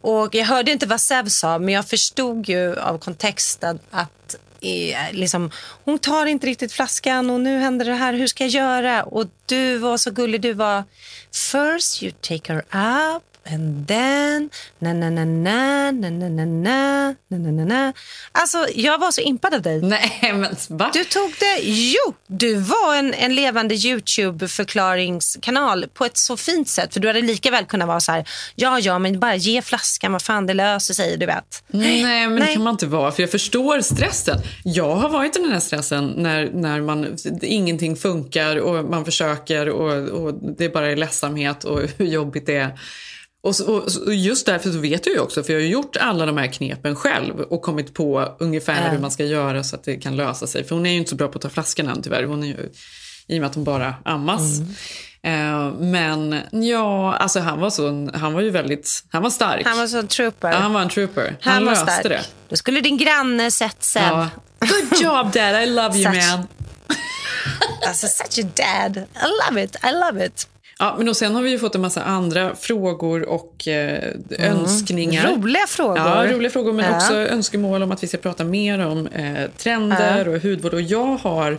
Och 0.00 0.34
jag 0.34 0.44
hörde 0.44 0.70
inte 0.70 0.86
vad 0.86 1.00
Sev 1.00 1.28
sa, 1.28 1.58
men 1.58 1.74
jag 1.74 1.88
förstod 1.88 2.48
ju 2.48 2.80
av 2.80 2.98
kontexten 2.98 3.78
att 3.90 4.36
eh, 4.60 5.12
liksom, 5.12 5.50
hon 5.84 5.98
tar 5.98 6.26
inte 6.26 6.46
riktigt 6.46 6.72
flaskan 6.72 7.30
och 7.30 7.40
nu 7.40 7.58
händer 7.58 7.84
det 7.84 7.94
här, 7.94 8.12
hur 8.14 8.26
ska 8.26 8.44
jag 8.44 8.50
göra? 8.50 9.02
Och 9.02 9.26
du 9.46 9.78
var 9.78 9.96
så 9.96 10.10
gullig, 10.10 10.40
du 10.40 10.52
var 10.52 10.84
first 11.32 12.02
you 12.02 12.12
take 12.20 12.52
her 12.52 12.62
up 13.16 13.22
And 13.46 13.88
then, 13.88 14.50
na-na-na-na, 14.78 15.90
na-na-na-na, 15.92 17.14
na, 17.64 17.92
Alltså, 18.32 18.66
jag 18.74 18.98
var 18.98 19.10
så 19.10 19.20
impad 19.20 19.54
av 19.54 19.62
dig. 19.62 19.82
Nej, 19.82 20.32
men 20.34 20.56
va? 20.68 20.90
Du 20.92 21.04
tog 21.04 21.34
det... 21.40 21.58
Jo, 21.62 22.14
du 22.26 22.54
var 22.54 22.96
en, 22.96 23.14
en 23.14 23.34
levande 23.34 23.74
Youtube-förklaringskanal 23.74 25.86
på 25.94 26.04
ett 26.04 26.16
så 26.16 26.36
fint 26.36 26.68
sätt. 26.68 26.92
För 26.92 27.00
Du 27.00 27.08
hade 27.08 27.20
lika 27.20 27.50
väl 27.50 27.64
kunnat 27.64 27.88
vara 27.88 28.00
så 28.00 28.12
här, 28.12 28.28
ja, 28.54 28.78
ja, 28.78 28.98
men 28.98 29.20
bara 29.20 29.36
ge 29.36 29.62
flaskan, 29.62 30.12
vad 30.12 30.22
fan, 30.22 30.46
det 30.46 30.54
löser 30.54 30.94
sig. 30.94 31.16
Du 31.16 31.26
vet. 31.26 31.62
Nej, 31.66 32.02
men 32.02 32.34
Nej. 32.34 32.46
det 32.48 32.54
kan 32.54 32.62
man 32.62 32.74
inte 32.74 32.86
vara. 32.86 33.12
För 33.12 33.22
Jag 33.22 33.30
förstår 33.30 33.80
stressen. 33.80 34.38
Jag 34.64 34.94
har 34.94 35.08
varit 35.08 35.36
i 35.36 35.42
den 35.42 35.52
här 35.52 35.60
stressen 35.60 36.12
när, 36.16 36.50
när 36.54 36.80
man, 36.80 37.16
ingenting 37.42 37.96
funkar 37.96 38.56
och 38.56 38.84
man 38.84 39.04
försöker 39.04 39.68
och, 39.68 40.08
och 40.08 40.34
det 40.58 40.68
bara 40.68 40.90
är 40.90 40.96
ledsamhet 40.96 41.64
och 41.64 41.80
hur 41.96 42.06
jobbigt 42.06 42.46
det 42.46 42.56
är. 42.56 42.78
Och, 43.44 43.56
så, 43.56 43.72
och, 44.06 44.14
just 44.14 44.46
därför 44.46 44.70
så 44.70 44.78
vet 44.78 45.06
jag 45.06 45.14
ju 45.14 45.20
också, 45.20 45.42
för 45.42 45.52
jag 45.52 45.60
har 45.60 45.66
gjort 45.66 45.96
alla 45.96 46.26
de 46.26 46.36
här 46.36 46.46
knepen 46.46 46.96
själv 46.96 47.40
och 47.40 47.62
kommit 47.62 47.94
på 47.94 48.36
ungefär 48.38 48.84
Ja. 48.84 48.88
hur 48.90 48.98
man 48.98 49.10
ska 49.10 49.24
göra 49.24 49.64
så 49.64 49.76
att 49.76 49.84
det 49.84 49.96
kan 49.96 50.16
lösa 50.16 50.46
sig. 50.46 50.64
För 50.64 50.74
hon 50.74 50.86
är 50.86 50.90
ju 50.90 50.96
inte 50.96 51.10
så 51.10 51.16
bra 51.16 51.28
på 51.28 51.36
att 51.38 51.42
ta 51.42 51.48
flaskan 51.50 51.88
än 51.88 52.02
tyvärr. 52.02 52.24
Hon 52.24 52.42
är 52.42 52.46
ju, 52.46 52.70
I 53.26 53.36
och 53.36 53.40
med 53.40 53.46
att 53.50 53.54
hon 53.54 53.64
bara 53.64 53.94
ammas. 54.04 54.60
Eh, 55.22 55.72
men 55.78 56.40
ja, 56.50 57.14
alltså 57.14 57.40
han 57.40 57.60
var, 57.60 57.70
så, 57.70 58.10
han 58.14 58.32
var 58.32 58.40
ju 58.40 58.50
väldigt, 58.50 59.04
han 59.08 59.22
var 59.22 59.30
stark. 59.30 59.66
Han 59.66 59.78
var 59.78 59.86
så 59.86 59.98
en 59.98 60.08
trooper. 60.08 60.48
Ja, 60.52 60.56
han 60.56 60.72
var 60.72 60.80
en 60.82 60.88
trooper. 60.88 61.36
Han, 61.40 61.52
Han 61.54 61.64
löste 61.64 61.86
stark. 61.92 62.02
det. 62.08 62.20
Då 62.48 62.56
skulle 62.56 62.80
din 62.80 62.96
granne 62.96 63.50
sett 63.50 63.82
Seb. 63.84 64.02
Ja. 64.02 64.28
Good 64.60 65.00
job 65.02 65.32
dad, 65.32 65.62
I 65.62 65.66
love 65.66 65.98
you 65.98 66.12
Such- 66.12 66.36
man. 66.36 66.46
Alltså, 67.88 68.06
such 68.06 68.44
a 68.44 68.48
dad. 68.56 68.96
I 68.96 69.26
love 69.50 69.64
it, 69.64 69.76
I 69.84 69.92
love 69.92 70.26
it. 70.26 70.48
Ja, 70.78 70.94
men 70.98 71.08
och 71.08 71.16
sen 71.16 71.34
har 71.34 71.42
vi 71.42 71.50
ju 71.50 71.58
fått 71.58 71.74
en 71.74 71.80
massa 71.80 72.02
andra 72.02 72.54
frågor 72.56 73.22
och 73.28 73.68
eh, 73.68 74.02
önskningar. 74.38 75.28
Roliga 75.32 75.66
frågor. 75.68 75.98
Ja, 75.98 76.26
roliga 76.32 76.50
frågor 76.50 76.72
men 76.72 76.84
Ja. 76.84 76.96
också 76.96 77.14
önskemål 77.14 77.82
om 77.82 77.92
att 77.92 78.02
vi 78.02 78.06
ska 78.06 78.16
prata 78.18 78.44
mer 78.44 78.86
om 78.86 79.06
eh, 79.06 79.50
trender 79.58 80.24
Ja. 80.26 80.30
och 80.36 80.42
hudvård. 80.42 80.74
Och 80.74 80.80
jag 80.82 81.06
har 81.16 81.58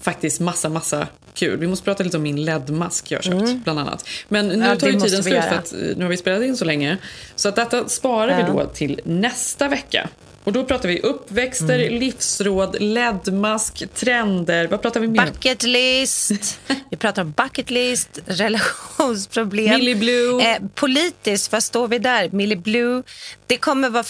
faktiskt 0.00 0.40
massa, 0.40 0.68
massa 0.68 1.06
kul. 1.34 1.58
Vi 1.58 1.66
måste 1.66 1.84
prata 1.84 2.04
lite 2.04 2.16
om 2.16 2.22
min 2.22 2.44
LED-mask 2.44 3.10
jag 3.10 3.18
har 3.18 3.22
köpt, 3.22 3.34
Mm. 3.34 3.60
bland 3.64 3.78
annat. 3.78 4.08
Men 4.28 4.48
nu 4.48 4.54
Ja, 4.66 4.76
tar 4.76 4.86
ju 4.86 4.92
tiden 5.00 5.22
slut 5.22 5.44
för 5.44 5.54
att 5.54 5.72
eh, 5.72 5.78
nu 5.96 6.04
har 6.04 6.10
vi 6.10 6.16
spelat 6.16 6.42
in 6.42 6.56
så 6.56 6.64
länge. 6.64 6.98
Så 7.36 7.48
att 7.48 7.56
detta 7.56 7.88
sparar 7.88 8.36
vi 8.36 8.52
då 8.52 8.66
till 8.66 9.00
nästa 9.04 9.68
vecka. 9.68 10.08
Och 10.44 10.52
då 10.52 10.64
pratar 10.64 10.88
vi 10.88 11.00
uppväxter, 11.00 11.78
Mm. 11.78 12.00
livsråd, 12.00 12.76
LED-mask, 12.80 13.82
trender. 13.94 14.66
Vad 14.66 14.82
pratar 14.82 15.00
vi 15.00 15.08
mer? 15.08 15.26
Bucket 15.26 15.62
list. 15.62 16.30
Vi 16.90 16.96
pratar 16.96 17.22
om 17.22 17.30
bucket 17.36 17.70
list, 17.70 18.18
relationsproblem. 18.26 19.74
Millie 19.78 19.94
Blue. 19.94 20.42
Eh, 20.42 20.56
politiskt, 20.74 21.52
vad 21.52 21.62
står 21.62 21.88
vi 21.88 21.98
där? 21.98 22.28
Millie 22.32 22.56
Blue. 22.56 23.02
Det 23.46 23.56
kommer, 23.56 23.90
vara 23.90 24.04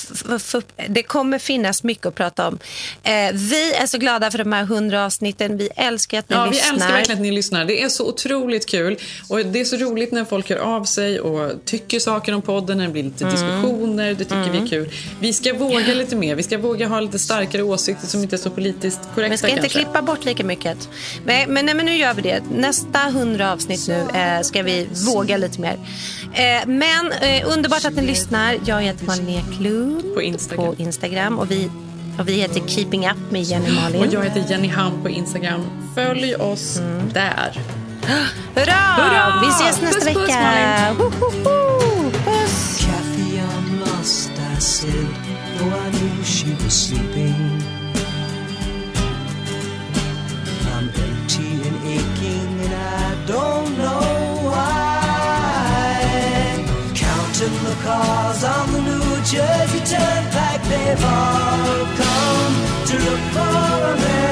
det 0.89 1.03
kommer 1.03 1.39
finnas 1.39 1.83
mycket 1.83 2.07
att 2.07 2.14
prata 2.14 2.49
om. 2.49 2.59
Eh, 3.03 3.12
vi 3.33 3.74
är 3.74 3.87
så 3.87 3.99
glada 3.99 4.30
för 4.30 4.39
de 4.39 4.53
här 4.53 4.64
hundra 4.64 5.05
avsnitten. 5.07 5.57
Vi 5.57 5.68
älskar 5.76 6.18
att 6.18 6.28
ni 6.28 6.37
Ja, 6.37 6.45
vi 6.45 6.51
lyssnar. 6.51 6.72
älskar 6.74 6.93
verkligen 6.93 7.18
att 7.18 7.22
ni 7.22 7.30
lyssnar. 7.30 7.64
Det 7.64 7.83
är 7.83 7.89
så 7.89 8.09
otroligt 8.09 8.66
kul. 8.66 8.97
Och 9.28 9.39
det 9.47 9.61
är 9.61 9.64
så 9.64 9.76
roligt 9.76 10.12
när 10.12 10.24
folk 10.24 10.51
hör 10.51 10.57
av 10.57 10.85
sig 10.85 11.20
och 11.20 11.64
tycker 11.64 11.99
saker 11.99 12.35
om 12.35 12.43
podden, 12.43 12.78
när 12.78 12.87
det 12.87 12.93
blir 12.93 13.03
lite 13.03 13.24
Mm. 13.24 13.35
diskussioner. 13.35 14.09
Det 14.14 14.24
tycker 14.24 14.43
vi 14.43 14.49
Mm. 14.49 14.64
är 14.64 14.68
kul. 14.68 14.91
Vi 15.20 15.33
ska 15.33 15.55
våga 15.55 15.95
lite 15.95 16.16
mer. 16.22 16.34
Vi 16.34 16.42
ska 16.42 16.58
våga 16.58 16.88
ha 16.88 17.00
lite 17.00 17.18
starkare 17.18 17.62
åsikter 17.62 18.06
som 18.06 18.22
inte 18.22 18.36
är 18.36 18.38
så 18.38 18.50
politiskt 18.50 19.00
korrekta 19.14 19.28
Men 19.28 19.38
ska 19.38 19.48
inte 19.48 19.60
kanske. 19.60 19.78
klippa 19.78 20.02
bort 20.02 20.24
lika 20.24 20.44
mycket. 20.44 20.88
Men, 21.24 21.52
men, 21.52 21.66
nej, 21.66 21.74
men 21.74 21.86
nu 21.86 21.96
gör 21.96 22.14
vi 22.14 22.22
det. 22.22 22.42
Nästa 22.50 22.98
hundra 22.98 23.52
avsnitt 23.52 23.88
nu 23.88 24.06
eh, 24.14 24.40
ska 24.42 24.62
vi 24.62 24.88
våga 25.06 25.36
lite 25.36 25.60
mer. 25.60 25.76
Eh, 26.34 26.66
men 26.66 27.12
eh, 27.12 27.52
underbart 27.52 27.84
att 27.84 27.94
ni 27.94 28.02
lyssnar. 28.02 28.58
Jag 28.66 28.82
heter 28.82 29.06
Malin 29.06 29.28
Eklund 29.28 30.14
på 30.14 30.22
Instagram. 30.22 30.66
på 30.66 30.82
Instagram 30.82 31.38
och, 31.38 31.50
vi, 31.50 31.70
och 32.18 32.28
vi 32.28 32.32
heter 32.32 32.62
Keeping 32.68 33.06
Up 33.08 33.30
med 33.30 33.42
Jenny 33.42 33.70
Malin. 33.70 34.00
Och 34.00 34.14
jag 34.14 34.24
heter 34.24 34.44
Jenny 34.50 34.68
Ham 34.68 35.02
på 35.02 35.08
Instagram. 35.08 35.64
Följ 35.94 36.34
oss 36.34 36.80
där. 37.14 37.60
Hurra! 38.54 38.72
Hurra! 38.96 39.40
Vi 39.42 39.48
ses 39.48 39.82
nästa 39.82 40.00
Puss, 40.00 40.14
puss, 40.14 40.28
vecka. 40.28 40.40
Malin. 40.42 40.96
Ho, 40.96 41.04
ho, 41.04 41.30
ho. 41.44 42.10
Puss! 42.10 42.86
Kathy, 42.86 43.22
Though 45.62 45.70
I 45.70 45.90
knew 45.90 46.24
she 46.24 46.50
was 46.54 46.74
sleeping. 46.74 47.62
I'm 50.74 50.88
empty 51.06 51.50
and 51.68 51.78
aching, 51.86 52.52
and 52.64 52.74
I 52.74 53.14
don't 53.26 53.78
know 53.78 54.02
why. 54.50 55.52
Counting 56.96 57.56
the 57.68 57.76
cars 57.84 58.42
on 58.42 58.72
the 58.72 58.80
New 58.90 59.08
Jersey 59.32 59.82
Turnpike, 59.92 60.64
they've 60.72 61.04
all 61.04 61.86
come 62.02 62.54
to 62.88 62.94
look 63.06 63.22
for 63.34 63.54
America. 63.94 64.32